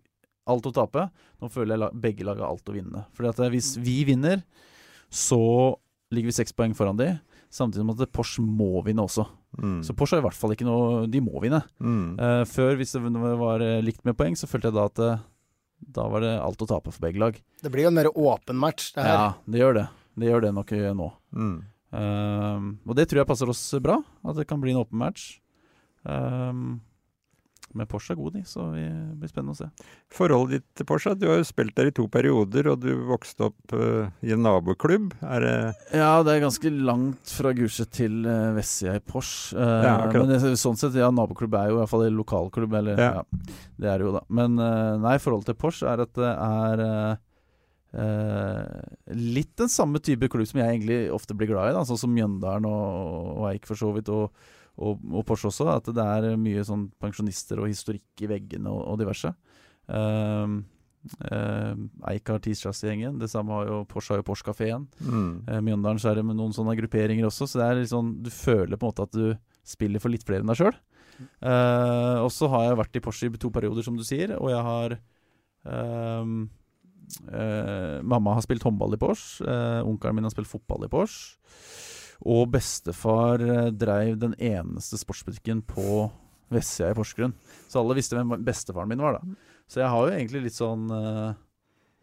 alt 0.49 0.67
å 0.67 0.73
tape. 0.75 1.07
Nå 1.41 1.51
føler 1.53 1.75
jeg 1.75 1.83
la, 1.83 1.91
begge 2.07 2.27
lag 2.27 2.41
har 2.41 2.51
alt 2.51 2.71
å 2.71 2.75
vinne. 2.75 3.05
Fordi 3.15 3.31
at 3.31 3.43
hvis 3.53 3.75
vi 3.81 4.01
vinner, 4.09 4.41
så 5.07 5.41
ligger 6.11 6.31
vi 6.31 6.39
seks 6.41 6.55
poeng 6.57 6.73
foran 6.75 6.99
de. 6.99 7.13
Samtidig 7.51 7.85
med 7.87 8.01
at 8.03 8.13
Porsche 8.15 8.43
må 8.43 8.81
vinne 8.85 9.03
også. 9.05 9.25
Mm. 9.59 9.81
Så 9.85 9.95
Porsche 9.95 10.17
har 10.17 10.23
i 10.23 10.25
hvert 10.29 10.37
fall 10.39 10.53
ikke 10.55 10.63
noe 10.63 11.03
De 11.11 11.19
må 11.23 11.41
vinne. 11.43 11.59
Mm. 11.83 12.15
Uh, 12.15 12.43
før, 12.47 12.77
hvis 12.79 12.95
det 12.95 13.01
var 13.03 13.63
likt 13.83 14.05
med 14.07 14.15
poeng, 14.19 14.37
så 14.39 14.47
følte 14.47 14.71
jeg 14.71 14.77
da 14.77 14.87
at 14.87 15.01
da 15.81 16.05
var 16.07 16.23
det 16.23 16.31
alt 16.39 16.61
å 16.61 16.67
tape 16.69 16.93
for 16.93 17.03
begge 17.03 17.21
lag. 17.21 17.37
Det 17.61 17.71
blir 17.73 17.87
jo 17.87 17.91
en 17.91 17.97
mer 17.97 18.09
åpen 18.13 18.59
match, 18.61 18.91
det 18.95 19.05
her. 19.05 19.13
Ja, 19.17 19.29
det 19.49 19.61
gjør 19.61 19.77
det. 19.79 19.85
Det 20.21 20.29
gjør 20.29 20.43
det 20.45 20.51
nok 20.55 20.73
nå. 20.97 21.07
Mm. 21.35 21.55
Um, 21.91 22.77
og 22.87 22.95
det 22.95 23.09
tror 23.11 23.21
jeg 23.21 23.31
passer 23.31 23.51
oss 23.51 23.65
bra. 23.83 23.99
At 24.23 24.39
det 24.39 24.47
kan 24.49 24.61
bli 24.63 24.73
en 24.75 24.81
åpen 24.83 24.99
match. 25.01 25.35
Um, 26.03 26.79
men 27.71 27.87
Porsche 27.87 28.11
er 28.11 28.17
god, 28.19 28.33
de, 28.35 28.41
så 28.47 28.65
det 28.73 28.83
blir 29.19 29.29
spennende 29.31 29.53
å 29.55 29.59
se. 29.61 29.67
Forholdet 30.11 30.59
ditt 30.59 30.65
til 30.81 30.87
Porsche, 30.89 31.13
du 31.15 31.27
har 31.29 31.37
jo 31.39 31.47
spilt 31.47 31.75
der 31.77 31.87
i 31.87 31.93
to 31.95 32.03
perioder, 32.11 32.67
og 32.73 32.81
du 32.83 32.89
vokste 33.07 33.47
opp 33.47 33.75
uh, 33.75 34.09
i 34.25 34.33
en 34.35 34.43
naboklubb. 34.43 35.13
Er 35.23 35.45
det 35.45 35.53
Ja, 36.01 36.11
det 36.25 36.35
er 36.35 36.43
ganske 36.43 36.73
langt 36.73 37.31
fra 37.37 37.53
Gulset 37.55 37.93
til 37.95 38.25
uh, 38.27 38.51
Vestsida 38.57 38.97
i 38.99 39.03
Porsche. 39.03 39.55
Uh, 39.55 39.87
Ja, 39.87 39.95
men 40.11 40.33
det, 40.33 40.41
sånn 40.59 40.79
sett, 40.79 40.97
ja, 40.99 41.07
naboklubb 41.15 41.55
er 41.59 41.71
jo 41.71 41.79
i 41.79 41.81
hvert 41.81 41.93
fall 41.93 42.05
en 42.09 42.19
lokalklubb. 42.19 42.75
Eller, 42.81 42.99
ja. 42.99 43.21
Ja. 43.21 43.51
det 43.79 43.93
er 43.93 44.01
det 44.01 44.09
jo, 44.09 44.15
da. 44.19 44.25
Men 44.41 44.59
uh, 44.59 44.99
nei, 45.01 45.15
forholdet 45.23 45.53
til 45.53 45.61
Porsche 45.63 45.87
er 45.91 46.03
at 46.03 46.11
det 46.17 46.31
er 46.31 46.85
eh, 46.85 47.11
eh, 47.11 47.19
litt 47.91 49.51
den 49.59 49.71
samme 49.71 49.99
type 49.99 50.29
klubb 50.31 50.47
som 50.47 50.61
jeg 50.61 50.77
egentlig 50.77 50.99
ofte 51.11 51.35
blir 51.35 51.51
glad 51.51 51.71
i. 51.71 51.75
Da, 51.75 51.83
sånn 51.87 51.99
som 51.99 52.13
Mjøndalen 52.15 52.67
og, 52.69 53.31
og 53.41 53.47
Eik 53.51 53.67
for 53.67 53.79
så 53.79 53.91
vidt, 53.95 54.11
og, 54.13 54.31
og, 54.79 55.01
og 55.11 55.25
Porsche 55.27 55.49
også. 55.51 55.67
At 55.73 55.89
det 55.91 56.05
er 56.05 56.37
mye 56.39 56.63
sånn 56.67 56.89
pensjonister 57.01 57.59
og 57.59 57.71
historikk 57.71 58.23
i 58.23 58.29
veggene 58.31 58.71
og, 58.71 58.85
og 58.93 59.01
diverse. 59.01 59.33
Um, 59.91 60.61
eh, 61.27 61.73
Eik 62.13 62.31
har 62.31 62.39
tirsdagsgjengen. 62.45 63.19
Det 63.19 63.29
samme 63.31 63.57
har 63.57 63.67
jo 63.67 63.81
Porsche 63.91 64.15
har 64.15 64.21
jo 64.21 64.27
Porsche-kafeen. 64.29 64.87
mm. 65.01 65.33
Uh, 65.49 65.59
Mjøndalen 65.59 65.99
så 66.01 66.13
er 66.13 66.21
det 66.21 66.27
med 66.29 66.39
noen 66.39 66.55
sånne 66.55 66.77
grupperinger 66.79 67.27
også, 67.27 67.49
så 67.49 67.59
det 67.59 67.67
er 67.67 67.81
litt 67.81 67.91
sånn 67.91 68.15
Du 68.23 68.31
føler 68.33 68.77
på 68.77 68.87
en 68.87 68.93
måte 68.93 69.09
at 69.09 69.17
du 69.17 69.35
spiller 69.67 70.01
for 70.01 70.13
litt 70.13 70.25
flere 70.25 70.45
enn 70.45 70.49
deg 70.49 70.57
sjøl. 70.63 70.79
og 71.21 72.31
så 72.33 72.47
har 72.49 72.63
jeg 72.65 72.77
vært 72.79 72.95
i 72.97 73.01
Porsche 73.03 73.27
i 73.29 73.37
to 73.37 73.51
perioder, 73.53 73.85
som 73.85 73.99
du 73.99 74.01
sier, 74.07 74.31
og 74.39 74.49
jeg 74.49 74.63
har 74.65 74.95
eh, 74.95 76.31
Mamma 78.03 78.33
har 78.37 78.45
spilt 78.45 78.63
håndball 78.63 78.95
i 78.95 78.99
Pors. 79.01 79.25
Uh, 79.43 79.81
onkelen 79.87 80.15
min 80.19 80.27
har 80.27 80.33
spilt 80.33 80.49
fotball 80.51 80.85
i 80.87 80.91
Pors. 80.91 81.15
Og 82.21 82.49
bestefar 82.53 83.41
uh, 83.41 83.69
dreiv 83.73 84.19
den 84.21 84.35
eneste 84.37 84.99
sportsbutikken 85.01 85.63
på 85.65 86.09
vestsida 86.51 86.91
i 86.91 86.97
Porsgrunn. 86.97 87.33
Så 87.71 87.79
alle 87.81 87.95
visste 87.97 88.17
hvem 88.17 88.35
bestefaren 88.45 88.89
min 88.91 89.01
var, 89.01 89.19
da. 89.19 89.35
Så 89.71 89.79
jeg 89.79 89.89
har 89.93 90.07
jo 90.09 90.15
egentlig 90.17 90.41
litt 90.49 90.57
sånn 90.57 90.89
uh, 90.91 91.31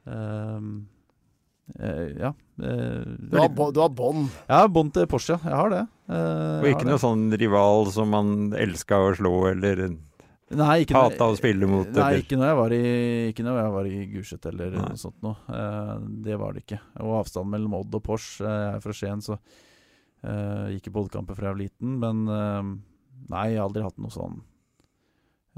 uh, 0.08 0.62
eh, 1.78 2.06
Ja. 2.16 2.30
eh, 2.62 3.02
Du 3.28 3.36
har, 3.36 3.50
bo- 3.52 3.70
du 3.76 3.80
har 3.82 3.90
bånd. 3.92 4.30
Ja, 4.48 4.62
bånd 4.72 4.94
til 4.96 5.04
Porsche. 5.06 5.36
Jeg 5.36 5.52
har 5.52 5.68
det. 5.74 5.82
Eh, 6.08 6.60
Og 6.62 6.68
ikke 6.70 6.88
noe 6.88 7.02
sånn 7.02 7.26
rival 7.36 7.90
som 7.92 8.08
man 8.14 8.30
elska 8.56 8.96
å 9.04 9.10
slå, 9.18 9.34
eller 9.52 9.84
Nei, 10.56 10.78
ikke 10.84 10.96
hata 10.96 11.26
å 11.28 11.36
spille 11.36 11.68
mot, 11.68 11.88
Nei, 11.92 12.00
eller 12.00 12.22
ikke 12.22 12.38
når 12.40 12.48
jeg 12.48 12.58
var 12.58 12.74
i, 12.74 12.82
ikke 13.34 13.44
når 13.44 13.58
jeg 13.60 13.72
var 13.74 13.88
i 13.88 13.98
Gulset 14.14 14.46
eller 14.48 14.70
Nei. 14.72 14.84
noe 14.86 15.00
sånt 15.00 15.18
noe. 15.26 15.36
Eh, 15.52 15.94
det 16.24 16.38
var 16.40 16.56
det 16.56 16.62
ikke. 16.64 16.78
Og 17.04 17.18
avstanden 17.18 17.52
mellom 17.52 17.76
Odd 17.82 17.98
og 17.98 18.04
Porsche 18.06 18.46
eh, 18.48 18.60
Jeg 18.62 18.78
er 18.78 18.84
fra 18.86 18.96
Skien, 18.96 19.24
så 19.24 19.36
uh, 19.36 20.68
gikk 20.72 20.88
i 20.88 20.94
bollkamper 20.94 21.36
fra 21.36 21.50
jeg 21.50 21.56
var 21.56 21.62
liten. 21.62 21.98
Men 22.02 22.24
eh, 22.32 22.72
nei, 23.28 23.44
jeg 23.52 23.60
har 23.60 23.68
aldri 23.68 23.84
hatt 23.84 24.00
noe 24.00 24.14
sånn 24.14 24.40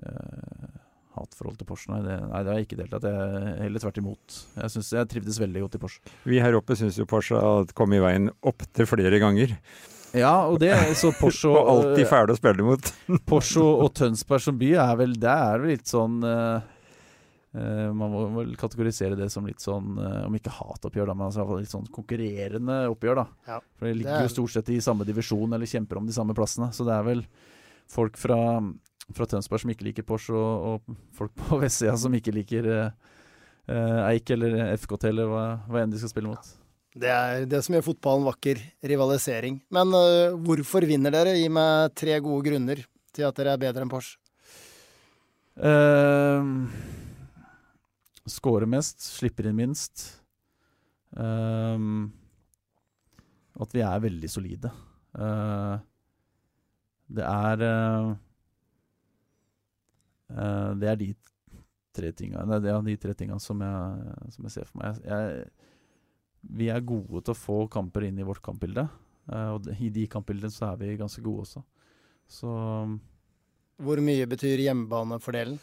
eh, 0.03 0.81
hatforhold 1.17 1.61
til 1.61 1.69
Porsche. 1.69 1.93
Nei 1.95 2.03
det, 2.07 2.19
nei, 2.25 2.43
det 2.43 2.53
har 2.53 2.61
jeg 2.61 2.69
ikke 2.69 2.81
delt. 2.83 2.99
Jeg 2.99 3.23
er 3.31 3.63
heller 3.65 3.85
tvert 3.85 4.03
imot. 4.03 4.41
Jeg 4.57 4.75
synes 4.75 4.93
jeg 4.97 5.13
trivdes 5.15 5.41
veldig 5.43 5.65
godt 5.67 5.79
i 5.79 5.83
Porsche. 5.85 6.19
Vi 6.29 6.43
her 6.43 6.59
oppe 6.59 6.79
syns 6.79 6.99
jo 7.01 7.09
Porsche 7.11 7.41
har 7.41 7.71
kommet 7.77 8.01
i 8.01 8.05
veien 8.05 8.31
opptil 8.47 8.89
flere 8.91 9.23
ganger. 9.23 9.57
Ja, 10.17 10.33
og 10.51 10.59
det 10.59 10.73
så 10.99 11.13
Porsche 11.15 11.51
Og 11.55 11.69
alltid 11.71 12.09
fæle 12.11 12.35
å 12.35 12.39
spille 12.39 12.65
imot. 12.65 12.89
Porsche 13.31 13.63
og, 13.63 13.85
og 13.85 13.93
Tønsberg 13.95 14.43
som 14.43 14.57
by 14.59 14.73
er 14.83 14.97
vel 14.99 15.13
Det 15.21 15.31
er 15.31 15.63
vel 15.63 15.71
litt 15.77 15.91
sånn 15.91 16.17
eh, 16.27 16.65
eh, 17.55 17.87
Man 17.95 18.11
må 18.15 18.25
vel 18.41 18.57
kategorisere 18.59 19.19
det 19.19 19.29
som 19.31 19.47
litt 19.47 19.63
sånn 19.63 19.95
uh, 20.01 20.25
Om 20.27 20.35
ikke 20.41 20.55
hatoppgjør, 20.57 21.13
da, 21.13 21.15
men 21.19 21.29
altså 21.29 21.39
i 21.39 21.43
hvert 21.45 21.53
fall 21.53 21.63
litt 21.63 21.75
sånn 21.77 21.89
konkurrerende 21.95 22.81
oppgjør. 22.91 23.23
da 23.23 23.27
Ja, 23.55 23.61
For 23.79 23.87
det 23.91 23.95
ligger 24.01 24.11
det 24.17 24.19
er- 24.25 24.29
jo 24.29 24.35
stort 24.35 24.55
sett 24.57 24.73
i 24.75 24.81
samme 24.83 25.07
divisjon 25.09 25.55
eller 25.55 25.71
kjemper 25.71 26.01
om 26.03 26.09
de 26.11 26.17
samme 26.17 26.35
plassene. 26.39 26.73
Så 26.75 26.87
det 26.89 26.97
er 26.97 27.07
vel 27.07 27.25
folk 27.91 28.19
fra, 28.19 28.41
fra 29.15 29.27
Tønsberg 29.31 29.63
som 29.65 29.71
ikke 29.75 29.87
liker 29.93 30.07
Porsche, 30.07 30.35
og, 30.35 30.83
og 30.91 30.99
folk 31.19 31.35
på 31.39 31.59
vestsida 31.63 31.95
som 31.99 32.15
ikke 32.19 32.35
liker 32.35 32.67
eh, 32.75 32.91
eh, 33.71 34.01
Eik 34.13 34.35
eller 34.35 34.75
FKT 34.79 35.13
eller 35.15 35.31
hva, 35.31 35.45
hva 35.71 35.85
enn 35.85 35.95
de 35.95 36.03
skal 36.03 36.13
spille 36.17 36.35
mot. 36.35 36.57
Det 36.91 37.11
er 37.11 37.45
det 37.47 37.61
som 37.63 37.77
gjør 37.77 37.85
fotballen 37.93 38.27
vakker. 38.27 38.59
Rivalisering. 38.83 39.61
Men 39.71 39.95
uh, 39.95 40.35
hvorfor 40.43 40.87
vinner 40.89 41.15
dere? 41.15 41.37
Gi 41.39 41.47
meg 41.53 41.95
tre 41.95 42.17
gode 42.23 42.49
grunner 42.49 42.83
til 43.15 43.27
at 43.29 43.37
dere 43.39 43.55
er 43.55 43.63
bedre 43.63 43.85
enn 43.87 43.93
Porsche. 43.93 44.19
Uh, 45.61 46.67
Skårer 48.31 48.69
mest, 48.71 49.03
slipper 49.05 49.51
inn 49.51 49.59
minst. 49.59 50.07
Uh, 51.15 52.09
at 53.61 53.77
vi 53.77 53.85
er 53.87 54.05
veldig 54.07 54.31
solide. 54.33 54.73
Uh, 55.15 55.79
det 57.11 57.25
er 57.27 57.63
Det 60.31 60.87
er 60.87 60.99
de 60.99 61.09
tre 61.91 62.13
tinga 62.15 62.45
det 62.47 62.71
er 62.71 62.85
de 62.87 62.95
tre 63.03 63.17
tinga 63.19 63.41
som, 63.43 63.59
som 64.31 64.45
jeg 64.47 64.53
ser 64.55 64.69
for 64.69 64.79
meg. 64.79 65.01
Jeg, 65.03 65.11
jeg, 65.11 65.70
vi 66.57 66.69
er 66.73 66.83
gode 66.87 67.23
til 67.25 67.35
å 67.35 67.39
få 67.39 67.59
kamper 67.73 68.09
inn 68.09 68.19
i 68.21 68.27
vårt 68.27 68.43
kampbilde. 68.45 68.87
Uh, 69.31 69.57
og 69.57 69.69
i 69.77 69.91
de 69.95 70.07
kampbildene 70.11 70.53
så 70.53 70.73
er 70.73 70.81
vi 70.81 70.99
ganske 71.01 71.23
gode 71.25 71.47
også. 71.47 71.63
Så 72.31 72.51
Hvor 73.81 74.03
mye 74.05 74.27
betyr 74.31 74.63
hjemmebanefordelen? 74.67 75.59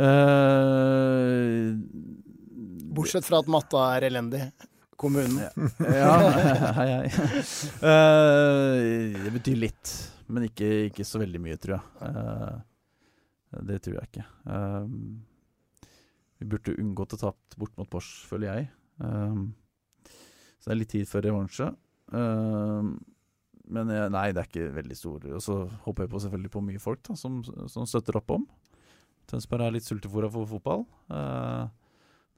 Eh, 0.00 1.74
Bortsett 2.94 3.26
fra 3.26 3.40
at 3.42 3.50
matta 3.50 3.82
er 3.96 4.06
elendig. 4.08 4.44
Kommunen. 5.00 5.40
ja, 5.80 6.14
hei, 6.78 6.88
hei. 6.92 7.08
Uh, 7.82 9.20
det 9.24 9.34
betyr 9.36 9.60
litt, 9.66 9.92
men 10.28 10.48
ikke, 10.48 10.68
ikke 10.90 11.06
så 11.08 11.20
veldig 11.22 11.40
mye, 11.42 11.58
tror 11.60 11.78
jeg. 11.78 11.84
Uh, 12.00 12.60
det 13.50 13.80
tror 13.82 13.98
jeg 13.98 14.10
ikke. 14.10 14.26
Eh, 14.54 14.90
vi 16.40 16.48
burde 16.48 16.76
unngått 16.80 17.16
å 17.16 17.22
tapt 17.24 17.56
bort 17.60 17.74
mot 17.80 17.88
Porsche, 17.90 18.28
føler 18.30 18.52
jeg. 18.52 18.68
Eh, 19.02 19.40
så 20.60 20.68
det 20.68 20.74
er 20.76 20.80
litt 20.82 20.92
tid 20.92 21.08
før 21.08 21.24
revansje. 21.28 21.70
Uh, 22.12 22.92
men 23.70 23.88
jeg, 23.94 24.10
nei, 24.12 24.26
det 24.34 24.42
er 24.42 24.48
ikke 24.50 24.70
veldig 24.74 24.96
stor. 24.98 25.26
Og 25.36 25.42
så 25.44 25.56
håper 25.86 26.04
jeg 26.04 26.10
på 26.10 26.20
selvfølgelig 26.24 26.50
på 26.56 26.62
mye 26.66 26.80
folk 26.82 27.02
da, 27.06 27.14
som, 27.16 27.40
som 27.70 27.86
støtter 27.86 28.16
opp 28.18 28.30
om. 28.34 28.46
Tønsberg 29.30 29.62
er 29.68 29.76
litt 29.76 29.86
sultefòra 29.86 30.26
for 30.34 30.48
fotball. 30.50 30.80
Eh, 31.14 31.68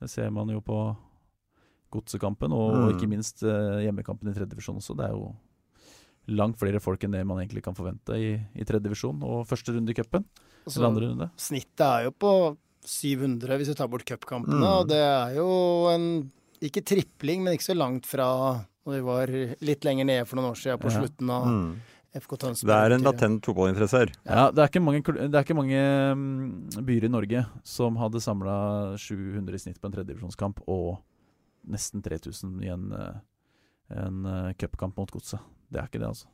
det 0.02 0.10
ser 0.12 0.28
man 0.34 0.50
jo 0.52 0.60
på 0.60 0.76
godsekampen, 1.92 2.52
og 2.52 2.74
Mm. 2.76 2.90
ikke 2.98 3.08
minst 3.08 3.42
eh, 3.42 3.80
hjemmekampen 3.86 4.28
i 4.28 4.34
tredjedivisjon 4.36 4.76
også. 4.76 4.96
Det 4.96 5.06
er 5.06 5.16
jo 5.16 5.34
langt 6.36 6.58
flere 6.60 6.80
folk 6.84 7.02
enn 7.04 7.12
det 7.16 7.24
man 7.26 7.38
egentlig 7.40 7.62
kan 7.64 7.74
forvente 7.74 8.12
i, 8.20 8.34
i 8.54 8.64
tredjedivisjon 8.68 9.22
og 9.24 9.46
første 9.48 9.72
runde 9.72 9.90
i 9.90 9.94
cupen. 9.96 10.24
Altså, 10.66 10.84
andre 10.86 11.08
runde. 11.08 11.30
snittet 11.36 11.80
er 11.88 12.04
jo 12.04 12.12
på 12.12 12.34
700 12.84 13.56
hvis 13.56 13.72
vi 13.72 13.74
tar 13.80 13.88
bort 13.88 14.04
cupkampene, 14.04 14.60
Mm. 14.60 14.68
og 14.68 14.88
det 14.88 15.00
er 15.00 15.34
jo 15.40 15.48
en 15.90 16.30
ikke 16.62 16.84
tripling, 16.86 17.42
men 17.44 17.56
ikke 17.56 17.70
så 17.70 17.76
langt 17.78 18.06
fra 18.08 18.28
når 18.86 18.94
vi 18.96 19.00
var 19.06 19.30
litt 19.62 19.84
lenger 19.86 20.06
nede 20.08 20.26
for 20.26 20.38
noen 20.40 20.50
år 20.52 20.58
siden, 20.58 20.78
på 20.82 20.90
Ja. 20.90 21.00
slutten 21.00 21.30
av 21.30 21.46
Mm. 21.46 21.80
FK 22.14 22.36
Tønsberg. 22.36 22.66
Det 22.68 22.76
er 22.76 22.92
en 22.92 23.02
latent 23.06 23.44
fotballinteresse 23.46 23.98
her. 24.02 24.10
Ja, 24.26 24.50
det 24.50 24.58
er 24.60 24.68
ikke 24.68 24.82
mange, 24.84 25.02
det 25.02 25.34
er 25.34 25.44
ikke 25.46 25.56
mange 25.56 25.78
mm, 26.14 26.84
byer 26.84 27.04
i 27.04 27.08
Norge 27.08 27.46
som 27.64 27.96
hadde 27.96 28.20
samla 28.20 28.96
700 28.98 29.54
i 29.54 29.58
snitt 29.58 29.80
på 29.80 29.86
en 29.88 29.92
tredjedivisjonskamp 29.94 30.60
og 30.68 30.98
nesten 31.66 32.02
3000 32.02 32.58
i 32.64 32.68
en, 32.68 32.92
eh, 32.92 33.14
en 33.96 34.26
eh, 34.26 34.52
cupkamp 34.60 34.96
mot 34.98 35.10
Godset. 35.10 35.40
Det 35.72 35.80
er 35.80 35.86
ikke 35.88 36.00
det, 36.02 36.08
altså. 36.10 36.26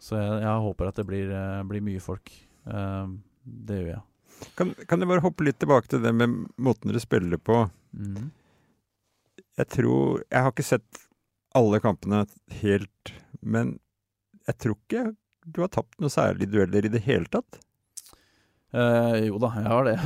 Så 0.00 0.16
jeg, 0.18 0.42
jeg 0.42 0.64
håper 0.66 0.88
at 0.88 0.96
det 0.96 1.06
blir, 1.06 1.30
eh, 1.30 1.62
blir 1.62 1.80
mye 1.86 2.00
folk. 2.02 2.32
Det 2.64 3.76
gjør 3.78 3.92
jeg. 3.92 4.02
Kan, 4.56 4.74
kan 4.88 4.98
du 4.98 5.06
bare 5.06 5.22
hoppe 5.22 5.44
litt 5.46 5.58
tilbake 5.60 5.86
til 5.92 6.00
det 6.02 6.12
med 6.14 6.48
måten 6.58 6.90
dere 6.90 6.98
spiller 7.02 7.38
på? 7.38 7.68
Mhm. 7.94 8.30
Jeg 9.62 9.68
tror 9.78 10.22
Jeg 10.26 10.42
har 10.42 10.50
ikke 10.52 10.66
sett 10.66 11.02
alle 11.54 11.78
kampene 11.84 12.24
helt, 12.62 13.12
men 13.44 13.76
jeg 14.48 14.56
tror 14.62 14.76
ikke 14.80 15.02
du 15.46 15.60
har 15.64 15.70
tapt 15.74 15.98
noe 16.00 16.10
særlig 16.12 16.46
dueller 16.50 16.86
i 16.86 16.90
det 16.92 17.02
hele 17.04 17.26
tatt. 17.30 17.58
Eh, 18.72 19.26
jo 19.26 19.36
da, 19.42 19.50
jeg 19.58 19.68
har 19.68 19.84
det. 19.84 19.96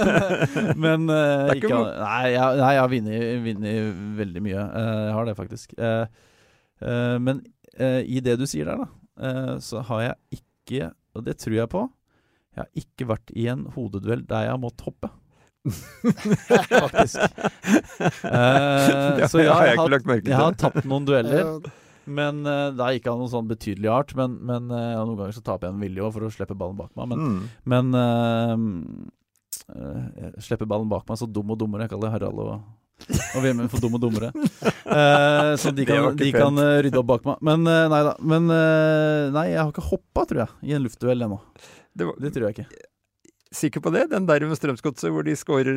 Men 0.84 1.08
eh, 1.10 1.48
Det 1.48 1.56
ikke 1.58 1.70
ikke, 1.72 1.80
Nei, 1.98 2.20
jeg, 2.36 2.58
nei, 2.60 2.68
jeg 2.76 2.82
har 2.84 2.92
vunnet- 2.92 4.04
veldig 4.20 4.42
mye. 4.46 4.62
Eh, 4.62 5.00
jeg 5.08 5.14
har 5.16 5.26
det, 5.26 5.34
faktisk. 5.40 5.74
Eh, 5.80 6.06
eh, 6.86 7.16
men 7.18 7.40
eh, 7.74 8.02
i 8.06 8.20
det 8.22 8.36
du 8.38 8.46
sier 8.46 8.68
der, 8.70 8.84
da, 8.84 9.58
så 9.64 9.82
har 9.88 10.04
jeg 10.04 10.38
ikke, 10.38 10.92
og 11.16 11.24
det 11.26 11.34
tror 11.42 11.56
jeg 11.58 11.72
på, 11.72 11.82
jeg 12.54 12.62
har 12.62 12.70
ikke 12.84 13.08
vært 13.10 13.32
i 13.34 13.48
en 13.52 13.66
hodeduell 13.74 14.22
der 14.28 14.46
jeg 14.46 14.54
har 14.54 14.62
måttet 14.62 14.86
hoppe. 14.86 15.10
faktisk. 16.84 17.20
Uh, 18.26 19.24
så 19.30 19.40
jeg 19.40 19.48
har 19.50 19.56
har, 19.56 19.66
jeg 19.66 20.00
til. 20.06 20.30
jeg 20.30 20.36
har 20.38 20.54
tapt 20.58 20.84
noen 20.88 21.06
dueller. 21.08 21.66
Men 22.06 22.42
uh, 22.46 22.70
det 22.76 22.84
er 22.84 22.98
ikke 22.98 23.10
av 23.12 23.18
noen 23.20 23.30
sånn 23.32 23.48
betydelig 23.50 23.90
art. 23.90 24.14
Men, 24.18 24.36
men 24.46 24.68
uh, 24.70 24.94
noen 25.00 25.16
ganger 25.18 25.34
så 25.36 25.42
taper 25.46 25.68
jeg 25.68 25.74
en 25.74 25.82
vilje 25.82 26.04
òg 26.06 26.12
for 26.14 26.26
å 26.26 26.32
slippe 26.34 26.56
ballen 26.58 26.78
bak 26.78 26.92
meg. 26.98 27.12
Men, 27.12 27.18
Mm. 27.26 27.44
men 27.72 27.84
uh, 27.98 28.56
eh, 29.74 30.02
jeg 30.36 30.46
slipper 30.48 30.68
ballen 30.70 30.90
bak 30.90 31.06
meg 31.08 31.18
så 31.20 31.26
dum 31.26 31.54
og 31.54 31.58
dummere. 31.60 31.86
Jeg 31.86 31.94
kaller 31.94 32.08
det 32.10 32.14
Harald 32.16 32.42
og, 32.44 32.52
og 33.10 33.40
Vemund 33.44 33.72
for 33.72 33.82
dum 33.82 33.96
og 33.98 34.04
dummere. 34.06 34.30
Uh, 34.86 35.54
så 35.62 35.72
de 35.74 35.86
kan, 35.88 36.12
de 36.18 36.30
kan 36.34 36.60
uh, 36.62 36.76
rydde 36.86 37.00
opp 37.02 37.10
bak 37.14 37.26
meg. 37.28 37.40
Men 37.46 37.66
uh, 37.66 37.86
nei 37.92 38.02
da. 38.10 38.14
Men 38.22 38.50
eh, 38.54 39.22
nei, 39.34 39.48
jeg 39.54 39.62
har 39.64 39.72
ikke 39.74 39.88
hoppa, 39.90 40.26
tror 40.30 40.44
jeg, 40.44 40.54
i 40.70 40.76
en 40.78 40.86
luftduell 40.86 41.26
ennå. 41.26 41.40
Det 41.96 42.12
Det 42.22 42.34
tror 42.36 42.48
jeg 42.50 42.58
ikke. 42.60 42.84
Sikker 43.54 43.80
på 43.84 43.92
det? 43.94 44.06
Den 44.10 44.26
der 44.26 44.42
med 44.48 44.56
Strømsgodset 44.58 45.12
hvor 45.14 45.22
de 45.26 45.34
skårer 45.38 45.76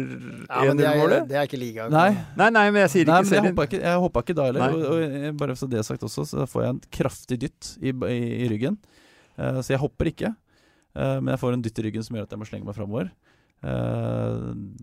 Ja, 0.50 0.64
men 0.66 0.78
det 0.80 0.86
er, 0.88 0.96
1-0-målet? 0.98 1.28
det 1.30 1.38
er 1.38 1.48
ikke 1.48 1.60
ligaen. 1.62 1.92
Nei. 1.94 2.10
Nei, 2.40 2.50
nei, 2.56 2.66
men 2.72 2.82
jeg 2.88 2.92
sier 2.96 3.06
Nei, 3.12 3.20
ikke 3.22 3.30
serien. 3.30 3.46
jeg 3.46 3.54
hoppa 3.54 3.68
ikke, 3.70 3.82
jeg 3.84 4.04
hoppa 4.06 4.24
ikke 4.26 4.36
da 4.40 4.48
heller. 4.50 4.76
Og, 4.76 5.04
og 5.30 5.38
bare 5.38 5.56
så 5.60 5.70
det 5.70 5.80
er 5.80 5.88
sagt 5.88 6.04
også, 6.08 6.26
så 6.26 6.48
får 6.50 6.64
jeg 6.66 6.76
en 6.76 6.82
kraftig 7.00 7.40
dytt 7.46 7.74
i, 7.82 7.94
i, 7.94 8.20
i 8.46 8.50
ryggen. 8.52 8.80
Uh, 9.40 9.60
så 9.62 9.74
jeg 9.76 9.80
hopper 9.84 10.10
ikke. 10.12 10.34
uh, 10.98 11.18
men 11.22 11.34
jeg 11.36 11.40
får 11.46 11.54
en 11.58 11.64
dytt 11.66 11.80
i 11.80 11.86
ryggen 11.90 12.04
som 12.08 12.18
gjør 12.18 12.28
at 12.28 12.34
jeg 12.36 12.42
må 12.42 12.50
slenge 12.50 12.66
meg 12.68 12.76
framover. 12.78 13.12
Eh, 13.60 14.36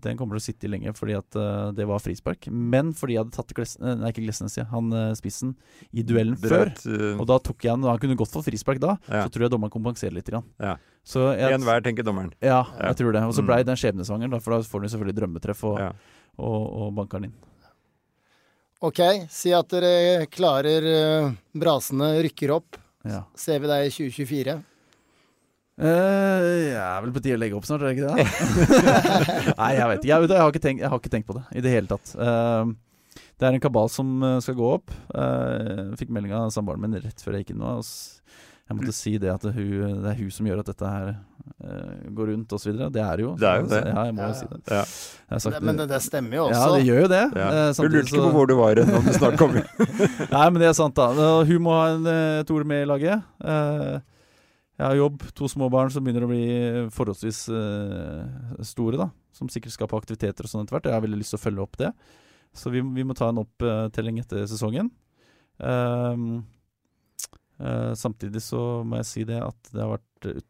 den 0.05 0.17
kommer 0.19 0.37
til 0.37 0.43
å 0.43 0.45
sitte 0.45 0.67
i 0.67 0.69
lenge 0.69 0.91
fordi 0.93 1.15
at 1.17 1.33
uh, 1.39 1.71
det 1.73 1.87
var 1.89 1.97
frispark. 2.03 2.45
Men 2.53 2.91
fordi 2.93 3.15
jeg 3.15 3.23
hadde 3.23 3.33
tatt 3.33 3.53
Gless, 3.57 3.73
eh, 3.81 3.95
nei, 3.97 4.11
ikke 4.13 4.21
Glesnes, 4.21 4.57
ja, 4.59 4.67
han 4.69 4.91
uh, 4.93 5.15
spissen 5.17 5.55
i 5.97 6.03
duellen 6.05 6.37
før. 6.37 6.69
Uh, 6.85 7.15
Og 7.17 7.25
da 7.31 7.39
tok 7.41 7.65
jeg 7.65 7.73
han, 7.73 7.81
og 7.87 7.89
han 7.95 7.97
kunne 8.03 8.17
gått 8.19 8.29
for 8.35 8.45
frispark 8.45 8.77
da. 8.83 8.97
Ja. 9.09 9.23
Så 9.25 9.33
tror 9.33 9.47
jeg 9.47 9.53
dommeren 9.55 9.73
kompenserer 9.73 10.13
litt. 10.13 10.29
Grann. 10.29 10.45
Ja. 10.61 10.75
Så 11.07 11.25
jeg, 11.39 11.53
En 11.57 11.65
hver, 11.65 11.81
tenker 11.81 12.05
dommeren. 12.05 12.29
ja, 12.41 12.61
Ja. 12.77 12.91
jeg 12.91 12.97
tror 13.01 13.13
det. 13.17 13.23
Og 13.23 13.33
så 13.33 13.41
Mm. 13.41 13.47
blei 13.49 13.63
den 13.65 13.75
skjebnesvangeren, 13.81 14.31
da, 14.31 14.39
for 14.39 14.51
da 14.53 14.61
får 14.61 14.81
du 14.81 14.87
selvfølgelig 14.93 15.15
drømmetreff 15.21 15.63
og, 15.63 15.79
Ja. 15.79 15.91
og, 16.37 16.61
og 16.83 16.93
banker 16.95 17.19
den 17.21 17.31
inn. 17.31 17.37
OK, 18.81 18.99
si 19.33 19.51
at 19.57 19.67
dere 19.73 20.27
klarer 20.29 21.33
brasene, 21.57 22.21
rykker 22.21 22.51
opp. 22.53 22.77
Ja. 23.07 23.23
Ser 23.33 23.57
vi 23.63 23.67
deg 23.71 23.87
i 23.87 23.89
2024? 23.89 24.63
Eh, 25.77 26.73
jeg 26.73 26.81
er 26.81 27.01
vel 27.05 27.11
på 27.13 27.21
tide 27.21 27.37
å 27.37 27.41
legge 27.41 27.57
opp 27.59 27.67
snart, 27.69 27.83
er 27.85 27.93
det 27.93 27.99
ikke 27.99 28.09
det? 28.17 28.25
Nei, 29.61 29.71
jeg 29.77 29.87
vet 29.91 29.99
ikke. 30.01 30.09
Jeg, 30.09 30.29
jeg, 30.31 30.41
har 30.41 30.51
ikke 30.53 30.63
tenkt, 30.63 30.81
jeg 30.81 30.89
har 30.93 31.01
ikke 31.03 31.13
tenkt 31.13 31.27
på 31.29 31.37
det 31.37 31.45
i 31.53 31.61
det 31.65 31.73
hele 31.75 31.91
tatt. 31.91 32.13
Eh, 32.17 32.73
det 33.37 33.45
er 33.45 33.53
en 33.59 33.61
kabal 33.61 33.89
som 33.93 34.15
eh, 34.25 34.39
skal 34.41 34.57
gå 34.57 34.71
opp. 34.79 34.93
Eh, 35.13 35.91
Jeg 35.93 35.99
fikk 36.01 36.13
melding 36.17 36.33
av 36.33 36.49
samboeren 36.55 36.81
min 36.81 36.97
rett 37.03 37.21
før 37.21 37.37
jeg 37.37 37.45
gikk 37.45 37.53
inn 37.55 37.61
nå. 37.61 37.75
og 37.77 37.85
Jeg 38.67 38.79
måtte 38.79 38.95
si 38.97 39.13
det 39.21 39.29
at 39.35 39.45
det, 39.45 39.53
er 39.53 39.59
hun, 39.61 40.01
det 40.01 40.09
er 40.15 40.17
hun 40.23 40.31
som 40.33 40.49
gjør 40.49 40.63
at 40.63 40.71
dette 40.73 40.89
her 40.95 41.11
eh, 41.13 42.09
går 42.17 42.31
rundt 42.33 42.57
osv. 42.57 42.73
Det 42.73 43.03
er 43.05 43.13
det 43.21 43.27
jo. 43.27 43.35
Det 43.37 43.47
er 43.51 43.61
jo 43.61 43.69
Så- 43.69 43.75
det. 43.77 43.93
Ja, 43.93 44.07
jeg 44.09 44.17
må 44.17 44.25
Ja, 44.25 44.31
jo 44.33 44.39
si 44.41 44.49
det. 44.49 44.59
Ja. 44.73 44.81
Jeg 44.81 45.35
har 45.37 45.45
sagt 45.45 45.61
men 45.69 45.77
det, 45.83 45.87
det 45.93 46.01
stemmer 46.07 46.39
jo 46.41 46.47
også. 46.49 46.57
Ja, 46.57 46.73
det 46.73 46.83
gjør 46.89 47.01
jo 47.05 47.13
det. 47.13 47.23
Ja. 47.37 47.47
hun 47.53 47.53
Du 47.53 47.77
samtidig 47.77 48.01
lurte 48.01 48.15
ikke 48.17 48.25
på 48.25 48.35
hvor 48.39 48.49
du 48.49 48.57
var 48.63 48.81
når 48.81 49.05
du 49.05 49.13
snart 49.21 49.37
kom 49.45 49.57
inn. 49.61 49.71
Nei, 50.33 50.45
men 50.49 50.61
det 50.65 50.71
er 50.73 50.77
sant, 50.81 50.97
da. 50.97 51.31
Hun 51.53 51.65
må 51.69 51.77
ha 51.77 51.87
en, 51.93 52.09
eh, 52.17 52.37
et 52.41 52.55
ord 52.57 52.65
med 52.73 52.81
i 52.81 52.89
laget. 52.95 53.33
Eh, 53.45 53.97
jeg 54.77 54.85
har 54.85 54.99
jobb, 54.99 55.23
to 55.33 55.47
små 55.49 55.71
barn 55.73 55.89
som 55.93 56.05
begynner 56.05 56.27
å 56.27 56.29
bli 56.29 56.43
forholdsvis 56.93 57.39
uh, 57.49 58.61
store, 58.61 58.99
da. 59.01 59.07
Som 59.33 59.49
sikkert 59.49 59.73
skal 59.73 59.89
på 59.89 59.97
aktiviteter 59.97 60.45
og 60.45 60.51
sånn 60.51 60.65
etter 60.65 60.77
hvert. 60.77 60.85
og 60.85 60.93
Jeg 60.93 60.99
har 60.99 61.05
veldig 61.07 61.21
lyst 61.23 61.33
til 61.33 61.39
å 61.39 61.45
følge 61.45 61.65
opp 61.65 61.79
det. 61.81 61.89
Så 62.57 62.73
vi, 62.73 62.83
vi 62.93 63.05
må 63.05 63.15
ta 63.17 63.31
en 63.31 63.41
opptelling 63.41 64.21
etter 64.21 64.45
sesongen. 64.49 64.91
Ehm, 65.65 66.29
uh, 67.57 67.93
samtidig 67.97 68.43
så 68.45 68.61
må 68.85 69.01
jeg 69.01 69.09
si 69.09 69.25
det 69.29 69.41
at 69.41 69.73
det 69.73 69.81
har 69.81 69.95
vært 69.95 70.29
ut, 70.29 70.49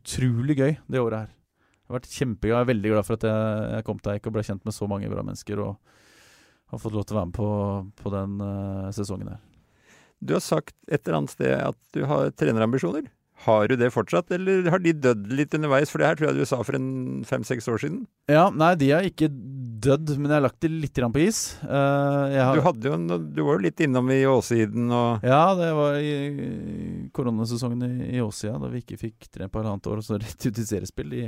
utrolig 0.00 0.56
gøy 0.56 0.74
det 0.88 1.04
året 1.04 1.26
her. 1.26 1.30
Det 1.36 1.92
har 1.92 2.00
vært 2.00 2.12
kjempegøy. 2.16 2.54
Jeg 2.54 2.64
er 2.64 2.72
veldig 2.72 2.92
glad 2.94 3.08
for 3.08 3.20
at 3.20 3.28
jeg, 3.28 3.70
jeg 3.76 3.88
kom 3.88 4.00
til 4.00 4.14
Eik 4.14 4.28
og 4.28 4.36
ble 4.36 4.48
kjent 4.48 4.68
med 4.68 4.76
så 4.76 4.88
mange 4.88 5.12
bra 5.12 5.24
mennesker. 5.28 5.60
og 5.60 5.76
har 6.72 6.80
fått 6.80 6.94
lov 6.96 7.04
til 7.04 7.16
å 7.16 7.20
være 7.20 7.28
med 7.28 7.36
på, 7.36 7.48
på 8.00 8.10
den 8.14 8.38
uh, 8.40 8.92
sesongen 8.96 9.34
her. 9.34 9.40
Du 10.24 10.32
har 10.32 10.40
sagt 10.40 10.72
et 10.88 11.02
eller 11.02 11.18
annet 11.18 11.34
sted 11.34 11.52
at 11.52 11.76
du 11.92 12.06
har 12.08 12.30
trenerambisjoner. 12.32 13.10
Har 13.42 13.68
du 13.70 13.74
det 13.78 13.90
fortsatt, 13.94 14.30
eller 14.36 14.68
har 14.70 14.82
de 14.82 14.92
dødd 14.94 15.32
litt 15.34 15.54
underveis? 15.58 15.90
For 15.90 16.02
det 16.02 16.10
her 16.10 16.18
tror 16.18 16.30
jeg 16.30 16.42
du 16.42 16.48
sa 16.48 16.60
for 16.62 16.78
en 16.78 17.22
fem-seks 17.26 17.68
år 17.72 17.82
siden. 17.82 18.04
Ja, 18.30 18.48
nei, 18.54 18.74
de 18.78 18.90
har 18.94 19.06
ikke 19.06 19.28
dødd, 19.82 20.14
men 20.16 20.30
jeg 20.30 20.36
har 20.36 20.44
lagt 20.46 20.60
det 20.62 20.70
litt 20.70 21.00
på 21.02 21.22
is. 21.22 21.40
Uh, 21.64 22.30
har, 22.38 22.72
Du, 22.72 22.88
jo 22.88 22.94
en, 22.94 23.08
du 23.08 23.40
var 23.42 23.58
jo 23.58 23.64
litt 23.64 23.82
innom 23.82 24.10
i 24.14 24.22
Åssiden 24.30 24.92
og 24.94 25.24
Ja, 25.26 25.54
det 25.58 25.72
var 25.74 25.98
i, 25.98 27.08
koronasesongen 27.14 27.82
i, 27.88 27.94
i 28.16 28.22
Åssida, 28.22 28.60
da 28.62 28.70
vi 28.70 28.84
ikke 28.84 29.00
fikk 29.00 29.26
trent 29.32 29.52
på 29.52 29.62
halvannet 29.62 29.90
år, 29.90 30.02
og 30.02 30.06
så 30.06 30.20
rett 30.22 30.46
ut 30.46 30.62
i 30.62 30.68
seriespill. 30.68 31.16
I, 31.18 31.26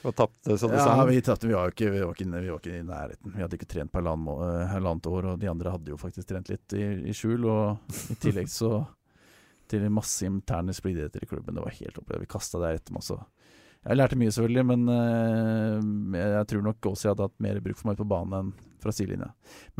og 0.00 0.14
tapte 0.16 0.56
så 0.56 0.68
det 0.70 0.78
ja, 0.78 0.84
sang. 0.86 1.02
vi 1.08 1.20
tapte. 1.20 1.48
Vi 1.48 1.54
var 1.54 1.74
ikke, 1.74 1.90
vi 1.92 2.00
var 2.00 2.14
ikke, 2.16 2.28
vi 2.32 2.50
var 2.50 2.62
ikke 2.62 2.78
i 2.78 2.86
nærheten. 2.86 3.34
Vi 3.34 3.42
hadde 3.44 3.58
ikke 3.58 3.68
trent 3.68 3.92
på 3.92 4.00
eh, 4.00 4.70
halvannet 4.72 5.08
år, 5.10 5.28
og 5.32 5.42
de 5.42 5.50
andre 5.50 5.74
hadde 5.74 5.92
jo 5.92 5.98
faktisk 6.00 6.30
trent 6.30 6.48
litt 6.48 6.76
i, 6.76 6.86
i 7.10 7.16
skjul. 7.16 7.44
Og 7.44 7.96
i 8.10 8.16
tillegg 8.22 8.48
så 8.52 8.80
til 9.70 9.86
masse 9.94 10.26
interne 10.26 10.74
splidigheter 10.76 11.22
i 11.24 11.30
klubben. 11.30 11.56
Det 11.56 11.64
var 11.64 11.78
helt 11.78 12.00
opplevd. 12.02 12.26
Vi 12.26 12.34
kasta 12.36 12.60
der 12.62 12.80
etter 12.80 12.94
meg 12.96 13.04
også. 13.04 13.20
Jeg 13.80 13.96
lærte 13.96 14.16
mye, 14.20 14.28
selvfølgelig, 14.28 14.64
men 14.68 14.82
eh, 14.92 16.18
jeg, 16.20 16.48
tror 16.50 16.64
nok 16.66 16.88
også 16.90 17.06
jeg 17.06 17.14
hadde 17.14 17.28
hatt 17.30 17.38
mer 17.40 17.60
bruk 17.64 17.78
for 17.78 17.88
meg 17.88 17.96
på 17.96 18.04
banen 18.10 18.34
enn 18.36 18.50
fra 18.80 18.92
sidelinja. 18.92 19.30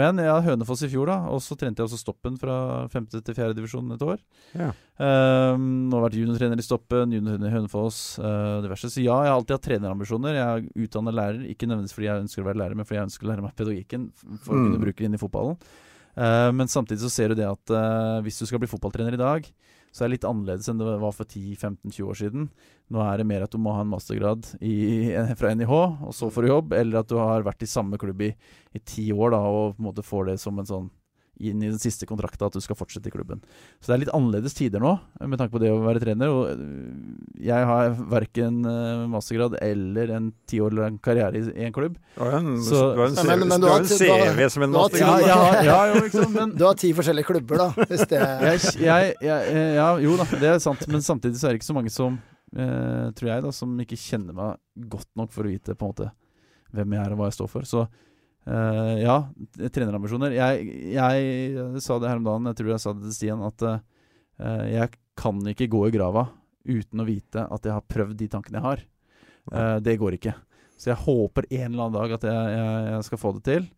Men 0.01 0.19
jeg 0.21 0.29
hadde 0.29 0.45
Hønefoss 0.47 0.83
i 0.85 0.89
fjor, 0.93 1.09
da, 1.09 1.19
og 1.33 1.41
så 1.45 1.57
trente 1.57 1.81
jeg 1.81 1.89
også 1.89 1.99
Stoppen 2.01 2.35
fra 2.41 2.55
femte 2.93 3.21
til 3.25 3.37
fjerde 3.37 3.57
divisjon 3.57 3.93
et 3.95 4.05
år. 4.05 4.21
Ja. 4.53 4.71
Um, 5.01 5.89
har 5.93 6.05
vært 6.05 6.19
juniortrener 6.21 6.61
i 6.61 6.65
Stoppen, 6.65 7.13
juniortrener 7.17 7.49
i 7.49 7.55
Hønefoss, 7.55 8.01
uh, 8.21 8.59
diverse. 8.65 8.91
Så 8.93 9.01
ja, 9.05 9.17
jeg 9.25 9.33
har 9.33 9.39
alltid 9.39 9.57
hatt 9.57 9.67
trenerambisjoner. 9.69 10.37
Jeg 10.37 10.49
er 10.49 10.85
utdannet 10.85 11.17
lærer, 11.17 11.41
ikke 11.53 11.69
nødvendigvis 11.69 11.97
fordi 11.97 12.11
jeg 12.11 12.25
ønsker 12.27 12.45
å 12.45 12.49
være 12.51 12.61
lærer, 12.61 12.77
men 12.81 12.89
fordi 12.89 13.01
jeg 13.01 13.09
ønsker 13.09 13.29
å 13.29 13.33
lære 13.33 13.47
meg 13.47 13.57
pedagogikken 13.57 14.09
for 14.21 14.53
å 14.53 14.61
Mm. 14.61 14.67
kunne 14.69 14.85
bruke 14.85 15.01
det 15.01 15.09
inn 15.09 15.17
i 15.17 15.23
fotballen. 15.25 15.57
Uh, 16.17 16.51
men 16.53 16.69
samtidig 16.69 17.01
så 17.05 17.13
ser 17.13 17.33
du 17.33 17.41
det 17.41 17.49
at 17.49 17.73
uh, 17.73 18.21
hvis 18.25 18.41
du 18.41 18.45
skal 18.49 18.61
bli 18.61 18.69
fotballtrener 18.69 19.17
i 19.17 19.21
dag, 19.21 19.49
så 19.91 20.05
er 20.05 20.09
det 20.09 20.19
litt 20.19 20.29
annerledes 20.29 20.71
enn 20.71 20.79
det 20.79 20.87
var 21.03 21.15
for 21.15 21.27
10-15-20 21.27 22.07
år 22.07 22.19
siden. 22.21 22.47
Nå 22.95 23.03
er 23.03 23.21
det 23.21 23.27
mer 23.27 23.47
at 23.47 23.55
du 23.55 23.59
må 23.63 23.75
ha 23.75 23.83
en 23.85 23.91
mastergrad 23.91 24.47
i, 24.63 25.11
fra 25.41 25.55
NIH, 25.57 25.75
og 26.07 26.15
så 26.17 26.31
får 26.31 26.47
du 26.47 26.53
jobb, 26.53 26.75
eller 26.79 27.03
at 27.03 27.11
du 27.11 27.19
har 27.19 27.47
vært 27.47 27.67
i 27.67 27.71
samme 27.71 27.99
klubb 28.01 28.23
i 28.27 28.33
ti 28.87 29.11
år 29.11 29.35
da, 29.35 29.43
og 29.43 29.77
på 29.77 29.83
en 29.83 29.91
måte 29.91 30.07
får 30.07 30.33
det 30.33 30.39
som 30.43 30.59
en 30.63 30.71
sånn 30.71 30.91
inn 31.41 31.63
i 31.65 31.71
den 31.71 31.79
siste 31.81 32.05
kontrakta 32.07 32.47
at 32.51 32.53
du 32.57 32.61
skal 32.61 32.77
fortsette 32.77 33.09
i 33.09 33.13
klubben. 33.15 33.41
Så 33.81 33.89
det 33.91 33.95
er 33.97 34.03
litt 34.05 34.13
annerledes 34.17 34.55
tider 34.59 34.83
nå, 34.83 34.93
med 35.25 35.41
tanke 35.41 35.55
på 35.55 35.61
det 35.63 35.71
å 35.73 35.79
være 35.83 36.03
trener. 36.03 36.29
Og 36.29 36.51
øh, 36.53 37.41
jeg 37.41 37.67
har 37.71 37.95
verken 38.13 38.61
øh, 38.69 39.07
mastergrad 39.13 39.57
eller 39.65 40.13
en 40.19 40.31
ti 40.51 40.61
år 40.61 40.77
lang 40.77 40.99
karriere 41.03 41.41
i, 41.41 41.65
en 41.67 41.73
klubb. 41.77 41.97
En, 42.21 42.51
Så- 42.63 42.83
du 42.95 43.01
har 43.01 43.09
en, 43.09 43.17
CV, 43.17 43.29
men- 43.33 43.49
men 43.55 43.61
du 43.65 43.69
har 43.71 43.81
en 43.81 43.89
ti- 43.89 43.99
du 44.05 44.13
har- 44.13 44.35
CV 44.37 44.49
som 44.57 44.63
en 44.69 44.75
mastergrad. 44.77 45.27
Ja, 45.27 45.39
ja, 45.63 45.63
ja, 45.65 46.11
jo, 46.13 46.29
men 46.35 46.57
Du 46.57 46.65
har 46.67 46.75
ti 46.75 46.93
forskjellige 46.93 47.27
klubber, 47.33 47.57
da. 47.65 47.71
Hvis 47.89 48.05
det 48.11 48.21
jeg, 48.21 48.61
jeg, 48.85 49.15
jeg, 49.23 49.57
ja, 49.81 49.89
jo 50.05 50.17
da, 50.21 50.25
det 50.37 50.53
er 50.55 50.59
sant. 50.63 50.85
Men 50.89 51.01
samtidig 51.01 51.41
så 51.41 51.49
er 51.49 51.55
det 51.57 51.61
ikke 51.63 51.71
så 51.73 51.77
mange 51.81 51.91
som, 51.95 52.21
eh, 52.57 53.09
tror 53.17 53.33
jeg, 53.33 53.43
da, 53.49 53.51
som 53.55 53.73
ikke 53.81 53.97
kjenner 53.97 54.35
meg 54.37 54.59
godt 54.91 55.09
nok 55.17 55.33
for 55.33 55.45
å 55.49 55.53
vite 55.53 55.75
på 55.75 55.87
en 55.89 55.93
måte 55.95 56.11
hvem 56.75 56.93
jeg 56.95 57.03
er 57.07 57.13
og 57.17 57.19
hva 57.19 57.27
jeg 57.31 57.39
står 57.41 57.49
for. 57.51 57.67
Så 57.67 57.89
eh, 58.47 58.95
ja, 59.03 59.17
trenerambisjoner. 59.61 60.37
Jeg, 60.37 60.77
jeg 60.95 61.81
sa 61.85 61.99
det 62.01 62.13
her 62.13 62.21
om 62.21 62.29
dagen, 62.29 62.51
jeg 62.51 62.61
tror 62.61 62.73
jeg 62.75 62.85
sa 62.85 62.95
det 62.97 63.09
til 63.09 63.17
Stian, 63.17 63.43
at 63.47 63.67
uh, 63.67 63.81
jeg 64.71 64.95
kan 65.21 65.43
ikke 65.53 65.69
gå 65.73 65.83
i 65.89 65.95
grava 65.95 66.29
uten 66.69 67.03
å 67.03 67.09
vite 67.09 67.45
at 67.45 67.67
jeg 67.67 67.75
har 67.77 67.91
prøvd 67.91 68.17
de 68.21 68.31
tankene 68.33 68.61
jeg 68.61 68.69
har. 68.69 68.87
Uh, 69.51 69.77
det 69.85 69.99
går 70.01 70.17
ikke. 70.17 70.37
Så 70.81 70.93
jeg 70.93 71.03
håper 71.03 71.49
en 71.51 71.67
eller 71.69 71.87
annen 71.87 71.99
dag 71.99 72.17
at 72.17 72.25
jeg, 72.25 72.57
jeg, 72.57 72.89
jeg 72.95 73.07
skal 73.11 73.21
få 73.21 73.35
det 73.37 73.45
til. 73.51 73.69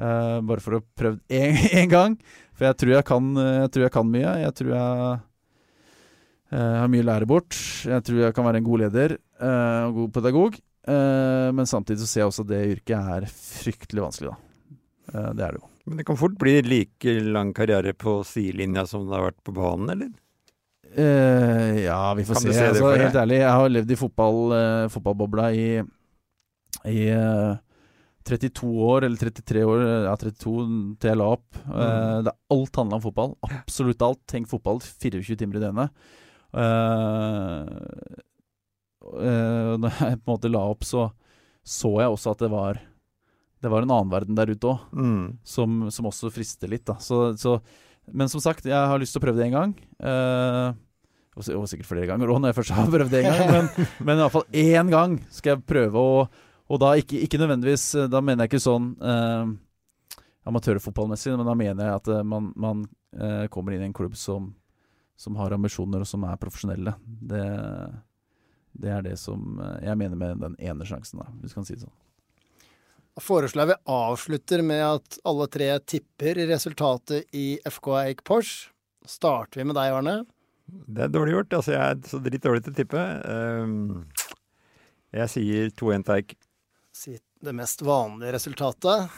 Eh, 0.00 0.38
bare 0.48 0.62
for 0.64 0.78
å 0.78 0.84
prøve 0.98 1.20
én 1.28 1.90
gang. 1.92 2.16
For 2.56 2.68
jeg 2.68 2.78
tror 2.80 2.94
jeg, 2.96 3.06
kan, 3.08 3.28
jeg 3.36 3.70
tror 3.74 3.86
jeg 3.86 3.94
kan 3.94 4.08
mye. 4.08 4.34
Jeg 4.42 4.56
tror 4.58 4.74
jeg 4.74 5.14
eh, 6.52 6.76
har 6.80 6.90
mye 6.92 7.04
å 7.04 7.08
lære 7.10 7.30
bort. 7.30 7.56
Jeg 7.88 8.06
tror 8.06 8.22
jeg 8.26 8.36
kan 8.36 8.48
være 8.48 8.62
en 8.62 8.68
god 8.68 8.84
leder 8.86 9.16
eh, 9.18 9.82
og 9.88 10.00
god 10.00 10.14
pedagog. 10.18 10.60
Eh, 10.88 11.48
men 11.54 11.68
samtidig 11.68 12.02
så 12.02 12.08
ser 12.10 12.24
jeg 12.24 12.30
også 12.32 12.46
at 12.46 12.50
det 12.50 12.62
yrket 12.76 13.12
er 13.16 13.28
fryktelig 13.30 14.06
vanskelig, 14.06 14.32
da. 14.32 14.48
Uh, 15.12 15.30
det 15.36 15.44
er 15.44 15.54
det 15.54 15.60
jo. 15.60 15.68
Men 15.82 15.98
det 15.98 16.06
kan 16.06 16.18
fort 16.18 16.34
bli 16.38 16.54
like 16.62 17.14
lang 17.26 17.50
karriere 17.54 17.92
på 17.98 18.20
sidelinja 18.26 18.84
som 18.86 19.08
det 19.08 19.16
har 19.16 19.28
vært 19.30 19.42
på 19.46 19.54
banen, 19.56 19.90
eller? 19.94 20.12
Uh, 20.92 21.80
ja, 21.82 22.12
vi 22.18 22.24
får 22.28 22.38
Kan 22.38 22.46
se. 22.46 22.54
se 22.54 22.70
altså, 22.70 22.94
helt 23.00 23.18
ærlig, 23.18 23.42
jeg 23.42 23.58
har 23.58 23.74
levd 23.74 23.92
i 23.92 23.98
fotball, 23.98 24.56
fotballbobla 24.92 25.50
i, 25.56 25.66
i 26.90 27.04
eh, 27.10 27.60
32 28.28 28.68
år, 28.86 29.06
eller 29.06 29.16
33 29.18 29.64
år, 29.66 29.84
ja 30.06 30.16
32 30.18 30.66
til 31.00 31.10
jeg 31.10 31.18
la 31.18 31.30
opp. 31.34 31.46
Mm. 31.66 31.72
Uh, 31.72 32.18
det 32.26 32.34
er 32.34 32.56
alt 32.56 32.82
handla 32.82 32.98
om 32.98 33.06
fotball. 33.06 33.32
Absolutt 33.48 34.04
alt. 34.06 34.22
Tenk 34.30 34.50
fotball 34.50 34.82
24 34.84 35.38
timer 35.40 35.58
i 35.58 35.64
døgnet. 35.64 36.04
Uh, 36.52 38.22
når 39.02 39.96
jeg 40.00 40.20
på 40.20 40.26
en 40.26 40.34
måte 40.34 40.50
la 40.52 40.62
opp, 40.70 40.86
så 40.86 41.08
så 41.62 41.92
jeg 42.02 42.10
også 42.10 42.32
at 42.34 42.40
det 42.42 42.50
var 42.50 42.80
Det 43.62 43.70
var 43.70 43.84
en 43.84 43.92
annen 43.94 44.10
verden 44.10 44.34
der 44.34 44.50
ute 44.50 44.66
òg 44.66 44.80
Mm. 44.98 45.38
som, 45.46 45.90
som 45.90 46.06
også 46.10 46.32
frister 46.34 46.66
litt. 46.68 46.84
Da. 46.84 46.96
Så, 46.98 47.36
så, 47.38 47.60
men 48.10 48.28
som 48.28 48.42
sagt, 48.42 48.66
jeg 48.66 48.74
har 48.74 48.98
lyst 48.98 49.14
til 49.14 49.22
å 49.22 49.24
prøve 49.24 49.38
det 49.38 49.46
en 49.46 49.54
gang. 49.54 49.74
Uh, 50.02 50.74
og, 51.36 51.46
og 51.54 51.68
sikkert 51.70 51.86
flere 51.86 52.08
ganger 52.10 52.26
òg, 52.26 52.40
når 52.42 52.50
jeg 52.50 52.58
først 52.58 52.74
har 52.74 52.90
prøvd 52.90 53.12
det 53.14 53.20
en 53.22 53.28
gang. 53.30 53.52
Men, 53.54 53.86
men 54.08 54.18
i 54.18 54.24
hvert 54.24 54.34
fall 54.34 54.48
én 54.64 54.90
gang 54.90 55.14
skal 55.30 55.54
jeg 55.54 55.66
prøve 55.70 56.02
å 56.02 56.16
Og 56.72 56.80
da 56.82 56.94
ikke, 56.98 57.20
ikke 57.22 57.38
nødvendigvis 57.38 57.84
Da 58.10 58.20
mener 58.24 58.44
jeg 58.44 58.52
ikke 58.52 58.64
sånn 58.66 58.90
uh, 58.98 59.46
amatørfotballmessig, 60.50 61.36
men 61.38 61.46
da 61.46 61.54
mener 61.54 61.86
jeg 61.86 62.00
at 62.00 62.08
eh, 62.10 62.24
man, 62.26 62.48
man 62.58 62.82
uh, 63.14 63.46
kommer 63.52 63.76
inn 63.76 63.84
i 63.84 63.86
en 63.86 63.94
klubb 63.94 64.16
som, 64.18 64.48
som 65.14 65.36
har 65.38 65.54
ambisjoner, 65.54 66.02
og 66.02 66.08
som 66.08 66.24
er 66.26 66.40
profesjonelle. 66.40 66.96
Det, 67.06 67.44
det 68.72 68.92
er 68.92 69.04
det 69.04 69.16
som 69.20 69.60
eh, 69.60 69.84
jeg 69.86 69.98
mener 70.00 70.18
med 70.18 70.42
den 70.42 70.56
ene 70.62 70.86
sjansen, 70.88 71.22
da, 71.22 71.28
hvis 71.40 71.52
du 71.52 71.60
kan 71.60 71.68
si 71.68 71.76
det 71.76 71.84
sånn. 71.84 71.98
Da 73.12 73.20
foreslår 73.20 73.66
jeg 73.66 73.70
vi 73.74 73.92
avslutter 73.92 74.62
med 74.64 74.82
at 74.86 75.18
alle 75.28 75.48
tre 75.52 75.68
tipper 75.84 76.38
resultatet 76.48 77.28
i 77.36 77.58
FK 77.68 77.90
Eik 78.06 78.22
Pors. 78.24 78.52
Starter 79.04 79.60
vi 79.60 79.66
med 79.68 79.76
deg, 79.76 79.92
Arne. 79.92 80.22
Det 80.64 81.04
er 81.04 81.12
dårlig 81.12 81.34
gjort. 81.34 81.58
Altså, 81.58 81.74
jeg 81.74 81.82
er 81.82 82.08
så 82.08 82.20
dritt 82.24 82.46
dårlig 82.46 82.62
til 82.64 82.72
å 82.72 82.78
tippe. 82.78 83.02
Um, 83.28 84.06
jeg 85.12 85.28
sier 85.34 85.74
2-1 85.76 86.06
til 86.06 86.14
Eik. 86.16 86.34
Si 86.96 87.18
det 87.42 87.52
mest 87.58 87.82
vanlige 87.84 88.32
resultatet. 88.36 89.12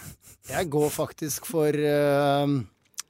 Jeg 0.49 0.71
går 0.73 0.91
faktisk 0.91 1.47
for 1.47 1.77
eh, 1.77 2.55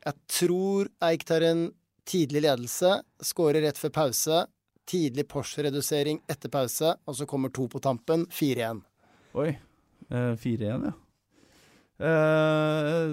Jeg 0.04 0.16
tror 0.36 0.90
Eik 1.08 1.24
tar 1.28 1.46
en 1.46 1.68
tidlig 2.04 2.42
ledelse, 2.44 2.98
skårer 3.24 3.64
rett 3.64 3.80
før 3.80 3.92
pause. 3.94 4.42
Tidlig 4.84 5.24
Porsche-redusering 5.30 6.20
etter 6.28 6.52
pause, 6.52 6.92
og 7.08 7.16
så 7.16 7.26
kommer 7.28 7.52
to 7.54 7.66
på 7.72 7.80
tampen. 7.82 8.26
4-1. 8.32 8.82
Oi. 9.40 9.54
Eh, 10.10 10.34
4-1, 10.40 10.84
ja. 10.84 10.92
Eh, 12.04 13.12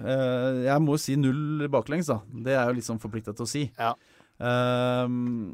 eh, 0.00 0.60
jeg 0.64 0.84
må 0.84 0.94
jo 0.94 1.02
si 1.02 1.16
null 1.20 1.66
baklengs, 1.72 2.08
da. 2.08 2.22
Det 2.46 2.54
er 2.56 2.70
jo 2.70 2.78
litt 2.78 2.88
sånn 2.88 3.02
forplikta 3.02 3.34
til 3.36 3.44
å 3.44 3.50
si. 3.50 3.66
Ja. 3.76 3.92
Ehm, 4.40 5.52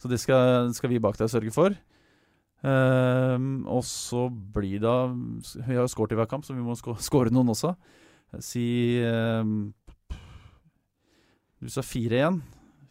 så 0.00 0.08
det 0.08 0.20
skal, 0.22 0.70
skal 0.72 0.92
vi 0.92 1.02
bak 1.02 1.18
deg 1.20 1.28
sørge 1.32 1.52
for. 1.54 1.76
Og 2.60 3.84
så 3.88 4.26
blir 4.28 4.82
da 4.82 5.08
Vi 5.08 5.62
har 5.64 5.80
jo 5.80 5.88
skåret 5.88 6.12
i 6.12 6.18
hver 6.18 6.28
kamp, 6.28 6.44
så 6.44 6.52
vi 6.52 6.60
må 6.60 6.76
skåre 6.76 7.32
noen 7.32 7.52
også. 7.54 7.72
Si 8.44 9.00
Du 11.60 11.68
sa 11.72 11.80
4-1. 11.80 12.40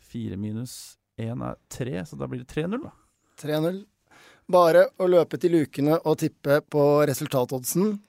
4 0.09 0.37
minus 0.41 0.98
1 1.19 1.45
er 1.45 1.57
tre, 1.71 1.95
så 2.07 2.17
da 2.19 2.27
blir 2.29 2.43
det 2.43 2.51
3-0, 2.53 2.81
da. 2.83 2.93
3-0. 3.43 3.81
Bare 4.49 4.87
å 4.97 5.07
løpe 5.09 5.37
til 5.37 5.53
lukene 5.53 5.99
og 5.99 6.17
tippe 6.23 6.61
på 6.73 6.85
resultatoddsen. 7.09 7.99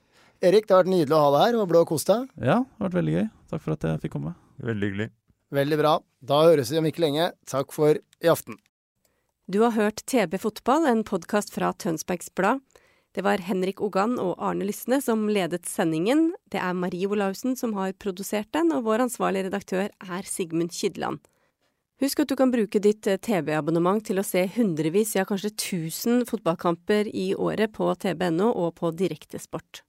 Erik, 0.41 0.65
det 0.65 0.73
har 0.73 0.81
vært 0.81 0.93
nydelig 0.95 1.13
å 1.13 1.21
ha 1.21 1.31
deg 1.35 1.43
her. 1.45 1.59
og 1.61 1.69
blå 1.69 1.83
kost 1.85 2.09
deg. 2.09 2.25
Ja, 2.41 2.63
det 2.63 2.79
har 2.79 2.87
vært 2.87 2.97
veldig 2.97 3.13
gøy. 3.19 3.27
Takk 3.51 3.61
for 3.61 3.75
at 3.75 3.85
jeg 3.85 4.01
fikk 4.01 4.15
komme. 4.15 4.33
Veldig 4.65 4.89
hyggelig. 4.89 5.09
Veldig 5.53 5.77
bra. 5.77 5.93
Da 6.23 6.41
høres 6.47 6.71
vi 6.71 6.79
om 6.79 6.87
ikke 6.89 7.03
lenge. 7.03 7.31
Takk 7.45 7.75
for 7.75 7.99
i 7.99 8.31
aften. 8.31 8.57
Du 9.51 9.59
har 9.61 9.75
hørt 9.75 10.01
TB 10.07 10.39
Fotball, 10.39 10.87
en 10.87 11.03
podkast 11.03 11.51
fra 11.53 11.73
Tønsbergs 11.77 12.31
Blad. 12.33 12.61
Det 13.11 13.25
var 13.25 13.43
Henrik 13.43 13.81
Ogan 13.83 14.15
og 14.23 14.37
Arne 14.39 14.63
Lysne 14.63 15.01
som 15.03 15.25
ledet 15.27 15.67
sendingen. 15.67 16.29
Det 16.49 16.61
er 16.63 16.77
Marie 16.77 17.09
Olaussen 17.11 17.57
som 17.59 17.73
har 17.75 17.91
produsert 17.99 18.47
den, 18.55 18.71
og 18.71 18.85
vår 18.87 19.03
ansvarlige 19.09 19.49
redaktør 19.49 19.89
er 19.91 20.23
Sigmund 20.29 20.71
Kydland. 20.71 21.19
Husk 22.01 22.23
at 22.23 22.31
du 22.31 22.37
kan 22.37 22.49
bruke 22.49 22.81
ditt 22.81 23.05
eh, 23.05 23.19
TV-abonnement 23.21 24.01
til 24.01 24.17
å 24.17 24.25
se 24.25 24.47
hundrevis, 24.55 25.13
ja 25.13 25.25
kanskje 25.27 25.53
tusen 25.53 26.23
fotballkamper 26.25 27.11
i 27.13 27.31
året 27.37 27.75
på 27.75 27.91
tb.no 28.01 28.49
og 28.49 28.73
på 28.79 28.89
Direktesport. 28.97 29.83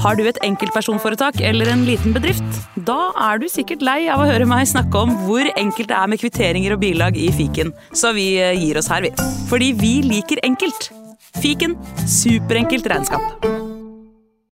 Har 0.00 0.16
du 0.16 0.24
et 0.24 0.40
enkeltpersonforetak 0.44 1.42
eller 1.44 1.68
en 1.72 1.84
liten 1.84 2.16
bedrift? 2.16 2.60
Da 2.88 3.10
er 3.28 3.42
du 3.42 3.46
sikkert 3.52 3.84
lei 3.84 4.06
av 4.12 4.24
å 4.24 4.28
høre 4.28 4.48
meg 4.48 4.64
snakke 4.70 5.04
om 5.04 5.12
hvor 5.26 5.44
enkelt 5.52 5.92
det 5.92 5.98
er 5.98 6.08
med 6.12 6.22
kvitteringer 6.24 6.76
og 6.76 6.80
bilag 6.84 7.20
i 7.20 7.28
fiken, 7.36 7.74
så 7.92 8.14
vi 8.16 8.30
eh, 8.40 8.56
gir 8.56 8.80
oss 8.80 8.88
her, 8.92 9.04
vi. 9.04 9.12
Fordi 9.52 9.74
vi 9.76 9.94
liker 10.08 10.40
enkelt. 10.46 10.88
Fiken 11.36 11.76
superenkelt 12.08 12.88
regnskap. 12.88 13.65